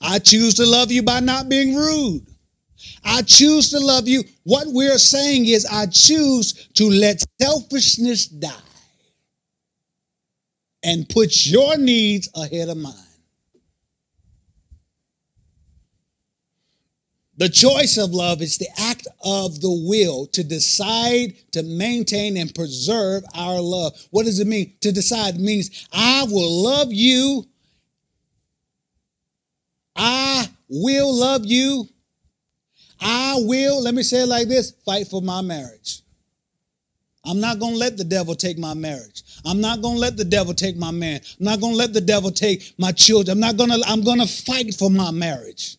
I 0.02 0.20
choose 0.20 0.56
to 0.56 0.66
love 0.66 0.92
you 0.92 1.02
by 1.02 1.22
not 1.22 1.50
being 1.50 1.76
rude. 1.76 2.26
I 3.06 3.22
choose 3.22 3.70
to 3.72 3.80
love 3.80 4.08
you. 4.08 4.24
What 4.44 4.68
we're 4.68 4.98
saying 4.98 5.46
is, 5.48 5.66
I 5.66 5.86
choose 5.88 6.68
to 6.76 6.90
let 6.90 7.24
selfishness 7.42 8.28
die 8.28 8.52
and 10.84 11.08
put 11.08 11.46
your 11.46 11.78
needs 11.78 12.30
ahead 12.36 12.70
of 12.70 12.78
mine. 12.78 12.94
The 17.38 17.50
choice 17.50 17.98
of 17.98 18.12
love 18.12 18.42
is 18.42 18.58
the 18.58 18.68
act 18.78 19.08
of 19.24 19.60
the 19.60 19.72
will 19.88 20.28
to 20.28 20.44
decide 20.44 21.34
to 21.52 21.64
maintain 21.64 22.38
and 22.38 22.54
preserve 22.54 23.24
our 23.34 23.60
love. 23.60 23.94
What 24.12 24.26
does 24.26 24.40
it 24.40 24.48
mean? 24.48 24.74
To 24.82 24.92
decide 24.92 25.40
means 25.40 25.88
I 25.92 26.26
will 26.30 26.64
love 26.64 26.94
you. 26.94 27.46
I 29.96 30.48
will 30.70 31.14
love 31.14 31.46
you. 31.46 31.90
I 33.02 33.36
will, 33.40 33.82
let 33.82 33.96
me 33.96 34.04
say 34.04 34.24
it 34.24 34.28
like 34.28 34.48
this 34.48 34.72
fight 34.86 35.08
for 35.08 35.22
my 35.22 35.42
marriage. 35.42 36.02
I'm 37.26 37.40
not 37.40 37.60
going 37.60 37.74
to 37.74 37.80
let 37.80 37.98
the 37.98 38.04
devil 38.04 38.36
take 38.36 38.60
my 38.60 38.74
marriage. 38.74 39.24
I'm 39.46 39.62
not 39.62 39.82
going 39.82 39.96
to 39.96 40.00
let 40.00 40.18
the 40.18 40.26
devil 40.26 40.54
take 40.54 40.78
my 40.78 40.92
man. 40.92 41.22
I'm 41.40 41.46
not 41.46 41.62
going 41.62 41.74
to 41.74 41.78
let 41.78 41.94
the 41.94 42.02
devil 42.02 42.32
take 42.32 42.74
my 42.78 42.92
children. 42.92 43.38
I'm 43.38 43.40
not 43.40 43.58
going 43.58 43.70
to 43.70 43.82
I'm 43.88 44.04
going 44.04 44.20
to 44.20 44.28
fight 44.28 44.74
for 44.74 44.90
my 44.90 45.12
marriage. 45.12 45.78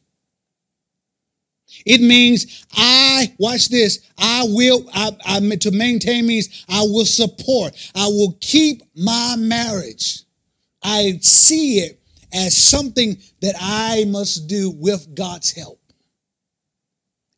It 1.85 2.01
means 2.01 2.64
I 2.72 3.32
watch 3.39 3.68
this. 3.68 4.11
I 4.16 4.45
will 4.49 4.89
I, 4.95 5.16
I 5.26 5.57
to 5.57 5.70
maintain 5.70 6.26
means 6.26 6.64
I 6.68 6.82
will 6.82 7.05
support. 7.05 7.74
I 7.95 8.07
will 8.07 8.37
keep 8.41 8.82
my 8.97 9.37
marriage. 9.39 10.22
I 10.82 11.18
see 11.20 11.80
it 11.80 12.01
as 12.32 12.57
something 12.57 13.18
that 13.41 13.55
I 13.61 14.05
must 14.09 14.49
do 14.49 14.70
with 14.70 15.14
God's 15.14 15.53
help. 15.53 15.78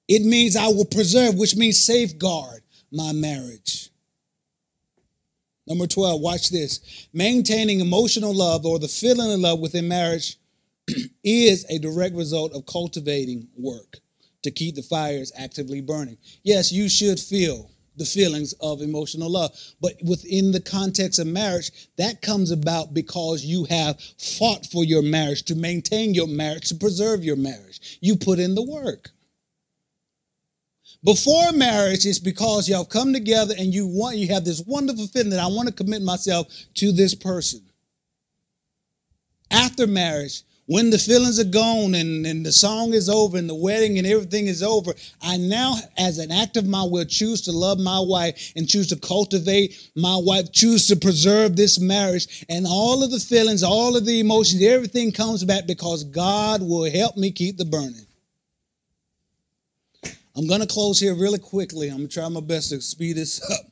It 0.09 0.23
means 0.23 0.55
I 0.55 0.69
will 0.69 0.85
preserve, 0.85 1.35
which 1.35 1.57
means 1.57 1.85
safeguard 1.85 2.63
my 2.93 3.13
marriage. 3.13 3.91
Number 5.67 5.89
12, 5.89 6.21
watch 6.21 6.51
this. 6.51 7.09
Maintaining 7.13 7.81
emotional 7.81 8.33
love 8.33 8.65
or 8.65 8.79
the 8.79 8.87
feeling 8.87 9.33
of 9.33 9.41
love 9.41 9.59
within 9.59 9.89
marriage 9.89 10.39
is 11.25 11.67
a 11.69 11.79
direct 11.81 12.15
result 12.15 12.53
of 12.55 12.65
cultivating 12.67 13.49
work 13.57 13.99
to 14.47 14.51
keep 14.51 14.75
the 14.75 14.83
fires 14.83 15.33
actively 15.37 15.81
burning. 15.81 16.17
Yes, 16.43 16.73
you 16.73 16.89
should 16.89 17.21
feel 17.21 17.71
the 17.97 18.05
feelings 18.05 18.53
of 18.61 18.83
emotional 18.83 19.31
love, 19.31 19.51
but 19.81 19.95
within 20.05 20.53
the 20.53 20.61
context 20.61 21.19
of 21.19 21.27
marriage, 21.27 21.71
that 21.97 22.23
comes 22.23 22.51
about 22.51 22.95
because 22.95 23.45
you 23.45 23.65
have 23.65 24.01
fought 24.19 24.67
for 24.67 24.85
your 24.85 25.03
marriage, 25.03 25.43
to 25.45 25.55
maintain 25.55 26.15
your 26.15 26.29
marriage, 26.29 26.69
to 26.69 26.75
preserve 26.75 27.25
your 27.25 27.37
marriage. 27.37 27.99
You 28.01 28.17
put 28.17 28.39
in 28.39 28.55
the 28.55 28.63
work. 28.63 29.11
Before 31.05 31.53
marriage, 31.53 32.05
it's 32.05 32.19
because 32.19 32.69
y'all 32.69 32.85
come 32.85 33.13
together 33.13 33.55
and 33.59 33.73
you 33.73 33.87
want 33.87 34.17
you 34.17 34.29
have 34.29 34.45
this 34.45 34.63
wonderful 34.67 35.07
feeling 35.07 35.31
that 35.31 35.41
I 35.41 35.47
want 35.47 35.69
to 35.69 35.75
commit 35.75 36.03
myself 36.03 36.49
to 36.75 36.93
this 36.93 37.15
person. 37.15 37.63
After 39.51 39.87
marriage, 39.87 40.43
when 40.67 40.91
the 40.91 40.99
feelings 40.99 41.39
are 41.39 41.45
gone 41.45 41.95
and, 41.95 42.27
and 42.27 42.45
the 42.45 42.53
song 42.53 42.93
is 42.93 43.09
over 43.09 43.39
and 43.39 43.49
the 43.49 43.55
wedding 43.55 43.99
and 43.99 44.07
everything 44.07 44.49
is 44.49 44.63
over, 44.65 44.93
I 45.23 45.37
now, 45.37 45.77
as 45.97 46.19
an 46.19 46.33
act 46.33 46.57
of 46.57 46.67
my 46.67 46.83
will, 46.83 47.05
choose 47.05 47.41
to 47.43 47.53
love 47.53 47.79
my 47.79 48.01
wife 48.01 48.53
and 48.57 48.69
choose 48.69 48.89
to 48.89 48.97
cultivate 48.97 49.91
my 49.95 50.17
wife, 50.21 50.51
choose 50.53 50.89
to 50.89 50.97
preserve 50.97 51.55
this 51.55 51.79
marriage. 51.79 52.45
And 52.49 52.67
all 52.69 53.05
of 53.05 53.13
the 53.13 53.21
feelings, 53.21 53.63
all 53.63 53.97
of 53.97 54.05
the 54.05 54.19
emotions, 54.19 54.63
everything 54.63 55.13
comes 55.13 55.45
back 55.45 55.67
because 55.67 56.03
God 56.03 56.63
will 56.63 56.91
help 56.91 57.17
me 57.17 57.31
keep 57.31 57.59
the 57.59 57.65
burning. 57.65 58.07
I'm 60.37 60.49
going 60.49 60.61
to 60.61 60.67
close 60.67 60.99
here 61.01 61.15
really 61.15 61.39
quickly. 61.39 61.89
I'm 61.89 61.99
going 61.99 62.09
to 62.09 62.15
try 62.15 62.29
my 62.29 62.41
best 62.41 62.71
to 62.71 62.81
speed 62.81 63.17
this 63.17 63.41
up. 63.51 63.67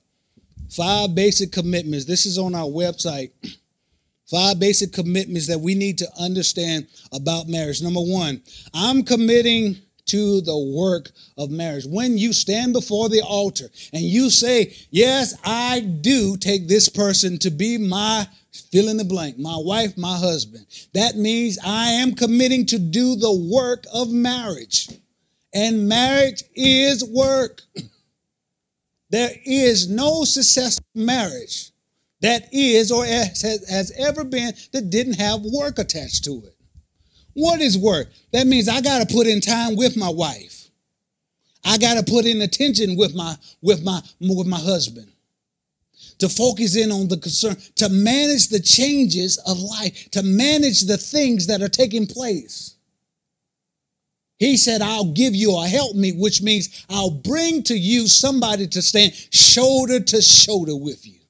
Five 0.70 1.14
basic 1.14 1.52
commitments. 1.52 2.04
This 2.04 2.24
is 2.24 2.38
on 2.38 2.54
our 2.54 2.66
website. 2.66 3.32
Five 4.30 4.58
basic 4.58 4.92
commitments 4.92 5.46
that 5.48 5.60
we 5.60 5.74
need 5.74 5.98
to 5.98 6.08
understand 6.18 6.86
about 7.12 7.48
marriage. 7.48 7.82
Number 7.82 8.00
one, 8.00 8.42
I'm 8.72 9.02
committing 9.02 9.76
to 10.06 10.40
the 10.42 10.58
work 10.58 11.10
of 11.36 11.50
marriage. 11.50 11.86
When 11.86 12.18
you 12.18 12.32
stand 12.32 12.72
before 12.72 13.08
the 13.08 13.22
altar 13.22 13.70
and 13.92 14.02
you 14.02 14.30
say, 14.30 14.74
Yes, 14.90 15.34
I 15.44 15.80
do 15.80 16.36
take 16.36 16.68
this 16.68 16.88
person 16.88 17.38
to 17.38 17.50
be 17.50 17.78
my 17.78 18.26
fill 18.70 18.88
in 18.88 18.96
the 18.96 19.04
blank, 19.04 19.38
my 19.38 19.56
wife, 19.56 19.96
my 19.96 20.16
husband, 20.16 20.66
that 20.92 21.16
means 21.16 21.58
I 21.64 21.86
am 21.86 22.14
committing 22.14 22.66
to 22.66 22.78
do 22.78 23.16
the 23.16 23.50
work 23.52 23.84
of 23.92 24.10
marriage. 24.10 24.88
And 25.52 25.88
marriage 25.88 26.42
is 26.54 27.04
work. 27.04 27.62
There 29.10 29.30
is 29.44 29.88
no 29.88 30.24
successful 30.24 30.84
marriage 30.92 31.70
that 32.24 32.48
is 32.52 32.90
or 32.90 33.04
has, 33.04 33.92
ever 33.98 34.24
been 34.24 34.54
that 34.72 34.88
didn't 34.88 35.20
have 35.20 35.42
work 35.42 35.78
attached 35.78 36.24
to 36.24 36.42
it. 36.46 36.56
What 37.34 37.60
is 37.60 37.76
work? 37.76 38.08
That 38.32 38.46
means 38.46 38.66
I 38.66 38.80
got 38.80 39.06
to 39.06 39.14
put 39.14 39.26
in 39.26 39.42
time 39.42 39.76
with 39.76 39.94
my 39.94 40.08
wife. 40.08 40.70
I 41.66 41.76
got 41.76 41.94
to 41.94 42.10
put 42.10 42.24
in 42.24 42.40
attention 42.40 42.96
with 42.96 43.14
my 43.14 43.36
with 43.60 43.84
my 43.84 44.00
with 44.20 44.46
my 44.46 44.58
husband. 44.58 45.08
To 46.20 46.30
focus 46.30 46.76
in 46.76 46.90
on 46.90 47.08
the 47.08 47.18
concern, 47.18 47.56
to 47.76 47.90
manage 47.90 48.48
the 48.48 48.60
changes 48.60 49.36
of 49.46 49.58
life, 49.58 50.10
to 50.12 50.22
manage 50.22 50.82
the 50.82 50.96
things 50.96 51.46
that 51.48 51.60
are 51.60 51.68
taking 51.68 52.06
place. 52.06 52.76
He 54.38 54.56
said, 54.56 54.80
I'll 54.80 55.12
give 55.12 55.34
you 55.34 55.58
a 55.58 55.66
help 55.66 55.94
meet, 55.94 56.16
which 56.16 56.40
means 56.40 56.86
I'll 56.88 57.10
bring 57.10 57.62
to 57.64 57.76
you 57.76 58.06
somebody 58.06 58.66
to 58.68 58.80
stand 58.80 59.12
shoulder 59.12 60.00
to 60.00 60.22
shoulder 60.22 60.74
with 60.74 61.06
you 61.06 61.23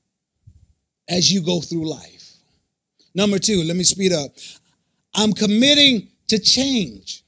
as 1.08 1.32
you 1.32 1.40
go 1.40 1.60
through 1.60 1.88
life. 1.88 2.32
Number 3.14 3.38
two, 3.38 3.62
let 3.62 3.76
me 3.76 3.84
speed 3.84 4.12
up. 4.12 4.30
I'm 5.14 5.32
committing 5.32 6.08
to 6.28 6.38
change. 6.38 7.22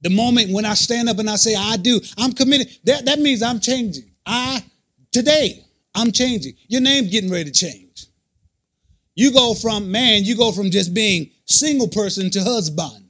The 0.00 0.10
moment 0.10 0.52
when 0.52 0.64
I 0.64 0.74
stand 0.74 1.08
up 1.08 1.18
and 1.18 1.30
I 1.30 1.36
say 1.36 1.54
I 1.54 1.76
do, 1.76 2.00
I'm 2.18 2.32
committed. 2.32 2.68
That, 2.84 3.06
that 3.06 3.18
means 3.20 3.42
I'm 3.42 3.60
changing. 3.60 4.10
I 4.26 4.62
today 5.12 5.64
I'm 5.94 6.12
changing. 6.12 6.54
Your 6.68 6.80
name's 6.80 7.10
getting 7.10 7.30
ready 7.30 7.50
to 7.50 7.52
change. 7.52 8.06
You 9.14 9.32
go 9.32 9.54
from 9.54 9.90
man, 9.90 10.24
you 10.24 10.36
go 10.36 10.52
from 10.52 10.70
just 10.70 10.92
being 10.92 11.30
single 11.46 11.88
person 11.88 12.30
to 12.30 12.42
husband. 12.42 13.00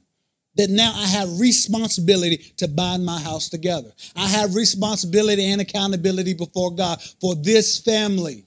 That 0.55 0.69
now 0.69 0.93
I 0.95 1.05
have 1.07 1.37
responsibility 1.37 2.37
to 2.57 2.69
bind 2.69 3.05
my 3.05 3.19
house 3.19 3.49
together. 3.49 3.91
I 4.15 4.25
have 4.25 4.55
responsibility 4.55 5.51
and 5.51 5.59
accountability 5.59 6.33
before 6.33 6.73
God 6.73 7.01
for 7.19 7.35
this 7.35 7.81
family. 7.81 8.44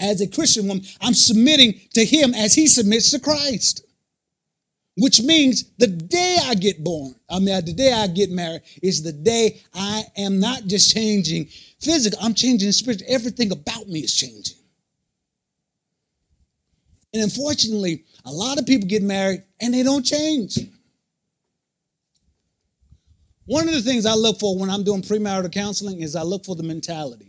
As 0.00 0.20
a 0.20 0.28
Christian 0.28 0.68
woman, 0.68 0.84
I'm 1.00 1.14
submitting 1.14 1.80
to 1.94 2.04
Him 2.04 2.34
as 2.34 2.54
He 2.54 2.66
submits 2.66 3.10
to 3.10 3.18
Christ 3.18 3.84
which 4.98 5.22
means 5.22 5.70
the 5.78 5.86
day 5.86 6.38
I 6.42 6.56
get 6.56 6.82
born, 6.82 7.14
I 7.30 7.38
mean, 7.38 7.64
the 7.64 7.72
day 7.72 7.92
I 7.92 8.08
get 8.08 8.32
married 8.32 8.62
is 8.82 9.00
the 9.00 9.12
day 9.12 9.60
I 9.72 10.02
am 10.16 10.40
not 10.40 10.64
just 10.66 10.92
changing 10.92 11.46
physically, 11.80 12.18
I'm 12.20 12.34
changing 12.34 12.72
spiritually. 12.72 13.14
Everything 13.14 13.52
about 13.52 13.86
me 13.86 14.00
is 14.00 14.12
changing. 14.12 14.56
And 17.14 17.22
unfortunately, 17.22 18.06
a 18.24 18.32
lot 18.32 18.58
of 18.58 18.66
people 18.66 18.88
get 18.88 19.04
married 19.04 19.44
and 19.60 19.72
they 19.72 19.84
don't 19.84 20.04
change. 20.04 20.58
One 23.46 23.68
of 23.68 23.74
the 23.74 23.82
things 23.82 24.04
I 24.04 24.14
look 24.14 24.40
for 24.40 24.58
when 24.58 24.68
I'm 24.68 24.82
doing 24.82 25.02
premarital 25.02 25.52
counseling 25.52 26.00
is 26.00 26.16
I 26.16 26.22
look 26.22 26.44
for 26.44 26.56
the 26.56 26.64
mentality. 26.64 27.27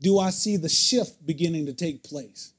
Do 0.00 0.18
I 0.18 0.30
see 0.30 0.56
the 0.56 0.68
shift 0.68 1.26
beginning 1.26 1.66
to 1.66 1.72
take 1.72 2.02
place? 2.02 2.52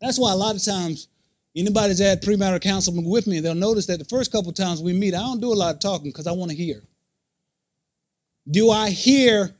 That's 0.00 0.18
why 0.18 0.32
a 0.32 0.36
lot 0.36 0.56
of 0.56 0.64
times 0.64 1.08
Anybody's 1.54 1.98
had 1.98 2.22
premarital 2.22 2.62
counseling 2.62 3.08
with 3.08 3.26
me, 3.26 3.40
they'll 3.40 3.54
notice 3.54 3.86
that 3.86 3.98
the 3.98 4.06
first 4.06 4.32
couple 4.32 4.52
times 4.52 4.80
we 4.80 4.94
meet, 4.94 5.14
I 5.14 5.18
don't 5.18 5.40
do 5.40 5.52
a 5.52 5.54
lot 5.54 5.74
of 5.74 5.80
talking 5.80 6.10
because 6.10 6.26
I 6.26 6.32
want 6.32 6.50
to 6.50 6.56
hear. 6.56 6.82
Do 8.50 8.70
I 8.70 8.90
hear 8.90 9.50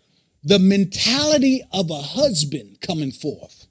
the 0.42 0.58
mentality 0.58 1.62
of 1.72 1.90
a 1.90 2.00
husband 2.00 2.80
coming 2.80 3.12
forth? 3.12 3.66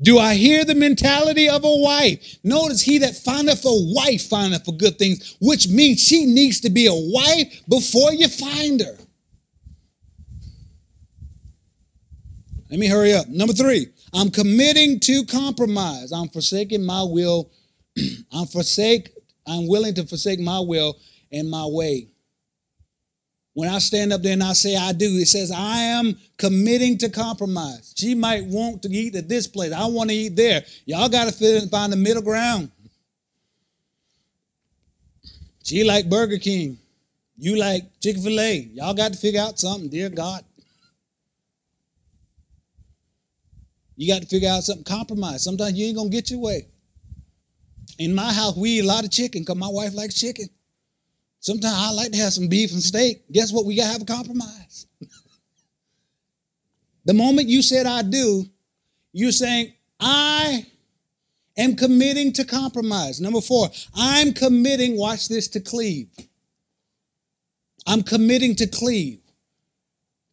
Do 0.00 0.18
I 0.18 0.34
hear 0.34 0.64
the 0.64 0.74
mentality 0.74 1.48
of 1.48 1.64
a 1.64 1.76
wife? 1.76 2.38
Notice 2.42 2.80
he 2.80 2.98
that 2.98 3.16
findeth 3.16 3.64
a 3.64 3.92
wife 3.94 4.22
findeth 4.28 4.64
for 4.64 4.72
good 4.72 4.98
things, 4.98 5.36
which 5.40 5.68
means 5.68 6.00
she 6.00 6.24
needs 6.26 6.60
to 6.60 6.70
be 6.70 6.86
a 6.86 6.94
wife 6.94 7.62
before 7.68 8.12
you 8.12 8.28
find 8.28 8.80
her. 8.80 8.96
Let 12.72 12.80
me 12.80 12.86
hurry 12.86 13.12
up. 13.12 13.28
Number 13.28 13.52
three, 13.52 13.88
I'm 14.14 14.30
committing 14.30 14.98
to 15.00 15.26
compromise. 15.26 16.10
I'm 16.10 16.30
forsaking 16.30 16.82
my 16.82 17.02
will. 17.02 17.50
I'm 18.32 18.46
forsake. 18.46 19.10
I'm 19.46 19.68
willing 19.68 19.92
to 19.96 20.06
forsake 20.06 20.40
my 20.40 20.58
will 20.58 20.96
and 21.30 21.50
my 21.50 21.66
way. 21.66 22.08
When 23.52 23.68
I 23.68 23.78
stand 23.78 24.14
up 24.14 24.22
there 24.22 24.32
and 24.32 24.42
I 24.42 24.54
say 24.54 24.74
I 24.74 24.92
do, 24.92 25.04
it 25.04 25.28
says 25.28 25.50
I 25.50 25.76
am 25.80 26.16
committing 26.38 26.96
to 26.98 27.10
compromise. 27.10 27.92
She 27.94 28.14
might 28.14 28.46
want 28.46 28.80
to 28.84 28.88
eat 28.88 29.16
at 29.16 29.28
this 29.28 29.46
place. 29.46 29.72
I 29.74 29.84
want 29.84 30.08
to 30.08 30.16
eat 30.16 30.34
there. 30.34 30.64
Y'all 30.86 31.10
got 31.10 31.30
to 31.30 31.68
find 31.68 31.92
the 31.92 31.96
middle 31.98 32.22
ground. 32.22 32.70
She 35.62 35.84
like 35.84 36.08
Burger 36.08 36.38
King. 36.38 36.78
You 37.36 37.56
like 37.56 37.82
Chick-fil-A. 38.00 38.70
Y'all 38.72 38.94
got 38.94 39.12
to 39.12 39.18
figure 39.18 39.42
out 39.42 39.60
something, 39.60 39.90
dear 39.90 40.08
God. 40.08 40.42
You 44.02 44.12
got 44.12 44.22
to 44.22 44.26
figure 44.26 44.48
out 44.48 44.64
something, 44.64 44.82
compromise. 44.82 45.44
Sometimes 45.44 45.74
you 45.74 45.86
ain't 45.86 45.96
to 45.96 46.08
get 46.08 46.28
your 46.28 46.40
way. 46.40 46.66
In 48.00 48.12
my 48.12 48.32
house, 48.32 48.56
we 48.56 48.70
eat 48.70 48.80
a 48.80 48.86
lot 48.86 49.04
of 49.04 49.12
chicken 49.12 49.42
because 49.42 49.54
my 49.54 49.68
wife 49.68 49.94
likes 49.94 50.18
chicken. 50.18 50.48
Sometimes 51.38 51.76
I 51.76 51.92
like 51.92 52.10
to 52.10 52.18
have 52.18 52.32
some 52.32 52.48
beef 52.48 52.72
and 52.72 52.82
steak. 52.82 53.22
Guess 53.30 53.52
what? 53.52 53.64
We 53.64 53.76
got 53.76 53.84
to 53.84 53.92
have 53.92 54.02
a 54.02 54.04
compromise. 54.04 54.88
the 57.04 57.14
moment 57.14 57.46
you 57.46 57.62
said 57.62 57.86
I 57.86 58.02
do, 58.02 58.44
you're 59.12 59.30
saying, 59.30 59.72
I 60.00 60.66
am 61.56 61.76
committing 61.76 62.32
to 62.32 62.44
compromise. 62.44 63.20
Number 63.20 63.40
four, 63.40 63.68
I'm 63.94 64.32
committing, 64.32 64.98
watch 64.98 65.28
this, 65.28 65.46
to 65.50 65.60
cleave. 65.60 66.08
I'm 67.86 68.02
committing 68.02 68.56
to 68.56 68.66
cleave. 68.66 69.20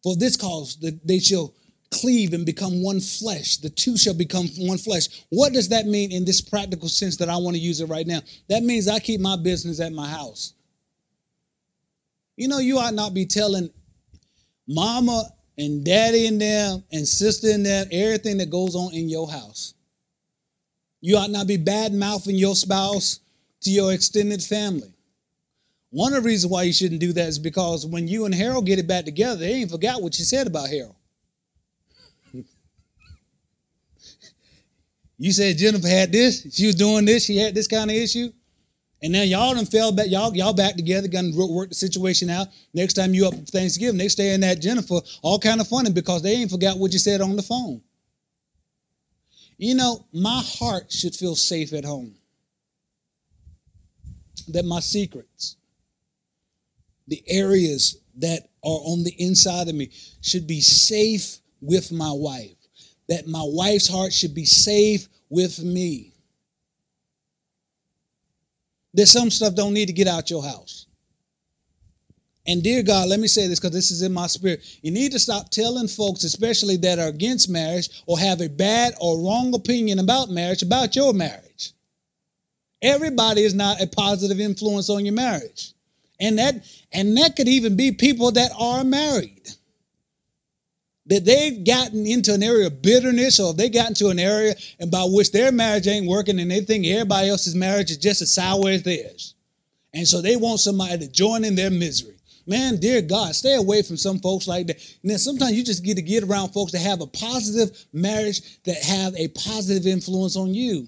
For 0.02 0.16
this 0.16 0.36
cause, 0.36 0.76
that 0.78 1.06
they 1.06 1.20
shall 1.20 1.54
cleave 1.90 2.32
and 2.32 2.46
become 2.46 2.82
one 2.82 3.00
flesh. 3.00 3.56
The 3.58 3.70
two 3.70 3.96
shall 3.96 4.14
become 4.14 4.48
one 4.58 4.78
flesh. 4.78 5.24
What 5.30 5.52
does 5.52 5.68
that 5.70 5.86
mean 5.86 6.12
in 6.12 6.24
this 6.24 6.40
practical 6.40 6.88
sense 6.88 7.16
that 7.16 7.28
I 7.28 7.36
want 7.36 7.56
to 7.56 7.62
use 7.62 7.80
it 7.80 7.86
right 7.86 8.06
now? 8.06 8.20
That 8.48 8.62
means 8.62 8.88
I 8.88 8.98
keep 8.98 9.20
my 9.20 9.36
business 9.36 9.80
at 9.80 9.92
my 9.92 10.08
house. 10.08 10.54
You 12.36 12.48
know, 12.48 12.58
you 12.58 12.78
ought 12.78 12.94
not 12.94 13.12
be 13.12 13.26
telling 13.26 13.70
mama 14.66 15.24
and 15.58 15.84
daddy 15.84 16.26
and 16.26 16.40
them 16.40 16.84
and 16.92 17.06
sister 17.06 17.50
and 17.50 17.66
them 17.66 17.86
everything 17.92 18.38
that 18.38 18.50
goes 18.50 18.74
on 18.74 18.94
in 18.94 19.08
your 19.08 19.30
house. 19.30 19.74
You 21.00 21.16
ought 21.16 21.30
not 21.30 21.46
be 21.46 21.56
bad 21.56 21.92
mouthing 21.92 22.36
your 22.36 22.54
spouse 22.54 23.20
to 23.62 23.70
your 23.70 23.92
extended 23.92 24.42
family. 24.42 24.94
One 25.90 26.14
of 26.14 26.22
the 26.22 26.28
reasons 26.28 26.52
why 26.52 26.62
you 26.62 26.72
shouldn't 26.72 27.00
do 27.00 27.12
that 27.14 27.28
is 27.28 27.38
because 27.38 27.84
when 27.84 28.06
you 28.06 28.24
and 28.24 28.34
Harold 28.34 28.64
get 28.64 28.78
it 28.78 28.86
back 28.86 29.04
together, 29.04 29.40
they 29.40 29.54
ain't 29.54 29.70
forgot 29.70 30.02
what 30.02 30.18
you 30.18 30.24
said 30.24 30.46
about 30.46 30.68
Harold. 30.68 30.94
You 35.20 35.32
said 35.32 35.58
Jennifer 35.58 35.86
had 35.86 36.12
this, 36.12 36.46
she 36.50 36.64
was 36.64 36.76
doing 36.76 37.04
this, 37.04 37.26
she 37.26 37.36
had 37.36 37.54
this 37.54 37.68
kind 37.68 37.90
of 37.90 37.94
issue. 37.94 38.32
And 39.02 39.12
now 39.12 39.20
y'all 39.20 39.54
done 39.54 39.66
fell 39.66 39.92
back, 39.92 40.06
y'all, 40.08 40.34
y'all 40.34 40.54
back 40.54 40.76
together, 40.76 41.08
gonna 41.08 41.32
work 41.36 41.68
the 41.68 41.74
situation 41.74 42.30
out. 42.30 42.48
Next 42.72 42.94
time 42.94 43.12
you 43.12 43.26
up 43.26 43.34
for 43.34 43.40
Thanksgiving, 43.40 43.98
they 43.98 44.08
stay 44.08 44.32
in 44.32 44.40
that 44.40 44.62
Jennifer, 44.62 44.98
all 45.20 45.38
kind 45.38 45.60
of 45.60 45.68
funny 45.68 45.90
because 45.90 46.22
they 46.22 46.32
ain't 46.32 46.50
forgot 46.50 46.78
what 46.78 46.94
you 46.94 46.98
said 46.98 47.20
on 47.20 47.36
the 47.36 47.42
phone. 47.42 47.82
You 49.58 49.74
know, 49.74 50.06
my 50.14 50.40
heart 50.42 50.90
should 50.90 51.14
feel 51.14 51.36
safe 51.36 51.74
at 51.74 51.84
home. 51.84 52.14
That 54.48 54.64
my 54.64 54.80
secrets, 54.80 55.56
the 57.08 57.22
areas 57.28 57.98
that 58.16 58.48
are 58.64 58.80
on 58.86 59.04
the 59.04 59.14
inside 59.18 59.68
of 59.68 59.74
me, 59.74 59.90
should 60.22 60.46
be 60.46 60.62
safe 60.62 61.40
with 61.60 61.92
my 61.92 62.10
wife 62.10 62.59
that 63.10 63.26
my 63.26 63.42
wife's 63.44 63.88
heart 63.88 64.12
should 64.12 64.34
be 64.34 64.44
safe 64.46 65.08
with 65.28 65.62
me. 65.62 66.14
There's 68.94 69.10
some 69.10 69.30
stuff 69.30 69.54
don't 69.54 69.74
need 69.74 69.86
to 69.86 69.92
get 69.92 70.06
out 70.06 70.30
your 70.30 70.42
house. 70.42 70.86
And 72.46 72.62
dear 72.62 72.82
God, 72.82 73.08
let 73.08 73.20
me 73.20 73.26
say 73.26 73.46
this 73.48 73.60
because 73.60 73.74
this 73.74 73.90
is 73.90 74.02
in 74.02 74.12
my 74.12 74.28
spirit. 74.28 74.64
You 74.82 74.92
need 74.92 75.12
to 75.12 75.18
stop 75.18 75.50
telling 75.50 75.88
folks, 75.88 76.24
especially 76.24 76.76
that 76.78 76.98
are 76.98 77.08
against 77.08 77.50
marriage 77.50 78.02
or 78.06 78.18
have 78.18 78.40
a 78.40 78.48
bad 78.48 78.94
or 79.00 79.20
wrong 79.20 79.54
opinion 79.54 79.98
about 79.98 80.30
marriage, 80.30 80.62
about 80.62 80.96
your 80.96 81.12
marriage. 81.12 81.72
Everybody 82.80 83.42
is 83.42 83.54
not 83.54 83.80
a 83.80 83.86
positive 83.88 84.40
influence 84.40 84.88
on 84.88 85.04
your 85.04 85.14
marriage. 85.14 85.74
And 86.20 86.38
that 86.38 86.64
and 86.92 87.16
that 87.16 87.34
could 87.36 87.48
even 87.48 87.76
be 87.76 87.92
people 87.92 88.30
that 88.32 88.52
are 88.58 88.84
married 88.84 89.50
that 91.10 91.24
they've 91.24 91.64
gotten 91.64 92.06
into 92.06 92.32
an 92.32 92.42
area 92.42 92.68
of 92.68 92.80
bitterness 92.82 93.40
or 93.40 93.52
they 93.52 93.68
got 93.68 93.88
into 93.88 94.08
an 94.08 94.18
area 94.20 94.54
and 94.78 94.92
by 94.92 95.02
which 95.02 95.32
their 95.32 95.50
marriage 95.50 95.88
ain't 95.88 96.06
working 96.06 96.38
and 96.38 96.50
they 96.50 96.60
think 96.60 96.86
everybody 96.86 97.28
else's 97.28 97.56
marriage 97.56 97.90
is 97.90 97.96
just 97.96 98.22
as 98.22 98.32
sour 98.32 98.70
as 98.70 98.84
theirs. 98.84 99.34
And 99.92 100.06
so 100.06 100.22
they 100.22 100.36
want 100.36 100.60
somebody 100.60 100.98
to 100.98 101.08
join 101.08 101.44
in 101.44 101.56
their 101.56 101.70
misery. 101.70 102.14
Man, 102.46 102.76
dear 102.76 103.02
God, 103.02 103.34
stay 103.34 103.56
away 103.56 103.82
from 103.82 103.96
some 103.96 104.20
folks 104.20 104.46
like 104.46 104.68
that. 104.68 104.96
Then 105.02 105.18
sometimes 105.18 105.52
you 105.52 105.64
just 105.64 105.84
get 105.84 105.96
to 105.96 106.02
get 106.02 106.22
around 106.22 106.50
folks 106.50 106.72
that 106.72 106.78
have 106.78 107.00
a 107.00 107.06
positive 107.08 107.76
marriage, 107.92 108.62
that 108.62 108.80
have 108.82 109.14
a 109.16 109.28
positive 109.28 109.88
influence 109.88 110.36
on 110.36 110.54
you. 110.54 110.86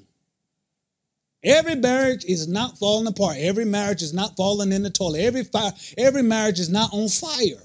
Every 1.42 1.74
marriage 1.74 2.24
is 2.24 2.46
not 2.46 2.78
falling 2.78 3.08
apart. 3.08 3.38
Every 3.38 3.64
marriage 3.64 4.02
is 4.02 4.14
not 4.14 4.36
falling 4.36 4.70
in 4.70 4.84
the 4.84 4.90
toilet. 4.90 5.22
Every 5.22 5.42
fire, 5.42 5.72
every 5.98 6.22
marriage 6.22 6.60
is 6.60 6.70
not 6.70 6.90
on 6.92 7.08
fire. 7.08 7.60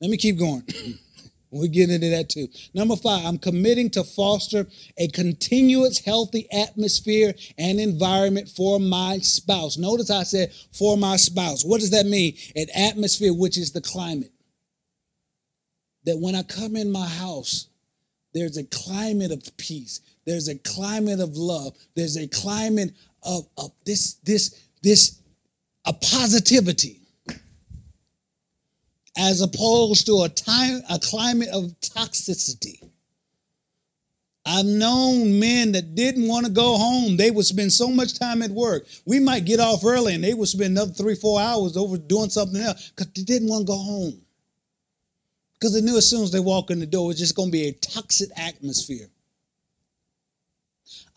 Let 0.00 0.10
me 0.10 0.16
keep 0.16 0.38
going. 0.38 0.64
we 1.52 1.68
get 1.68 1.90
into 1.90 2.08
that 2.10 2.30
too. 2.30 2.48
Number 2.72 2.96
five, 2.96 3.26
I'm 3.26 3.38
committing 3.38 3.90
to 3.90 4.04
foster 4.04 4.66
a 4.96 5.08
continuous 5.08 5.98
healthy 5.98 6.50
atmosphere 6.50 7.34
and 7.58 7.78
environment 7.78 8.48
for 8.48 8.80
my 8.80 9.18
spouse. 9.18 9.76
Notice 9.76 10.10
I 10.10 10.22
said 10.22 10.52
for 10.72 10.96
my 10.96 11.16
spouse. 11.16 11.62
What 11.62 11.80
does 11.80 11.90
that 11.90 12.06
mean? 12.06 12.36
An 12.56 12.66
atmosphere, 12.74 13.34
which 13.34 13.58
is 13.58 13.72
the 13.72 13.82
climate. 13.82 14.32
That 16.04 16.18
when 16.18 16.34
I 16.34 16.42
come 16.42 16.74
in 16.74 16.90
my 16.90 17.06
house, 17.06 17.68
there's 18.32 18.56
a 18.56 18.64
climate 18.64 19.30
of 19.30 19.44
peace. 19.58 20.00
There's 20.24 20.48
a 20.48 20.56
climate 20.56 21.20
of 21.20 21.36
love. 21.36 21.76
There's 21.94 22.16
a 22.16 22.26
climate 22.28 22.92
of, 23.24 23.46
of 23.58 23.72
this, 23.84 24.14
this, 24.24 24.68
this, 24.82 25.20
a 25.84 25.92
positivity 25.92 27.01
as 29.16 29.40
opposed 29.40 30.06
to 30.06 30.22
a 30.22 30.28
time 30.28 30.82
a 30.90 30.98
climate 30.98 31.48
of 31.50 31.78
toxicity. 31.80 32.78
I've 34.44 34.66
known 34.66 35.38
men 35.38 35.72
that 35.72 35.94
didn't 35.94 36.26
want 36.26 36.46
to 36.46 36.52
go 36.52 36.76
home. 36.76 37.16
They 37.16 37.30
would 37.30 37.46
spend 37.46 37.72
so 37.72 37.88
much 37.88 38.18
time 38.18 38.42
at 38.42 38.50
work. 38.50 38.86
We 39.04 39.20
might 39.20 39.44
get 39.44 39.60
off 39.60 39.84
early 39.84 40.14
and 40.14 40.24
they 40.24 40.34
would 40.34 40.48
spend 40.48 40.72
another 40.72 40.92
three, 40.92 41.14
four 41.14 41.40
hours 41.40 41.76
over 41.76 41.96
doing 41.96 42.30
something 42.30 42.60
else 42.60 42.90
because 42.90 43.12
they 43.12 43.22
didn't 43.22 43.48
want 43.48 43.62
to 43.62 43.72
go 43.72 43.78
home. 43.78 44.20
Because 45.54 45.74
they 45.74 45.80
knew 45.80 45.96
as 45.96 46.10
soon 46.10 46.24
as 46.24 46.32
they 46.32 46.40
walk 46.40 46.72
in 46.72 46.80
the 46.80 46.86
door, 46.86 47.12
it's 47.12 47.20
just 47.20 47.36
going 47.36 47.48
to 47.48 47.52
be 47.52 47.68
a 47.68 47.72
toxic 47.72 48.30
atmosphere. 48.36 49.08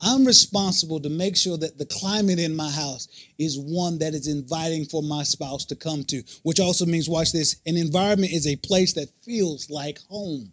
I'm 0.01 0.25
responsible 0.25 0.99
to 0.99 1.09
make 1.09 1.37
sure 1.37 1.57
that 1.57 1.77
the 1.77 1.85
climate 1.85 2.39
in 2.39 2.55
my 2.55 2.69
house 2.69 3.07
is 3.39 3.57
one 3.57 3.97
that 3.99 4.13
is 4.13 4.27
inviting 4.27 4.85
for 4.85 5.01
my 5.01 5.23
spouse 5.23 5.65
to 5.65 5.75
come 5.75 6.03
to, 6.05 6.21
which 6.43 6.59
also 6.59 6.85
means, 6.85 7.07
watch 7.07 7.31
this, 7.31 7.61
an 7.65 7.77
environment 7.77 8.33
is 8.33 8.45
a 8.45 8.57
place 8.57 8.93
that 8.93 9.09
feels 9.23 9.69
like 9.69 9.99
home. 10.09 10.51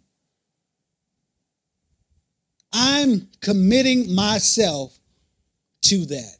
I'm 2.71 3.27
committing 3.41 4.15
myself 4.15 4.97
to 5.83 6.05
that. 6.05 6.37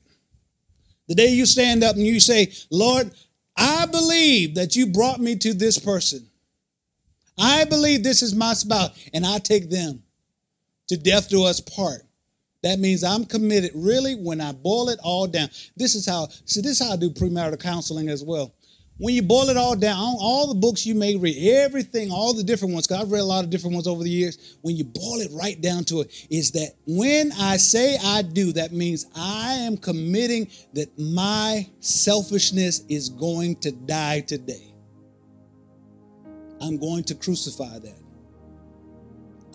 The 1.07 1.15
day 1.15 1.27
you 1.27 1.45
stand 1.45 1.83
up 1.83 1.95
and 1.95 2.07
you 2.07 2.19
say, 2.19 2.51
Lord, 2.71 3.11
I 3.57 3.85
believe 3.85 4.55
that 4.55 4.75
you 4.75 4.87
brought 4.87 5.19
me 5.19 5.35
to 5.35 5.53
this 5.53 5.77
person. 5.77 6.25
I 7.37 7.65
believe 7.65 8.03
this 8.03 8.21
is 8.21 8.33
my 8.33 8.53
spouse, 8.53 8.91
and 9.13 9.25
I 9.25 9.39
take 9.39 9.69
them 9.69 10.01
to 10.87 10.97
death 10.97 11.29
do 11.29 11.43
us 11.43 11.59
part. 11.59 12.02
That 12.63 12.79
means 12.79 13.03
I'm 13.03 13.25
committed. 13.25 13.71
Really, 13.75 14.15
when 14.15 14.39
I 14.41 14.53
boil 14.53 14.89
it 14.89 14.99
all 15.03 15.27
down, 15.27 15.49
this 15.75 15.95
is 15.95 16.05
how. 16.05 16.27
See, 16.45 16.61
this 16.61 16.79
is 16.79 16.87
how 16.87 16.93
I 16.93 16.97
do 16.97 17.09
premarital 17.09 17.59
counseling 17.59 18.09
as 18.09 18.23
well. 18.23 18.53
When 18.99 19.15
you 19.15 19.23
boil 19.23 19.49
it 19.49 19.57
all 19.57 19.75
down, 19.75 19.97
all 19.97 20.47
the 20.47 20.59
books 20.59 20.85
you 20.85 20.93
may 20.93 21.17
read, 21.17 21.35
everything, 21.51 22.11
all 22.11 22.33
the 22.33 22.43
different 22.43 22.73
ones, 22.73 22.87
because 22.87 23.03
I've 23.03 23.11
read 23.11 23.21
a 23.21 23.25
lot 23.25 23.43
of 23.43 23.49
different 23.49 23.73
ones 23.73 23.87
over 23.87 24.03
the 24.03 24.09
years. 24.09 24.55
When 24.61 24.77
you 24.77 24.83
boil 24.83 25.19
it 25.19 25.31
right 25.33 25.59
down 25.59 25.83
to 25.85 26.01
it, 26.01 26.27
is 26.29 26.51
that 26.51 26.75
when 26.85 27.31
I 27.33 27.57
say 27.57 27.97
I 28.01 28.21
do, 28.21 28.53
that 28.53 28.71
means 28.71 29.07
I 29.15 29.53
am 29.55 29.77
committing 29.77 30.47
that 30.73 30.97
my 30.97 31.67
selfishness 31.79 32.83
is 32.87 33.09
going 33.09 33.55
to 33.57 33.71
die 33.71 34.21
today. 34.21 34.73
I'm 36.61 36.77
going 36.77 37.03
to 37.05 37.15
crucify 37.15 37.79
that. 37.79 38.02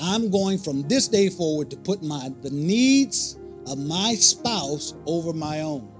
I'm 0.01 0.31
going 0.31 0.59
from 0.59 0.83
this 0.83 1.09
day 1.09 1.29
forward 1.29 1.71
to 1.71 1.77
put 1.77 2.03
my 2.03 2.31
the 2.43 2.51
needs 2.51 3.39
of 3.67 3.79
my 3.79 4.15
spouse 4.15 4.95
over 5.07 5.33
my 5.33 5.61
own. 5.61 5.93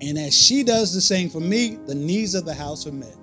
And 0.00 0.18
as 0.18 0.36
she 0.36 0.64
does 0.64 0.94
the 0.94 1.00
same 1.00 1.30
for 1.30 1.40
me, 1.40 1.78
the 1.86 1.94
needs 1.94 2.34
of 2.34 2.44
the 2.44 2.54
house 2.54 2.86
are 2.86 2.92
met. 2.92 3.16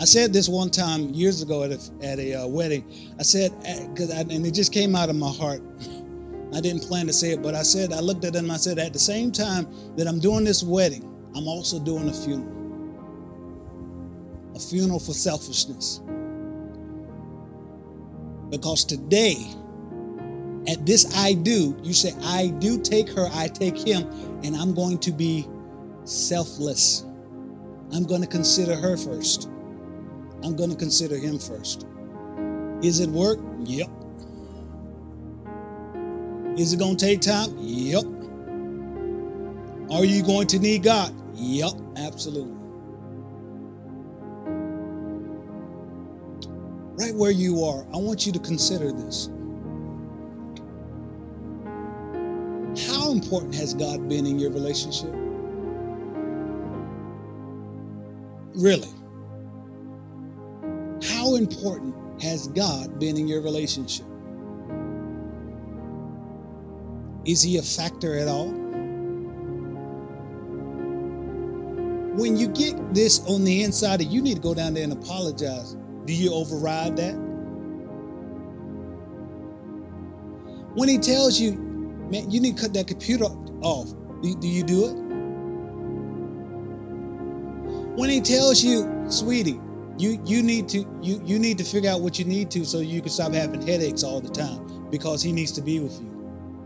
I 0.00 0.04
said 0.04 0.32
this 0.32 0.48
one 0.48 0.70
time 0.70 1.10
years 1.14 1.40
ago 1.42 1.62
at 1.62 1.70
a, 1.70 1.80
at 2.02 2.18
a 2.18 2.42
uh, 2.42 2.46
wedding. 2.46 2.84
I 3.18 3.22
said, 3.22 3.52
because 3.90 4.10
uh, 4.10 4.24
and 4.28 4.44
it 4.46 4.52
just 4.52 4.72
came 4.72 4.94
out 4.94 5.08
of 5.08 5.16
my 5.16 5.30
heart. 5.30 5.62
I 6.52 6.60
didn't 6.60 6.82
plan 6.82 7.06
to 7.06 7.12
say 7.12 7.30
it, 7.30 7.42
but 7.42 7.54
I 7.54 7.62
said, 7.62 7.92
I 7.92 8.00
looked 8.00 8.24
at 8.24 8.32
them 8.32 8.44
and 8.44 8.52
I 8.52 8.56
said, 8.56 8.78
at 8.78 8.92
the 8.92 8.98
same 8.98 9.32
time 9.32 9.66
that 9.96 10.06
I'm 10.06 10.20
doing 10.20 10.44
this 10.44 10.62
wedding, 10.62 11.02
I'm 11.34 11.48
also 11.48 11.80
doing 11.80 12.08
a 12.08 12.12
funeral 12.12 12.54
a 14.54 14.58
funeral 14.60 15.00
for 15.00 15.12
selfishness. 15.12 16.00
Because 18.54 18.84
today, 18.84 19.48
at 20.68 20.86
this 20.86 21.12
I 21.16 21.32
do, 21.32 21.76
you 21.82 21.92
say, 21.92 22.14
I 22.22 22.54
do 22.60 22.80
take 22.80 23.08
her, 23.08 23.28
I 23.32 23.48
take 23.48 23.76
him, 23.76 24.08
and 24.44 24.54
I'm 24.54 24.74
going 24.74 24.98
to 24.98 25.10
be 25.10 25.48
selfless. 26.04 27.04
I'm 27.92 28.04
going 28.04 28.20
to 28.20 28.28
consider 28.28 28.76
her 28.76 28.96
first. 28.96 29.50
I'm 30.44 30.54
going 30.54 30.70
to 30.70 30.76
consider 30.76 31.16
him 31.16 31.36
first. 31.36 31.84
Is 32.80 33.00
it 33.00 33.10
work? 33.10 33.40
Yep. 33.64 33.90
Is 36.56 36.72
it 36.72 36.78
going 36.78 36.96
to 36.96 37.04
take 37.04 37.22
time? 37.22 37.56
Yep. 37.58 38.04
Are 39.90 40.04
you 40.04 40.22
going 40.22 40.46
to 40.46 40.60
need 40.60 40.84
God? 40.84 41.12
Yep, 41.34 41.72
absolutely. 41.96 42.63
Right 47.14 47.20
where 47.20 47.30
you 47.30 47.64
are, 47.64 47.84
I 47.92 47.96
want 47.96 48.26
you 48.26 48.32
to 48.32 48.38
consider 48.38 48.92
this. 48.92 49.28
How 52.88 53.12
important 53.12 53.54
has 53.54 53.74
God 53.74 54.08
been 54.08 54.26
in 54.26 54.38
your 54.38 54.50
relationship? 54.50 55.10
Really? 58.56 58.88
How 61.02 61.36
important 61.36 61.94
has 62.22 62.48
God 62.48 62.98
been 62.98 63.16
in 63.16 63.28
your 63.28 63.42
relationship? 63.42 64.06
Is 67.24 67.42
he 67.42 67.58
a 67.58 67.62
factor 67.62 68.18
at 68.18 68.28
all? 68.28 68.48
When 72.16 72.36
you 72.36 72.48
get 72.48 72.94
this 72.94 73.24
on 73.26 73.44
the 73.44 73.62
inside, 73.62 74.02
you 74.02 74.22
need 74.22 74.36
to 74.36 74.40
go 74.40 74.54
down 74.54 74.74
there 74.74 74.84
and 74.84 74.92
apologize 74.92 75.76
do 76.04 76.12
you 76.12 76.32
override 76.32 76.96
that? 76.96 77.14
When 80.74 80.88
he 80.88 80.98
tells 80.98 81.40
you, 81.40 81.52
man, 82.10 82.30
you 82.30 82.40
need 82.40 82.56
to 82.56 82.62
cut 82.62 82.74
that 82.74 82.86
computer 82.86 83.26
off, 83.60 83.94
do, 84.22 84.48
you 84.48 84.62
do 84.64 84.86
it? 84.86 84.94
When 87.96 88.10
he 88.10 88.20
tells 88.20 88.64
you, 88.64 89.04
sweetie, 89.08 89.60
you 89.96 90.20
you 90.24 90.42
need 90.42 90.68
to 90.70 90.78
you 91.00 91.22
you 91.24 91.38
need 91.38 91.58
to 91.58 91.64
figure 91.64 91.90
out 91.90 92.00
what 92.00 92.18
you 92.18 92.24
need 92.24 92.50
to 92.50 92.64
so 92.64 92.80
you 92.80 93.00
can 93.00 93.10
stop 93.10 93.32
having 93.32 93.64
headaches 93.64 94.02
all 94.02 94.20
the 94.20 94.28
time 94.28 94.88
because 94.90 95.22
he 95.22 95.30
needs 95.30 95.52
to 95.52 95.60
be 95.60 95.78
with 95.78 96.00
you. 96.00 96.10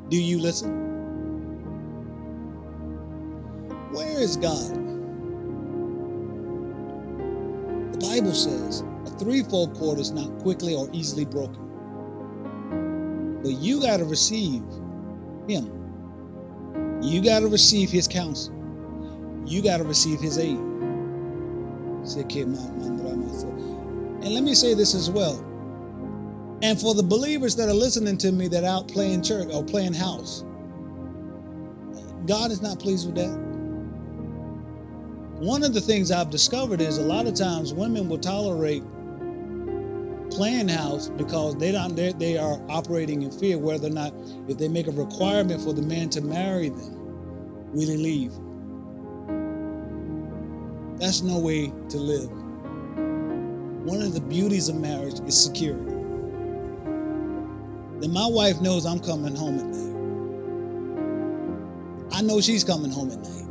Do 0.09 0.16
you 0.16 0.39
listen? 0.39 0.70
Where 3.93 4.18
is 4.18 4.36
God? 4.36 4.74
The 7.93 7.99
Bible 7.99 8.34
says 8.34 8.82
threefold 9.19 9.75
cord 9.75 9.99
is 9.99 10.11
not 10.11 10.39
quickly 10.41 10.75
or 10.75 10.89
easily 10.93 11.25
broken. 11.25 11.64
But 13.43 13.53
you 13.53 13.81
got 13.81 13.99
to 13.99 14.05
receive 14.05 14.62
Him. 15.49 15.71
You 17.03 17.23
got 17.23 17.41
to 17.41 17.49
receive 17.49 17.91
His 17.91 18.09
counsel. 18.09 18.55
You 19.47 19.62
got 19.62 19.79
to 19.79 19.85
receive 19.85 20.21
His 20.21 20.39
aid. 20.39 20.59
And 24.21 24.35
let 24.35 24.43
me 24.43 24.55
say 24.55 24.75
this 24.75 24.95
as 24.95 25.11
well. 25.11 25.45
And 26.62 26.81
for 26.81 26.95
the 26.95 27.03
believers 27.03 27.55
that 27.57 27.69
are 27.69 27.75
listening 27.75 28.19
to 28.19 28.33
me 28.33 28.49
that 28.49 28.64
out 28.64 28.89
playing 28.89 29.23
church 29.23 29.49
or 29.53 29.62
playing 29.62 29.95
house, 29.95 30.45
God 32.27 32.51
is 32.51 32.61
not 32.61 32.81
pleased 32.81 33.07
with 33.07 33.14
that. 33.16 33.39
One 35.39 35.62
of 35.62 35.73
the 35.73 35.81
things 35.81 36.11
I've 36.11 36.31
discovered 36.31 36.81
is 36.81 36.99
a 36.99 37.03
lot 37.03 37.27
of 37.27 37.35
times 37.35 37.73
women 37.73 38.09
will 38.09 38.19
tolerate 38.19 38.83
playing 40.39 40.68
house 40.68 41.09
because 41.11 41.57
they 41.57 41.72
don't 41.72 41.97
they, 41.97 42.12
they 42.12 42.39
are 42.39 42.61
operating 42.68 43.22
in 43.22 43.30
fear 43.30 43.59
whether 43.59 43.89
or 43.89 43.91
not 43.91 44.12
if 44.47 44.57
they 44.57 44.68
make 44.68 44.86
a 44.86 44.93
requirement 44.93 45.61
for 45.61 45.72
the 45.72 45.82
man 45.82 46.09
to 46.09 46.20
marry 46.20 46.68
them 46.68 46.99
will 47.72 47.89
he 47.89 47.97
leave? 47.97 48.32
That's 50.99 51.22
no 51.22 51.39
way 51.39 51.72
to 51.91 51.97
live. 51.97 52.30
One 53.84 54.03
of 54.03 54.14
the 54.14 54.20
beauties 54.20 54.68
of 54.68 54.76
marriage 54.76 55.20
is 55.26 55.43
security. 55.43 55.95
That 58.01 58.11
my 58.11 58.26
wife 58.26 58.61
knows 58.61 58.86
i'm 58.86 59.01
coming 59.01 59.34
home 59.34 59.59
at 59.59 59.66
night. 59.66 59.95
I 62.12 62.22
know 62.22 62.41
she's 62.41 62.64
coming 62.64 62.91
home 62.91 63.11
at 63.11 63.18
night. 63.18 63.45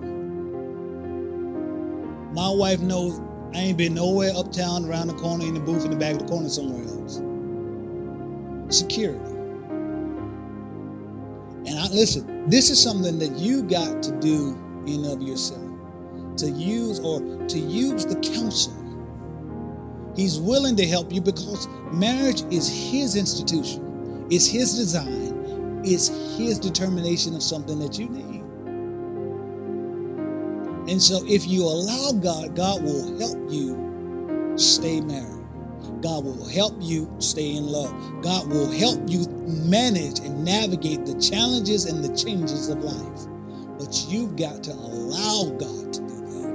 My 2.34 2.50
wife 2.50 2.80
knows 2.80 3.20
I 3.58 3.62
ain't 3.62 3.78
been 3.78 3.96
nowhere 3.96 4.32
uptown, 4.36 4.86
around 4.86 5.08
the 5.08 5.16
corner, 5.16 5.44
in 5.44 5.56
the 5.56 5.60
booth, 5.60 5.84
in 5.84 5.90
the 5.90 5.98
back 5.98 6.14
of 6.14 6.20
the 6.20 6.28
corner, 6.28 6.48
somewhere 6.48 6.84
else. 6.84 7.16
Security. 8.70 9.20
And 11.66 11.80
I 11.80 11.88
listen, 11.88 12.48
this 12.48 12.70
is 12.70 12.80
something 12.82 13.18
that 13.18 13.32
you 13.32 13.64
got 13.64 14.04
to 14.04 14.12
do 14.20 14.52
in 14.86 15.06
of 15.06 15.24
yourself. 15.24 15.64
To 16.38 16.52
use 16.52 17.00
or 17.00 17.20
to 17.48 17.58
use 17.58 18.06
the 18.06 18.18
counselor. 18.18 18.78
He's 20.16 20.40
willing 20.40 20.76
to 20.76 20.86
help 20.86 21.12
you 21.12 21.20
because 21.20 21.68
marriage 21.92 22.44
is 22.52 22.70
his 22.70 23.16
institution, 23.16 24.28
it's 24.30 24.46
his 24.46 24.76
design, 24.76 25.82
it's 25.84 26.10
his 26.38 26.60
determination 26.60 27.34
of 27.36 27.42
something 27.42 27.80
that 27.80 27.98
you 27.98 28.08
need. 28.08 28.37
And 30.88 31.02
so 31.02 31.22
if 31.28 31.48
you 31.48 31.64
allow 31.64 32.14
God, 32.14 32.56
God 32.56 32.84
will 32.84 33.20
help 33.20 33.38
you 33.52 34.54
stay 34.58 35.02
married. 35.02 35.46
God 36.02 36.24
will 36.24 36.48
help 36.48 36.76
you 36.80 37.14
stay 37.20 37.56
in 37.56 37.68
love. 37.68 37.94
God 38.22 38.48
will 38.48 38.72
help 38.72 39.02
you 39.08 39.28
manage 39.48 40.20
and 40.20 40.46
navigate 40.46 41.06
the 41.06 41.20
challenges 41.20 41.86
and 41.86 42.04
the 42.04 42.16
changes 42.16 42.70
of 42.70 42.84
life. 42.84 43.28
But 43.78 44.06
you've 44.08 44.36
got 44.36 44.64
to 44.64 44.72
allow 44.72 45.50
God 45.58 45.94
to 45.94 46.00
do 46.02 46.08
that. 46.08 46.54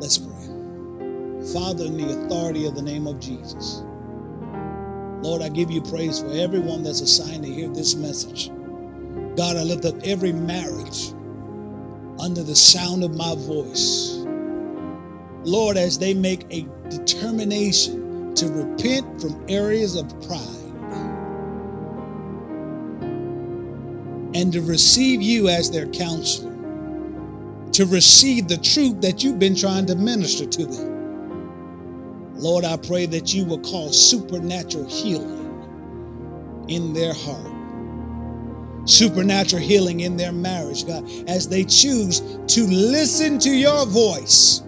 Let's 0.00 0.18
pray. 0.18 0.32
Father, 1.52 1.84
in 1.84 1.96
the 1.96 2.24
authority 2.24 2.66
of 2.66 2.74
the 2.74 2.82
name 2.82 3.06
of 3.06 3.20
Jesus, 3.20 3.82
Lord, 5.22 5.42
I 5.42 5.48
give 5.48 5.70
you 5.70 5.82
praise 5.82 6.20
for 6.20 6.32
everyone 6.32 6.82
that's 6.82 7.00
assigned 7.00 7.44
to 7.44 7.52
hear 7.52 7.68
this 7.68 7.94
message. 7.94 8.50
God, 9.36 9.56
I 9.56 9.62
lift 9.62 9.84
up 9.84 9.94
every 10.04 10.32
marriage 10.32 11.12
under 12.18 12.42
the 12.42 12.54
sound 12.54 13.04
of 13.04 13.16
my 13.16 13.34
voice. 13.36 14.24
Lord, 15.44 15.76
as 15.76 15.98
they 15.98 16.14
make 16.14 16.46
a 16.50 16.66
determination 16.88 18.34
to 18.34 18.48
repent 18.48 19.20
from 19.20 19.44
areas 19.48 19.96
of 19.96 20.08
pride 20.26 20.48
and 24.34 24.52
to 24.52 24.62
receive 24.62 25.20
you 25.20 25.48
as 25.48 25.70
their 25.70 25.86
counselor, 25.88 26.52
to 27.72 27.86
receive 27.86 28.48
the 28.48 28.58
truth 28.58 29.00
that 29.00 29.22
you've 29.22 29.38
been 29.38 29.56
trying 29.56 29.86
to 29.86 29.94
minister 29.94 30.46
to 30.46 30.66
them. 30.66 32.34
Lord, 32.36 32.64
I 32.64 32.76
pray 32.76 33.06
that 33.06 33.34
you 33.34 33.44
will 33.44 33.60
cause 33.60 34.10
supernatural 34.10 34.88
healing 34.88 35.40
in 36.68 36.92
their 36.92 37.14
heart 37.14 37.51
supernatural 38.84 39.62
healing 39.62 40.00
in 40.00 40.16
their 40.16 40.32
marriage, 40.32 40.86
God, 40.86 41.08
as 41.28 41.48
they 41.48 41.64
choose 41.64 42.20
to 42.20 42.66
listen 42.66 43.38
to 43.40 43.50
your 43.50 43.86
voice. 43.86 44.60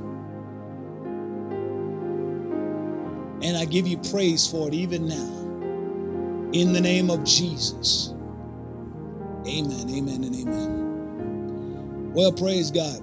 And 3.42 3.56
I 3.56 3.64
give 3.64 3.86
you 3.86 3.98
praise 3.98 4.46
for 4.46 4.68
it 4.68 4.74
even 4.74 5.08
now. 5.08 5.40
In 6.52 6.72
the 6.72 6.80
name 6.80 7.10
of 7.10 7.24
Jesus. 7.24 8.14
Amen, 9.46 9.90
amen, 9.90 10.24
and 10.24 10.34
amen. 10.34 12.12
Well, 12.14 12.32
praise 12.32 12.70
God. 12.70 13.00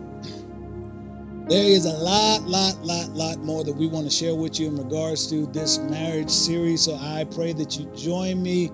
There 1.49 1.65
is 1.65 1.85
a 1.85 1.91
lot, 1.91 2.43
lot, 2.43 2.81
lot, 2.83 3.09
lot 3.09 3.39
more 3.39 3.63
that 3.65 3.73
we 3.75 3.87
want 3.87 4.05
to 4.05 4.11
share 4.11 4.33
with 4.33 4.57
you 4.59 4.69
in 4.69 4.77
regards 4.77 5.27
to 5.31 5.45
this 5.47 5.79
marriage 5.79 6.29
series. 6.29 6.81
So 6.81 6.95
I 6.95 7.25
pray 7.29 7.51
that 7.53 7.77
you 7.77 7.91
join 7.93 8.41
me. 8.41 8.69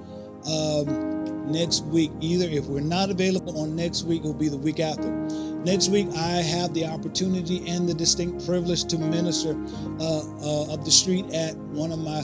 Um, 0.45 1.16
next 1.47 1.83
week. 1.85 2.11
Either 2.19 2.47
if 2.47 2.65
we're 2.65 2.79
not 2.81 3.09
available 3.09 3.59
on 3.59 3.75
next 3.75 4.03
week, 4.03 4.23
it 4.23 4.27
will 4.27 4.33
be 4.33 4.49
the 4.49 4.57
week 4.57 4.79
after. 4.79 5.09
Next 5.63 5.89
week, 5.89 6.07
I 6.15 6.41
have 6.41 6.73
the 6.73 6.85
opportunity 6.85 7.67
and 7.67 7.87
the 7.87 7.93
distinct 7.93 8.45
privilege 8.45 8.85
to 8.85 8.97
minister 8.97 9.55
uh, 9.99 10.21
uh, 10.41 10.73
up 10.73 10.83
the 10.83 10.91
street 10.91 11.25
at 11.33 11.55
one 11.57 11.91
of 11.91 11.99
my, 11.99 12.21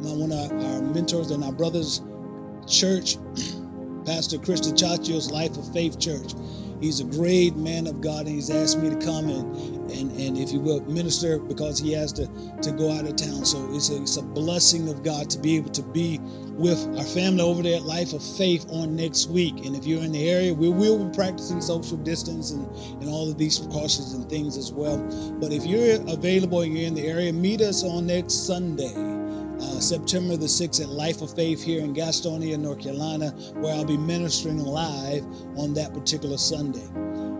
my 0.00 0.12
one 0.12 0.32
of 0.32 0.50
our 0.50 0.82
mentors 0.82 1.30
and 1.30 1.44
our 1.44 1.52
brothers' 1.52 2.02
church, 2.66 3.16
Pastor 4.04 4.38
Chris 4.38 4.60
Chachio's 4.72 5.30
Life 5.30 5.56
of 5.56 5.72
Faith 5.72 5.98
Church. 5.98 6.34
He's 6.82 6.98
a 6.98 7.04
great 7.04 7.54
man 7.54 7.86
of 7.86 8.00
God, 8.00 8.26
and 8.26 8.34
he's 8.34 8.50
asked 8.50 8.78
me 8.80 8.90
to 8.90 8.96
come 8.96 9.28
and, 9.28 9.90
and, 9.92 10.10
and 10.20 10.36
if 10.36 10.52
you 10.52 10.58
will, 10.58 10.80
minister 10.80 11.38
because 11.38 11.78
he 11.78 11.92
has 11.92 12.12
to, 12.14 12.26
to 12.60 12.72
go 12.72 12.90
out 12.90 13.06
of 13.06 13.14
town. 13.14 13.44
So 13.44 13.72
it's 13.72 13.90
a, 13.90 14.02
it's 14.02 14.16
a 14.16 14.22
blessing 14.22 14.88
of 14.88 15.04
God 15.04 15.30
to 15.30 15.38
be 15.38 15.56
able 15.56 15.70
to 15.70 15.82
be 15.82 16.18
with 16.54 16.84
our 16.98 17.04
family 17.04 17.40
over 17.40 17.62
there 17.62 17.76
at 17.76 17.82
Life 17.82 18.12
of 18.12 18.22
Faith 18.36 18.66
on 18.70 18.96
next 18.96 19.28
week. 19.28 19.64
And 19.64 19.76
if 19.76 19.86
you're 19.86 20.02
in 20.02 20.10
the 20.10 20.28
area, 20.28 20.52
we 20.52 20.70
will 20.70 21.04
be 21.04 21.14
practicing 21.14 21.60
social 21.60 21.98
distance 21.98 22.50
and, 22.50 22.66
and 23.00 23.08
all 23.08 23.30
of 23.30 23.38
these 23.38 23.60
precautions 23.60 24.14
and 24.14 24.28
things 24.28 24.56
as 24.56 24.72
well. 24.72 24.98
But 25.40 25.52
if 25.52 25.64
you're 25.64 26.00
available 26.12 26.62
and 26.62 26.76
you're 26.76 26.88
in 26.88 26.94
the 26.94 27.06
area, 27.06 27.32
meet 27.32 27.60
us 27.60 27.84
on 27.84 28.08
next 28.08 28.44
Sunday. 28.44 29.11
Uh, 29.62 29.78
September 29.78 30.36
the 30.36 30.46
6th 30.46 30.82
at 30.82 30.88
Life 30.88 31.22
of 31.22 31.34
Faith 31.36 31.62
here 31.62 31.84
in 31.84 31.94
Gastonia, 31.94 32.58
North 32.58 32.80
Carolina, 32.80 33.30
where 33.60 33.72
I'll 33.72 33.84
be 33.84 33.96
ministering 33.96 34.58
live 34.58 35.24
on 35.56 35.72
that 35.74 35.94
particular 35.94 36.36
Sunday. 36.36 36.88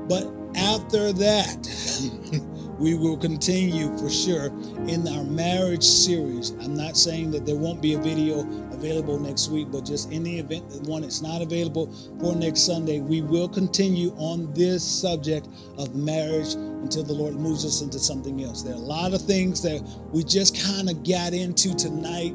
But 0.08 0.32
after 0.56 1.12
that, 1.12 1.66
we 2.82 2.96
will 2.96 3.16
continue 3.16 3.96
for 3.96 4.10
sure 4.10 4.46
in 4.88 5.06
our 5.06 5.22
marriage 5.22 5.84
series. 5.84 6.50
I'm 6.60 6.74
not 6.74 6.96
saying 6.96 7.30
that 7.30 7.46
there 7.46 7.54
won't 7.54 7.80
be 7.80 7.94
a 7.94 7.98
video 7.98 8.40
available 8.72 9.20
next 9.20 9.50
week, 9.50 9.68
but 9.70 9.84
just 9.84 10.10
in 10.10 10.24
the 10.24 10.40
event 10.40 10.68
that 10.70 10.82
one 10.82 11.04
is 11.04 11.22
not 11.22 11.42
available 11.42 11.94
for 12.18 12.34
next 12.34 12.62
Sunday, 12.62 12.98
we 12.98 13.22
will 13.22 13.48
continue 13.48 14.10
on 14.16 14.52
this 14.52 14.82
subject 14.82 15.46
of 15.78 15.94
marriage 15.94 16.54
until 16.54 17.04
the 17.04 17.12
Lord 17.12 17.36
moves 17.36 17.64
us 17.64 17.82
into 17.82 18.00
something 18.00 18.42
else. 18.42 18.62
There 18.62 18.74
are 18.74 18.76
a 18.76 18.80
lot 18.80 19.14
of 19.14 19.22
things 19.22 19.62
that 19.62 19.80
we 20.10 20.24
just 20.24 20.60
kind 20.60 20.90
of 20.90 21.04
got 21.04 21.34
into 21.34 21.76
tonight 21.76 22.34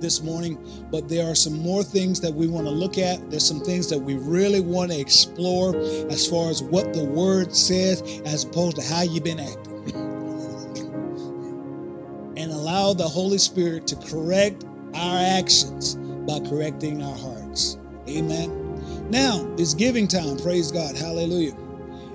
this 0.00 0.22
morning, 0.22 0.58
but 0.90 1.08
there 1.08 1.30
are 1.30 1.34
some 1.34 1.58
more 1.58 1.82
things 1.82 2.20
that 2.20 2.32
we 2.32 2.46
want 2.46 2.66
to 2.66 2.72
look 2.72 2.98
at. 2.98 3.30
There's 3.30 3.46
some 3.46 3.60
things 3.60 3.88
that 3.90 3.98
we 3.98 4.14
really 4.14 4.60
want 4.60 4.92
to 4.92 4.98
explore 4.98 5.76
as 6.10 6.26
far 6.26 6.50
as 6.50 6.62
what 6.62 6.92
the 6.92 7.04
word 7.04 7.54
says 7.54 8.02
as 8.24 8.44
opposed 8.44 8.76
to 8.76 8.82
how 8.82 9.02
you've 9.02 9.24
been 9.24 9.40
acting. 9.40 9.68
and 12.38 12.52
allow 12.52 12.92
the 12.94 13.06
Holy 13.06 13.38
Spirit 13.38 13.86
to 13.88 13.96
correct 13.96 14.64
our 14.94 15.18
actions 15.18 15.96
by 15.96 16.38
correcting 16.48 17.02
our 17.02 17.16
hearts. 17.16 17.78
Amen. 18.08 19.10
Now 19.10 19.44
it's 19.58 19.74
giving 19.74 20.06
time. 20.06 20.38
Praise 20.38 20.70
God. 20.70 20.96
Hallelujah. 20.96 21.56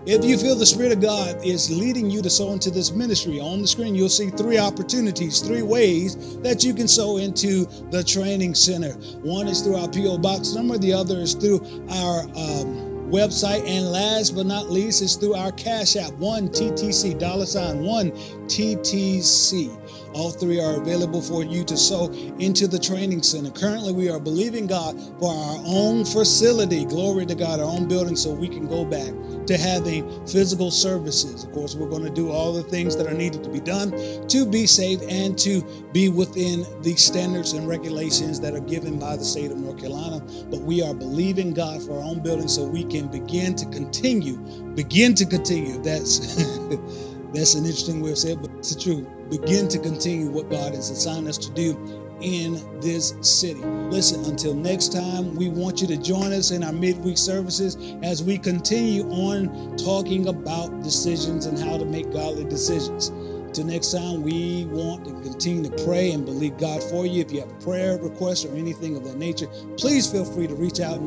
If 0.05 0.25
you 0.25 0.37
feel 0.37 0.55
the 0.55 0.65
Spirit 0.65 0.91
of 0.91 0.99
God 0.99 1.37
is 1.45 1.71
leading 1.71 2.09
you 2.09 2.21
to 2.23 2.29
sow 2.29 2.51
into 2.51 2.69
this 2.69 2.91
ministry, 2.91 3.39
on 3.39 3.61
the 3.61 3.67
screen 3.69 3.95
you'll 3.95 4.09
see 4.09 4.29
three 4.31 4.57
opportunities, 4.57 5.39
three 5.39 5.61
ways 5.61 6.37
that 6.39 6.61
you 6.61 6.73
can 6.73 6.89
sow 6.89 7.17
into 7.17 7.65
the 7.89 8.03
training 8.03 8.53
center. 8.53 8.95
One 9.21 9.47
is 9.47 9.61
through 9.61 9.77
our 9.77 9.87
P.O. 9.87 10.17
Box 10.17 10.55
number, 10.55 10.77
the 10.77 10.91
other 10.91 11.19
is 11.19 11.35
through 11.35 11.61
our 11.89 12.23
um, 12.35 12.93
website, 13.13 13.65
and 13.65 13.93
last 13.93 14.35
but 14.35 14.45
not 14.45 14.69
least 14.69 15.01
is 15.01 15.15
through 15.15 15.35
our 15.35 15.53
Cash 15.53 15.95
App, 15.95 16.11
one 16.15 16.49
TTC, 16.49 17.17
dollar 17.17 17.45
sign 17.45 17.79
one 17.79 18.11
TTC. 18.47 19.79
All 20.13 20.31
three 20.31 20.59
are 20.59 20.81
available 20.81 21.21
for 21.21 21.45
you 21.45 21.63
to 21.63 21.77
sow 21.77 22.11
into 22.39 22.67
the 22.67 22.77
training 22.77 23.23
center. 23.23 23.51
Currently, 23.51 23.93
we 23.93 24.09
are 24.09 24.19
believing 24.19 24.67
God 24.67 24.99
for 25.17 25.33
our 25.33 25.63
own 25.65 26.03
facility. 26.03 26.83
Glory 26.83 27.25
to 27.25 27.35
God, 27.35 27.61
our 27.61 27.65
own 27.65 27.87
building, 27.87 28.17
so 28.17 28.33
we 28.33 28.49
can 28.49 28.67
go 28.67 28.83
back 28.83 29.13
to 29.47 29.57
having 29.57 30.25
physical 30.27 30.71
services. 30.71 31.43
Of 31.43 31.51
course, 31.51 31.75
we're 31.75 31.89
going 31.89 32.03
to 32.03 32.09
do 32.09 32.31
all 32.31 32.53
the 32.53 32.63
things 32.63 32.95
that 32.97 33.07
are 33.07 33.13
needed 33.13 33.43
to 33.43 33.49
be 33.49 33.59
done 33.59 33.91
to 34.27 34.45
be 34.45 34.65
safe 34.65 34.99
and 35.09 35.37
to 35.39 35.61
be 35.91 36.09
within 36.09 36.65
the 36.81 36.95
standards 36.95 37.53
and 37.53 37.67
regulations 37.67 38.39
that 38.41 38.53
are 38.53 38.61
given 38.61 38.99
by 38.99 39.15
the 39.15 39.25
state 39.25 39.51
of 39.51 39.57
North 39.57 39.79
Carolina. 39.79 40.19
But 40.49 40.61
we 40.61 40.81
are 40.81 40.93
believing 40.93 41.53
God 41.53 41.81
for 41.83 41.97
our 41.97 42.03
own 42.03 42.19
building 42.21 42.47
so 42.47 42.65
we 42.65 42.83
can 42.83 43.07
begin 43.07 43.55
to 43.55 43.65
continue, 43.67 44.37
begin 44.75 45.15
to 45.15 45.25
continue. 45.25 45.81
That's 45.81 46.35
that's 47.33 47.55
an 47.55 47.65
interesting 47.65 48.01
way 48.01 48.11
of 48.11 48.17
saying 48.17 48.39
it, 48.39 48.41
but 48.41 48.51
it's 48.57 48.73
the 48.75 48.81
truth 48.81 49.07
begin 49.29 49.67
to 49.67 49.79
continue 49.79 50.29
what 50.29 50.49
God 50.49 50.75
has 50.75 50.89
assigned 50.91 51.27
us 51.27 51.37
to 51.39 51.51
do 51.53 52.02
in 52.21 52.79
this 52.79 53.13
city. 53.21 53.61
Listen, 53.61 54.23
until 54.25 54.53
next 54.53 54.93
time, 54.93 55.35
we 55.35 55.49
want 55.49 55.81
you 55.81 55.87
to 55.87 55.97
join 55.97 56.31
us 56.31 56.51
in 56.51 56.63
our 56.63 56.73
midweek 56.73 57.17
services 57.17 57.77
as 58.03 58.23
we 58.23 58.37
continue 58.37 59.03
on 59.09 59.75
talking 59.77 60.27
about 60.27 60.83
decisions 60.83 61.45
and 61.45 61.57
how 61.59 61.77
to 61.77 61.85
make 61.85 62.11
godly 62.11 62.45
decisions. 62.45 63.11
Till 63.53 63.65
next 63.65 63.91
time, 63.91 64.23
we 64.23 64.65
want 64.71 65.05
to 65.05 65.11
continue 65.21 65.69
to 65.69 65.85
pray 65.85 66.11
and 66.11 66.25
believe 66.25 66.57
God 66.57 66.81
for 66.81 67.05
you. 67.05 67.21
If 67.21 67.31
you 67.31 67.41
have 67.41 67.59
prayer 67.59 67.97
request 67.99 68.45
or 68.45 68.55
anything 68.55 68.95
of 68.97 69.03
that 69.03 69.17
nature, 69.17 69.47
please 69.77 70.11
feel 70.11 70.25
free 70.25 70.47
to 70.47 70.55
reach 70.55 70.79
out 70.79 70.99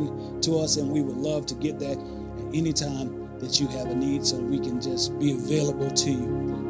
to 0.42 0.58
us, 0.58 0.76
and 0.76 0.90
we 0.90 1.02
would 1.02 1.16
love 1.16 1.46
to 1.46 1.54
get 1.56 1.80
that 1.80 1.98
at 1.98 2.54
any 2.54 2.72
time 2.72 3.26
that 3.40 3.58
you 3.60 3.66
have 3.68 3.88
a 3.88 3.94
need 3.94 4.24
so 4.24 4.36
we 4.38 4.58
can 4.58 4.80
just 4.80 5.18
be 5.18 5.32
available 5.32 5.90
to 5.90 6.10
you. 6.10 6.26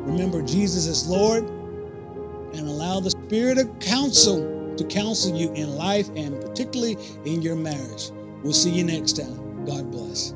Remember, 0.07 0.41
Jesus 0.41 0.87
is 0.87 1.07
Lord, 1.07 1.45
and 2.55 2.69
allow 2.69 3.01
the 3.01 3.11
Spirit 3.11 3.59
of 3.59 3.79
counsel 3.81 4.75
to 4.77 4.85
counsel 4.87 5.37
you 5.37 5.53
in 5.55 5.77
life 5.77 6.09
and 6.17 6.41
particularly 6.41 6.99
in 7.25 7.43
your 7.43 7.57
marriage. 7.57 8.13
We'll 8.45 8.55
see 8.55 8.71
you 8.71 8.85
next 8.85 9.15
time. 9.15 9.67
God 9.67 9.91
bless. 9.91 10.36